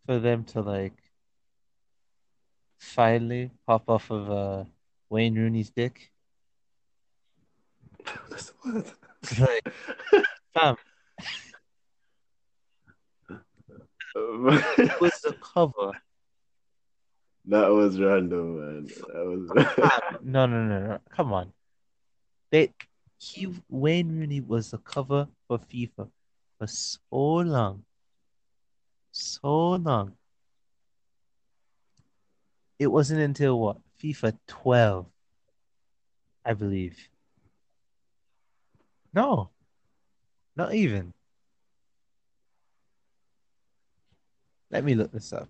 for 0.06 0.20
them 0.20 0.43
to 0.45 0.62
like 0.62 0.93
finally 2.78 3.49
pop 3.66 3.89
off 3.89 4.12
of 4.12 4.30
uh 4.30 4.64
Wayne 5.10 5.36
Rooney's 5.36 5.70
dick. 5.70 6.12
what? 8.62 8.93
like, 9.39 9.74
fam. 10.54 10.76
it 14.16 15.01
was 15.01 15.20
the 15.24 15.36
cover. 15.41 15.91
That 17.45 17.70
was 17.70 17.99
random, 17.99 18.60
man. 18.60 18.86
That 18.86 19.26
was 19.26 20.22
no, 20.24 20.45
no, 20.45 20.64
no, 20.64 20.80
no. 20.88 20.99
Come 21.10 21.34
on. 21.34 21.51
They 22.51 22.74
he 23.18 23.54
Wayne 23.70 24.20
Rooney 24.20 24.41
was 24.41 24.72
the 24.72 24.78
cover 24.78 25.28
for 25.47 25.60
FIFA 25.60 26.10
for 26.58 26.68
so 26.68 26.99
long. 27.12 27.84
So 29.12 29.72
long. 29.72 30.14
It 32.80 32.88
wasn't 32.88 33.22
until 33.22 33.60
what? 33.60 33.78
FIFA 34.01 34.38
12, 34.47 35.06
I 36.45 36.54
believe. 36.54 36.97
No. 39.14 39.49
Not 40.56 40.74
even. 40.74 41.14
Let 44.72 44.84
me 44.84 44.95
look 44.95 45.12
this 45.12 45.32
up. 45.34 45.49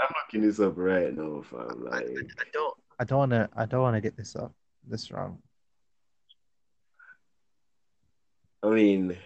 I'm 0.00 0.08
looking 0.24 0.46
this 0.46 0.60
up 0.60 0.74
right 0.76 1.14
now, 1.14 1.42
fam. 1.42 1.84
Like 1.84 2.06
I, 2.06 2.40
I 2.40 2.44
don't 2.52 2.74
I 3.00 3.04
don't 3.04 3.18
wanna 3.18 3.48
I 3.54 3.66
don't 3.66 3.82
wanna 3.82 4.00
get 4.00 4.16
this 4.16 4.36
up 4.36 4.52
this 4.86 5.10
wrong. 5.10 5.38
I 8.62 8.68
mean, 8.68 9.16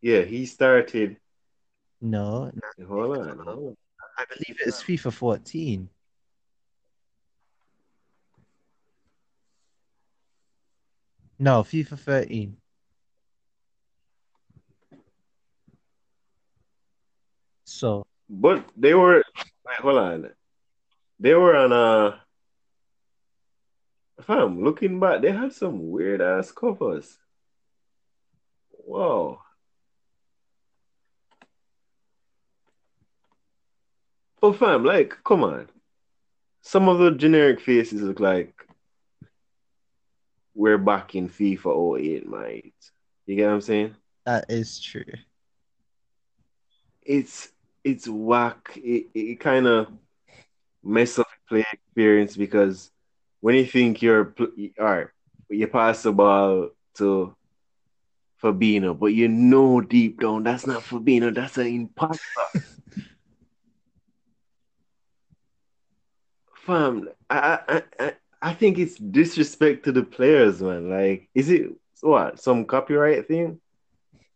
yeah, 0.00 0.22
he 0.22 0.46
started. 0.46 1.16
No, 2.00 2.50
hold 2.86 3.18
on, 3.18 3.38
hold 3.38 3.66
on. 3.68 3.76
I 4.18 4.24
believe 4.28 4.58
it's 4.64 4.82
FIFA 4.82 5.12
14. 5.12 5.88
No, 11.38 11.62
FIFA 11.62 11.98
13. 11.98 12.56
So, 17.64 18.04
but 18.28 18.64
they 18.76 18.94
were. 18.94 19.22
Wait, 19.66 19.78
hold 19.78 19.98
on. 19.98 20.30
They 21.18 21.34
were 21.34 21.56
on 21.56 21.72
uh, 21.72 21.76
a. 21.76 22.22
If 24.18 24.28
I'm 24.28 24.62
looking 24.62 25.00
back, 25.00 25.22
they 25.22 25.32
had 25.32 25.52
some 25.52 25.90
weird 25.90 26.20
ass 26.20 26.52
covers. 26.52 27.16
Whoa. 28.70 29.40
Oh, 34.42 34.52
fam, 34.52 34.84
like, 34.84 35.16
come 35.24 35.44
on. 35.44 35.68
Some 36.62 36.88
of 36.88 36.98
the 36.98 37.10
generic 37.10 37.60
faces 37.60 38.02
look 38.02 38.20
like 38.20 38.54
we're 40.54 40.78
back 40.78 41.14
in 41.14 41.28
FIFA 41.28 42.00
08, 42.00 42.28
mate. 42.28 42.74
You 43.26 43.36
get 43.36 43.46
what 43.46 43.54
I'm 43.54 43.60
saying? 43.60 43.94
That 44.26 44.46
is 44.48 44.80
true. 44.80 45.04
It's 47.02 47.48
it's 47.82 48.06
whack. 48.06 48.72
It, 48.76 49.06
it 49.14 49.40
kind 49.40 49.66
of 49.66 49.88
mess 50.82 51.18
up 51.18 51.26
the 51.48 51.48
play 51.48 51.66
experience 51.72 52.36
because 52.36 52.90
when 53.40 53.54
you 53.54 53.66
think 53.66 54.02
you're 54.02 54.34
all 54.78 54.84
right, 54.84 55.06
you 55.48 55.66
pass 55.66 56.02
the 56.02 56.12
ball 56.12 56.70
to 56.96 57.34
Fabinho, 58.42 58.98
but 58.98 59.08
you 59.08 59.28
know 59.28 59.80
deep 59.80 60.20
down 60.20 60.42
that's 60.42 60.66
not 60.66 60.82
Fabinho, 60.82 61.34
that's 61.34 61.58
an 61.58 61.66
imposter. 61.66 62.22
Fam, 66.66 67.08
I, 67.28 67.58
I, 67.68 67.82
I, 67.98 68.12
I 68.42 68.54
think 68.54 68.78
it's 68.78 68.96
disrespect 68.96 69.84
to 69.84 69.92
the 69.92 70.02
players, 70.02 70.62
man. 70.62 70.90
Like, 70.90 71.28
is 71.34 71.50
it 71.50 71.70
what 72.00 72.40
some 72.40 72.64
copyright 72.64 73.28
thing? 73.28 73.60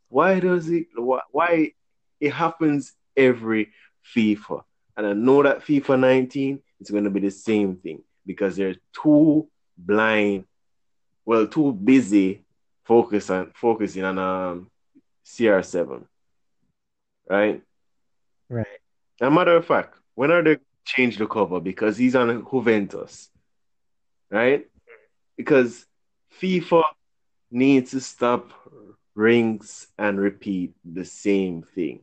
Why 0.08 0.40
does 0.40 0.68
it? 0.70 0.86
Why, 0.94 1.20
why 1.30 1.72
it 2.20 2.32
happens 2.32 2.92
every 3.16 3.72
FIFA? 4.14 4.62
And 4.96 5.06
I 5.06 5.12
know 5.12 5.42
that 5.42 5.64
FIFA 5.64 5.98
19 5.98 6.60
is 6.80 6.90
going 6.90 7.04
to 7.04 7.10
be 7.10 7.20
the 7.20 7.30
same 7.30 7.76
thing 7.76 8.02
because 8.24 8.56
they're 8.56 8.76
too 8.92 9.48
blind, 9.76 10.44
well, 11.24 11.46
too 11.46 11.72
busy 11.72 12.42
focus 12.84 13.30
on 13.30 13.50
focusing 13.54 14.04
on 14.04 14.18
um 14.18 14.70
CR7. 15.24 16.04
Right? 17.28 17.62
Right. 18.48 18.66
As 19.20 19.28
a 19.28 19.30
matter 19.30 19.56
of 19.56 19.66
fact, 19.66 19.96
when 20.14 20.30
are 20.30 20.42
they 20.42 20.58
change 20.84 21.18
the 21.18 21.26
cover? 21.26 21.60
Because 21.60 21.96
he's 21.96 22.14
on 22.14 22.46
Juventus. 22.50 23.30
Right? 24.30 24.66
Because 25.36 25.86
FIFA 26.40 26.82
needs 27.50 27.92
to 27.92 28.00
stop 28.00 28.50
rings 29.14 29.86
and 29.98 30.18
repeat 30.18 30.74
the 30.84 31.04
same 31.04 31.62
thing. 31.62 32.00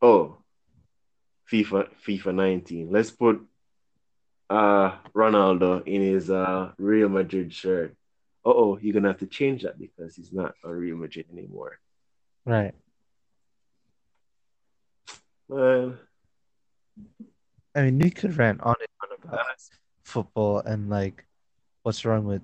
Oh, 0.00 0.38
FIFA 1.50 1.88
FIFA 2.06 2.34
19. 2.34 2.90
Let's 2.90 3.10
put 3.10 3.40
uh 4.50 4.96
Ronaldo 5.14 5.86
in 5.86 6.02
his 6.02 6.30
uh 6.30 6.72
Real 6.78 7.08
Madrid 7.08 7.52
shirt. 7.52 7.94
oh, 8.44 8.78
you're 8.78 8.94
gonna 8.94 9.08
have 9.08 9.18
to 9.18 9.26
change 9.26 9.62
that 9.62 9.78
because 9.78 10.16
he's 10.16 10.32
not 10.32 10.54
a 10.64 10.72
Real 10.72 10.96
Madrid 10.96 11.26
anymore. 11.32 11.78
Right. 12.44 12.74
Man. 15.48 15.98
I 17.74 17.82
mean, 17.82 17.98
we 17.98 18.10
could 18.10 18.36
rant 18.36 18.60
on 18.62 18.74
and 18.80 19.10
on 19.22 19.34
about 19.34 19.46
football 20.02 20.58
and 20.60 20.90
like 20.90 21.26
what's 21.82 22.04
wrong 22.04 22.24
with 22.24 22.42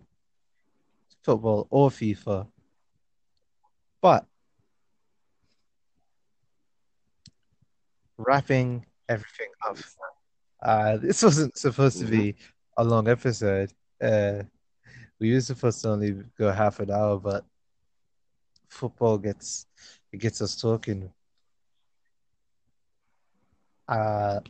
football 1.23 1.67
or 1.71 1.91
FIFA. 1.91 2.47
But 4.01 4.27
wrapping 8.19 8.87
everything 9.09 9.49
up. 9.67 9.77
Uh, 10.63 10.97
this 10.97 11.23
wasn't 11.23 11.57
supposed 11.59 11.99
to 11.99 12.05
be 12.07 12.37
a 12.77 12.85
long 12.85 13.09
episode. 13.09 13.73
Uh, 14.03 14.43
we 15.21 15.33
were 15.33 15.41
supposed 15.41 15.83
to 15.83 15.91
only 15.91 16.17
go 16.39 16.51
half 16.51 16.81
an 16.81 16.91
hour, 16.91 17.19
but 17.19 17.45
football 18.69 19.19
gets 19.19 19.67
it 20.13 20.19
gets 20.19 20.41
us 20.41 20.57
talking. 20.61 21.11
Uh, 23.89 24.41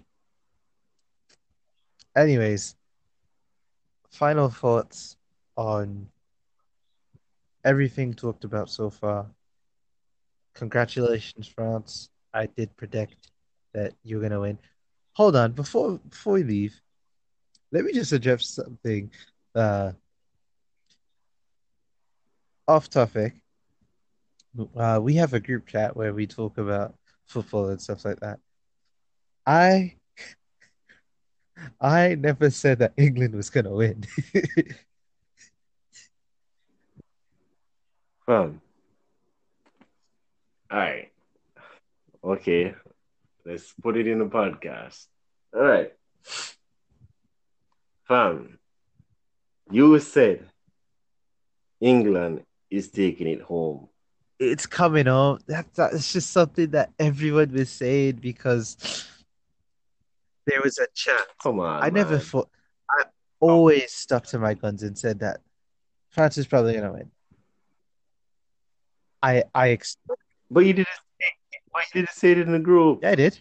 anyways, 2.17 2.77
final 4.11 4.49
thoughts 4.49 5.17
on 5.57 6.09
everything 7.65 8.15
talked 8.15 8.45
about 8.45 8.71
so 8.71 8.91
far. 8.91 9.27
Congratulations, 10.55 11.49
France. 11.49 12.11
I 12.33 12.47
did 12.47 12.77
predict 12.77 13.31
that 13.73 13.93
you're 14.05 14.23
gonna 14.23 14.41
win. 14.41 14.59
Hold 15.15 15.37
on, 15.37 15.53
before 15.53 15.99
before 15.99 16.35
we 16.35 16.45
leave, 16.45 16.81
let 17.73 17.85
me 17.85 17.93
just 17.93 18.13
address 18.13 18.47
something 18.47 19.11
uh 19.55 19.93
off 22.67 22.89
topic. 22.89 23.35
Uh, 24.77 25.01
we 25.03 25.15
have 25.15 25.35
a 25.35 25.41
group 25.41 25.67
chat 25.67 25.97
where 25.97 26.15
we 26.15 26.27
talk 26.27 26.59
about 26.59 26.95
football 27.27 27.69
and 27.71 27.81
stuff 27.81 28.05
like 28.05 28.21
that. 28.21 28.39
I 29.47 29.97
I 31.81 32.15
never 32.17 32.51
said 32.51 32.79
that 32.81 32.93
England 32.97 33.35
was 33.35 33.51
gonna 33.51 33.73
win. 33.73 34.05
Fam. 38.27 38.61
All 40.71 40.79
right. 40.79 41.11
Okay. 42.23 42.75
Let's 43.45 43.73
put 43.83 43.97
it 43.97 44.07
in 44.07 44.19
the 44.19 44.27
podcast. 44.27 45.07
All 45.55 45.63
right. 45.63 45.93
Fam. 48.09 48.59
You 49.71 49.99
said 49.99 50.49
England 51.81 52.43
is 52.71 52.91
taking 52.91 53.27
it 53.29 53.43
home. 53.43 53.89
it's 54.39 54.67
coming 54.67 55.07
home. 55.07 55.39
That 55.47 55.67
that's 55.75 56.13
just 56.13 56.31
something 56.31 56.71
that 56.71 56.93
everyone 56.99 57.53
was 57.53 57.71
saying 57.71 58.17
because 58.17 58.77
there 60.47 60.61
was 60.63 60.79
a 60.79 60.87
chance. 60.95 61.23
Come 61.43 61.61
on. 61.61 61.83
I 61.83 61.91
never 61.91 62.19
thought. 62.19 62.49
I 62.91 63.05
oh. 63.41 63.51
always 63.51 63.93
stuck 63.93 64.27
to 64.27 64.39
my 64.39 64.55
guns 64.55 64.83
and 64.83 64.97
said 64.97 65.21
that 65.21 65.41
France 66.11 66.39
is 66.39 66.47
probably 66.47 66.75
gonna 66.75 66.93
win. 66.93 67.11
I 69.23 69.45
I 69.55 69.71
ex- 69.71 69.97
But 70.51 70.61
you 70.61 70.75
didn't 70.75 70.89
say, 71.21 71.31
but 71.73 71.83
you 71.93 72.01
didn't 72.03 72.15
say 72.15 72.33
it 72.33 72.39
in 72.39 72.53
the 72.53 72.59
group. 72.59 73.01
yeah, 73.03 73.11
I 73.11 73.15
did. 73.15 73.41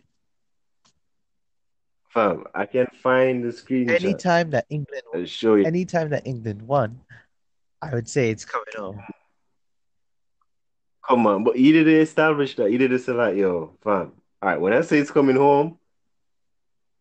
Fam, 2.09 2.45
I 2.53 2.67
can't 2.67 2.95
find 2.97 3.43
the 3.43 3.49
screenshot. 3.49 4.03
Anytime 4.03 4.51
that 4.51 4.65
England 4.69 5.01
I'll 5.13 5.25
show 5.25 5.55
you. 5.55 5.65
anytime 5.65 6.09
that 6.09 6.27
England 6.27 6.61
won, 6.61 7.01
I 7.81 7.93
would 7.93 8.07
say 8.07 8.29
it's 8.29 8.45
coming 8.45 8.65
home. 8.75 9.01
Come 11.07 11.27
on, 11.27 11.43
but 11.43 11.57
you 11.57 11.73
didn't 11.73 12.01
establish 12.01 12.55
that. 12.55 12.71
You 12.71 12.77
didn't 12.77 12.99
say 12.99 13.11
like, 13.11 13.35
yo, 13.35 13.73
fam. 13.83 14.13
All 14.41 14.49
right, 14.49 14.61
when 14.61 14.73
I 14.73 14.81
say 14.81 14.99
it's 14.99 15.11
coming 15.11 15.35
home, 15.35 15.79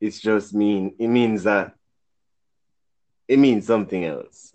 it's 0.02 0.20
just 0.20 0.52
mean 0.52 0.94
it 0.98 1.06
means 1.06 1.44
that 1.44 1.74
it 3.28 3.38
means 3.38 3.66
something 3.66 4.04
else. 4.04 4.52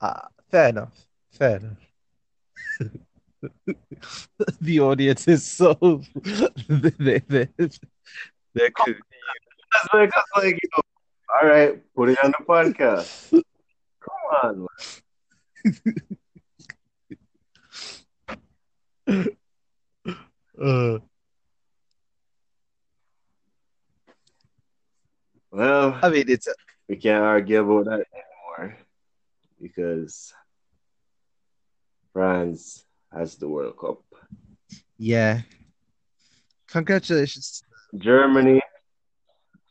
Uh, 0.00 0.22
fair 0.50 0.68
enough. 0.70 1.06
Fair 1.30 1.56
enough. 1.56 1.78
The 4.60 4.80
audience 4.80 5.28
is 5.28 5.44
so 5.44 5.74
they, 6.68 6.90
they, 6.98 7.48
they're 7.56 8.70
cool. 8.70 8.94
That's 9.72 9.94
like, 9.94 10.10
that's 10.10 10.30
like, 10.36 10.58
yo, 10.60 10.80
all 11.40 11.48
right, 11.48 11.94
put 11.94 12.08
it 12.08 12.18
on 12.24 12.32
the 12.36 12.44
podcast. 12.44 13.30
Come 14.00 14.22
on, 14.42 14.66
man. 19.06 19.26
Uh, 20.60 20.98
Well, 25.50 25.98
I 26.02 26.08
mean, 26.10 26.24
it's 26.28 26.46
a, 26.46 26.54
we 26.88 26.96
can't 26.96 27.24
argue 27.24 27.60
about 27.60 27.84
that 27.86 28.04
anymore 28.12 28.76
because 29.60 30.32
France 32.12 32.84
has 33.12 33.36
the 33.36 33.48
World 33.48 33.78
Cup. 33.78 34.02
yeah. 34.98 35.42
Congratulations. 36.68 37.62
Germany, 37.96 38.60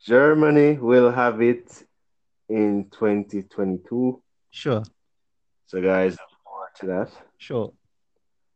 Germany 0.04 0.72
will 0.78 1.12
have 1.12 1.40
it 1.40 1.84
in 2.48 2.88
2022. 2.90 4.20
Sure, 4.50 4.82
So, 5.66 5.80
guys, 5.80 6.12
look 6.12 6.40
forward 6.42 6.68
to 6.80 6.86
that. 6.86 7.10
sure. 7.36 7.72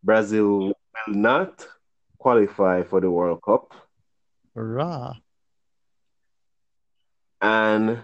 Brazil 0.03 0.59
will 0.59 0.75
not 1.07 1.65
qualify 2.19 2.83
for 2.83 3.01
the 3.01 3.11
World 3.11 3.41
Cup, 3.45 3.73
Hurrah. 4.57 5.15
And 7.43 8.03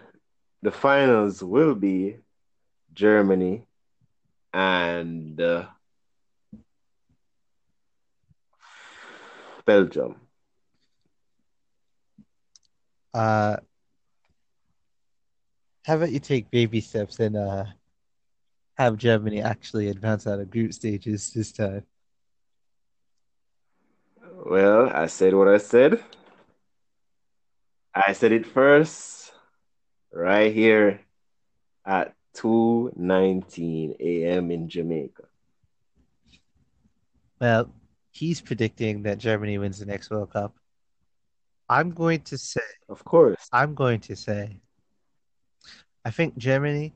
the 0.63 0.73
finals 0.73 1.43
will 1.43 1.75
be 1.75 2.19
Germany 2.93 3.67
and 4.53 5.41
uh, 5.41 5.67
Belgium. 9.65 10.17
Uh, 13.15 13.57
how 15.85 15.97
about 15.97 16.11
you 16.13 16.21
take 16.21 16.51
baby 16.51 16.81
steps 16.81 17.19
and 17.21 17.37
uh 17.37 17.65
have 18.77 18.97
Germany 18.97 19.41
actually 19.43 19.89
advance 19.89 20.27
out 20.27 20.39
of 20.41 20.51
group 20.51 20.73
stages 20.73 21.33
this 21.33 21.53
time? 21.53 21.85
Well, 24.47 24.91
I 24.95 25.07
said 25.07 25.35
what 25.35 25.49
I 25.49 25.59
said. 25.59 26.03
I 27.95 28.13
said 28.13 28.33
it 28.33 28.47
first, 28.47 29.18
right 30.13 30.53
here 30.53 31.01
at 31.85 32.15
2:19 32.35 33.97
a.m. 34.01 34.51
in 34.51 34.69
Jamaica. 34.69 35.25
Well, 37.41 37.73
he's 38.11 38.41
predicting 38.41 39.03
that 39.03 39.19
Germany 39.19 39.59
wins 39.59 39.79
the 39.79 39.87
next 39.87 40.11
World 40.11 40.33
Cup. 40.33 40.55
I'm 41.69 41.91
going 41.91 42.21
to 42.23 42.39
say, 42.39 42.61
Of 42.89 43.05
course. 43.05 43.49
I'm 43.53 43.75
going 43.75 44.01
to 44.01 44.17
say, 44.17 44.61
I 46.05 46.11
think 46.11 46.37
Germany 46.37 46.95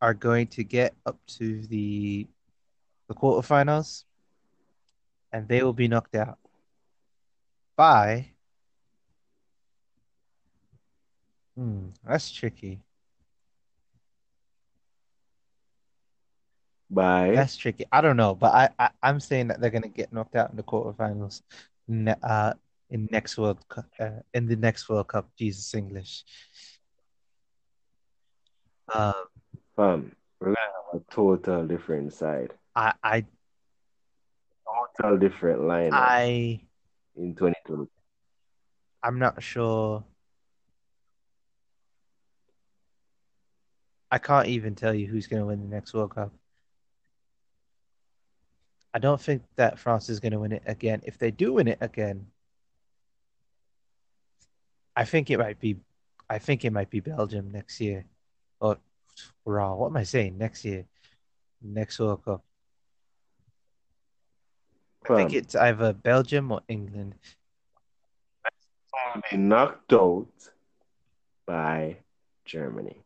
are 0.00 0.14
going 0.14 0.46
to 0.48 0.64
get 0.64 0.94
up 1.04 1.18
to 1.38 1.62
the 1.66 2.26
the 3.08 3.14
quarterfinals, 3.14 4.04
and 5.32 5.48
they 5.48 5.62
will 5.62 5.72
be 5.72 5.88
knocked 5.88 6.14
out 6.14 6.38
by. 7.76 8.30
Hmm, 11.56 11.88
that's 12.06 12.30
tricky. 12.30 12.80
By 16.90 17.30
That's 17.30 17.56
tricky. 17.56 17.84
I 17.92 18.00
don't 18.00 18.16
know, 18.16 18.34
but 18.34 18.52
I, 18.52 18.68
I 18.78 18.90
I'm 19.02 19.20
saying 19.20 19.48
that 19.48 19.60
they're 19.60 19.70
gonna 19.70 19.88
get 19.88 20.12
knocked 20.12 20.34
out 20.34 20.50
in 20.50 20.56
the 20.56 20.62
quarterfinals, 20.64 21.42
ne 21.86 22.14
uh, 22.22 22.54
in 22.90 23.08
next 23.12 23.38
World 23.38 23.66
Cup, 23.68 23.86
uh, 24.00 24.20
in 24.34 24.46
the 24.46 24.56
next 24.56 24.88
World 24.88 25.06
Cup. 25.06 25.28
Jesus 25.38 25.72
English. 25.74 26.24
Um, 28.92 29.14
fam, 29.76 30.16
we're 30.40 30.48
gonna 30.48 30.56
have 30.92 31.00
a 31.00 31.14
total 31.14 31.66
different 31.66 32.12
side, 32.12 32.54
I 32.74 32.92
I 33.04 33.24
total 35.00 35.18
different 35.18 35.60
lineup 35.60 35.92
I 35.92 36.60
in 37.16 37.34
2020. 37.34 37.88
I'm 39.02 39.18
not 39.18 39.42
sure. 39.42 40.04
I 44.10 44.18
can't 44.18 44.48
even 44.48 44.74
tell 44.74 44.92
you 44.94 45.06
who's 45.06 45.26
gonna 45.26 45.46
win 45.46 45.60
the 45.60 45.74
next 45.74 45.94
World 45.94 46.14
Cup. 46.14 46.32
I 48.92 48.98
don't 48.98 49.20
think 49.20 49.42
that 49.56 49.78
France 49.78 50.08
is 50.08 50.18
gonna 50.18 50.38
win 50.38 50.52
it 50.52 50.62
again. 50.66 51.00
If 51.04 51.18
they 51.18 51.30
do 51.30 51.52
win 51.54 51.68
it 51.68 51.78
again, 51.80 52.26
I 54.96 55.04
think 55.04 55.30
it 55.30 55.38
might 55.38 55.60
be, 55.60 55.76
I 56.28 56.38
think 56.38 56.64
it 56.64 56.72
might 56.72 56.90
be 56.90 57.00
Belgium 57.00 57.52
next 57.52 57.80
year. 57.80 58.04
Or, 58.60 58.78
raw. 59.44 59.74
What 59.74 59.88
am 59.88 59.96
I 59.96 60.02
saying? 60.02 60.36
Next 60.36 60.64
year, 60.64 60.84
next 61.62 61.98
World 61.98 62.24
Cup. 62.24 62.42
I 65.08 65.16
think 65.16 65.32
it's 65.32 65.54
either 65.54 65.92
Belgium 65.92 66.52
or 66.52 66.60
England. 66.68 67.14
be 69.30 69.36
knocked 69.36 69.92
out 69.92 70.28
by 71.46 71.96
Germany. 72.44 73.02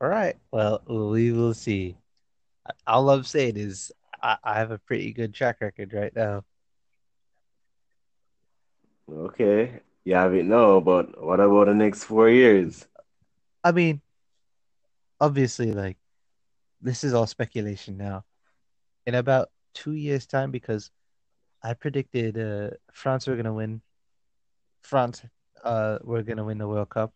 All 0.00 0.08
right. 0.08 0.36
Well, 0.52 0.82
we 0.86 1.32
will 1.32 1.54
see. 1.54 1.96
All 2.86 3.10
I'm 3.10 3.24
saying 3.24 3.56
is 3.56 3.90
I, 4.22 4.36
I 4.44 4.54
have 4.54 4.70
a 4.70 4.78
pretty 4.78 5.12
good 5.12 5.34
track 5.34 5.60
record 5.60 5.92
right 5.92 6.14
now. 6.14 6.44
Okay, 9.10 9.80
Yeah, 10.04 10.22
have 10.22 10.34
it 10.34 10.44
now, 10.44 10.80
but 10.80 11.22
what 11.22 11.40
about 11.40 11.66
the 11.66 11.74
next 11.74 12.04
four 12.04 12.28
years? 12.28 12.86
I 13.64 13.72
mean, 13.72 14.00
obviously, 15.20 15.72
like 15.72 15.96
this 16.80 17.04
is 17.04 17.14
all 17.14 17.26
speculation 17.26 17.96
now. 17.96 18.24
In 19.06 19.14
about 19.14 19.50
two 19.74 19.94
years' 19.94 20.26
time, 20.26 20.50
because 20.50 20.90
I 21.62 21.74
predicted 21.74 22.38
uh, 22.38 22.76
France 22.92 23.26
were 23.26 23.36
gonna 23.36 23.54
win. 23.54 23.80
France 24.82 25.22
uh 25.64 25.98
were 26.02 26.22
gonna 26.22 26.44
win 26.44 26.58
the 26.58 26.68
World 26.68 26.90
Cup. 26.90 27.12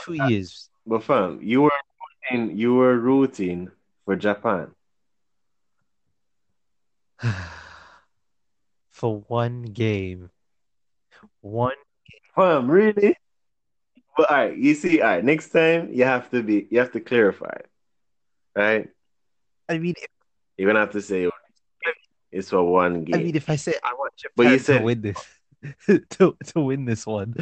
Two 0.00 0.14
years. 0.14 0.70
But 0.86 1.04
fam, 1.04 1.40
you 1.42 1.62
were 1.62 1.70
rooting, 2.30 2.56
you 2.56 2.74
were 2.74 2.98
rooting 2.98 3.70
for 4.04 4.16
Japan. 4.16 4.72
For 8.90 9.20
one 9.26 9.62
game. 9.62 10.30
One 11.40 11.72
Fam, 12.36 12.70
really? 12.70 13.16
But 14.16 14.30
all 14.30 14.36
right, 14.36 14.56
you 14.56 14.74
see, 14.74 15.00
all 15.00 15.08
right, 15.08 15.24
next 15.24 15.48
time 15.50 15.90
you 15.92 16.04
have 16.04 16.30
to 16.30 16.42
be, 16.42 16.66
you 16.70 16.78
have 16.78 16.92
to 16.92 17.00
clarify, 17.00 17.56
right? 18.54 18.88
I 19.68 19.78
mean 19.78 19.94
if, 19.96 20.06
You're 20.56 20.68
gonna 20.68 20.80
have 20.80 20.92
to 20.92 21.00
say 21.02 21.28
it's 22.30 22.50
for 22.50 22.62
one 22.62 23.04
game. 23.04 23.14
I 23.14 23.18
mean 23.24 23.36
if 23.36 23.48
I 23.50 23.56
say 23.56 23.74
I 23.82 23.92
want 23.94 24.14
Japan 24.16 24.32
But 24.36 24.46
you 24.48 24.58
Japan 24.58 24.58
to 24.58 24.64
said- 24.64 24.84
win 24.84 25.00
this 25.02 25.26
to 26.18 26.36
to 26.46 26.60
win 26.60 26.84
this 26.84 27.06
one. 27.06 27.34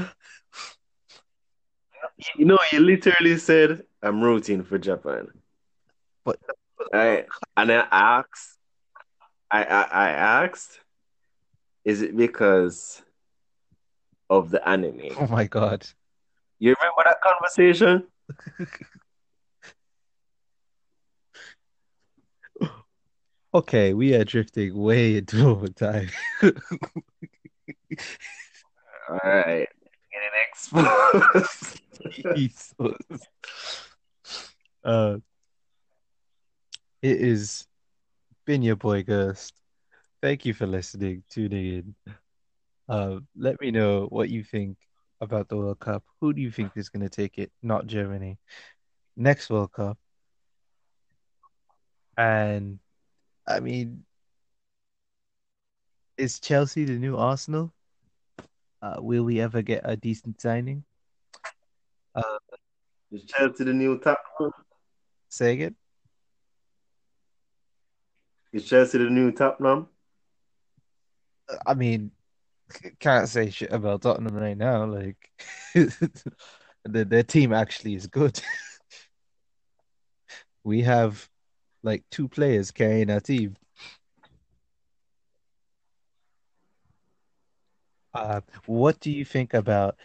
You 2.36 2.44
know, 2.44 2.58
you 2.72 2.80
literally 2.80 3.36
said 3.38 3.84
I'm 4.02 4.20
rooting 4.22 4.62
for 4.64 4.78
Japan. 4.78 5.28
But 6.24 6.38
I 6.92 7.24
and 7.56 7.72
I 7.72 7.86
asked, 7.90 8.58
I, 9.50 9.64
I 9.64 9.82
I 9.82 10.10
asked, 10.10 10.80
is 11.84 12.02
it 12.02 12.16
because 12.16 13.02
of 14.28 14.50
the 14.50 14.66
anime? 14.68 15.00
oh 15.18 15.26
my 15.26 15.46
god. 15.46 15.86
You 16.58 16.74
remember 16.78 17.02
that 17.04 17.20
conversation? 17.22 18.06
Okay, 23.52 23.94
we 23.94 24.14
are 24.14 24.24
drifting 24.24 24.78
way 24.78 25.16
into 25.16 25.44
overtime. 25.44 26.08
All 26.42 26.50
right, 29.24 29.66
getting 30.12 30.30
exposed. 30.48 31.80
Jesus. 32.36 32.74
Uh, 34.84 35.18
it 37.02 37.20
is 37.20 37.66
been 38.46 38.62
your 38.62 38.76
boy 38.76 39.02
Ghost. 39.02 39.54
Thank 40.22 40.44
you 40.44 40.54
for 40.54 40.66
listening, 40.66 41.22
tuning 41.30 41.66
in. 41.66 42.14
Uh, 42.88 43.20
let 43.36 43.60
me 43.60 43.70
know 43.70 44.06
what 44.06 44.28
you 44.28 44.42
think 44.42 44.76
about 45.20 45.48
the 45.48 45.56
World 45.56 45.78
Cup. 45.78 46.02
Who 46.20 46.32
do 46.32 46.40
you 46.40 46.50
think 46.50 46.72
is 46.76 46.88
going 46.88 47.02
to 47.02 47.08
take 47.08 47.38
it? 47.38 47.52
Not 47.62 47.86
Germany. 47.86 48.38
Next 49.16 49.50
World 49.50 49.72
Cup. 49.72 49.98
And 52.16 52.80
I 53.46 53.60
mean, 53.60 54.04
is 56.16 56.40
Chelsea 56.40 56.84
the 56.84 56.98
new 56.98 57.16
Arsenal? 57.16 57.72
Uh, 58.82 58.96
will 58.98 59.24
we 59.24 59.40
ever 59.40 59.62
get 59.62 59.82
a 59.84 59.96
decent 59.96 60.40
signing? 60.40 60.84
Is 63.12 63.24
to 63.24 63.64
the 63.64 63.72
new 63.72 63.98
top? 63.98 64.18
Say 65.28 65.52
again? 65.52 65.76
Is 68.52 68.64
Chelsea 68.64 68.98
the 68.98 69.10
new 69.10 69.30
top 69.32 69.60
now? 69.60 69.88
I 71.66 71.74
mean, 71.74 72.10
can't 72.98 73.28
say 73.28 73.50
shit 73.50 73.72
about 73.72 74.02
Tottenham 74.02 74.36
right 74.36 74.56
now. 74.56 74.84
Like, 74.86 75.16
the, 75.74 77.04
their 77.04 77.22
team 77.22 77.52
actually 77.52 77.94
is 77.94 78.06
good. 78.06 78.40
We 80.62 80.82
have 80.82 81.26
like 81.82 82.04
two 82.10 82.28
players 82.28 82.70
carrying 82.70 83.10
our 83.10 83.20
team. 83.20 83.56
Uh, 88.12 88.42
what 88.66 89.00
do 89.00 89.10
you 89.10 89.24
think 89.24 89.54
about 89.54 89.96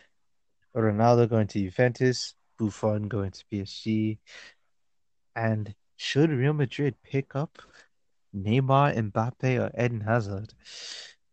Ronaldo 0.81 1.29
going 1.29 1.47
to 1.47 1.59
Juventus, 1.59 2.35
Buffon 2.57 3.07
going 3.07 3.31
to 3.31 3.43
PSG, 3.51 4.17
and 5.35 5.73
should 5.97 6.29
Real 6.29 6.53
Madrid 6.53 6.95
pick 7.03 7.35
up 7.35 7.61
Neymar, 8.35 9.11
Mbappe, 9.11 9.59
or 9.59 9.71
Eden 9.81 10.01
Hazard? 10.01 10.53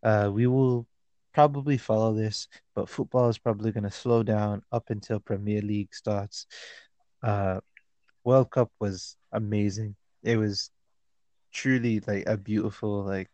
Uh, 0.01 0.29
we 0.33 0.47
will 0.47 0.87
probably 1.33 1.77
follow 1.77 2.13
this, 2.13 2.47
but 2.75 2.89
football 2.89 3.29
is 3.29 3.37
probably 3.37 3.71
going 3.71 3.83
to 3.83 3.91
slow 3.91 4.23
down 4.23 4.61
up 4.71 4.89
until 4.89 5.19
Premier 5.19 5.61
League 5.61 5.93
starts. 5.93 6.45
Uh, 7.21 7.59
World 8.23 8.51
Cup 8.51 8.71
was 8.79 9.17
amazing. 9.31 9.95
It 10.23 10.37
was 10.37 10.71
truly 11.51 12.01
like 12.05 12.23
a 12.27 12.37
beautiful, 12.37 13.03
like 13.03 13.29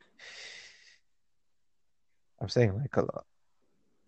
I'm 2.42 2.50
saying 2.50 2.78
like 2.78 2.96
a 2.98 3.02
lot. 3.02 3.26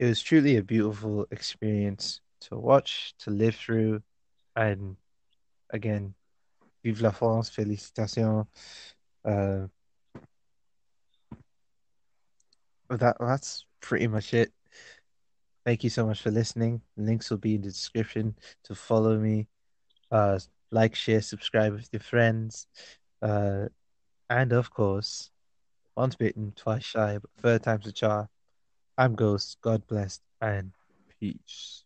It 0.02 0.07
was 0.07 0.23
truly 0.23 0.57
a 0.57 0.64
beautiful 0.64 1.28
experience 1.30 2.22
to 2.49 2.57
watch, 2.57 3.14
to 3.19 3.30
live 3.30 3.56
through, 3.56 4.02
and 4.56 4.98
again, 5.69 6.15
vive 6.84 7.02
la 7.02 7.11
France, 7.11 7.52
félicitations. 7.52 8.48
Uh, 9.23 9.68
that 12.90 13.15
that's 13.19 13.68
pretty 13.80 14.07
much 14.07 14.34
it. 14.34 14.52
Thank 15.68 15.84
you 15.84 15.91
so 15.91 16.07
much 16.07 16.19
for 16.23 16.32
listening. 16.32 16.82
Links 16.98 17.30
will 17.30 17.38
be 17.38 17.53
in 17.53 17.61
the 17.61 17.68
description 17.68 18.36
to 18.64 18.73
follow 18.73 19.19
me. 19.19 19.49
Uh, 20.10 20.40
like, 20.72 20.95
share, 20.95 21.22
subscribe 21.22 21.73
with 21.73 21.90
your 21.91 21.99
friends. 21.99 22.65
Uh, 23.22 23.68
and 24.32 24.52
of 24.52 24.72
course, 24.73 25.30
once 25.95 26.15
bitten, 26.15 26.53
twice 26.56 26.86
shy, 26.86 27.19
but 27.22 27.30
third 27.38 27.61
time's 27.61 27.86
a 27.86 27.91
charm. 27.91 28.28
I'm 28.97 29.15
Ghost. 29.15 29.57
God 29.61 29.85
bless 29.88 30.22
and 30.39 30.72
peace. 31.19 31.84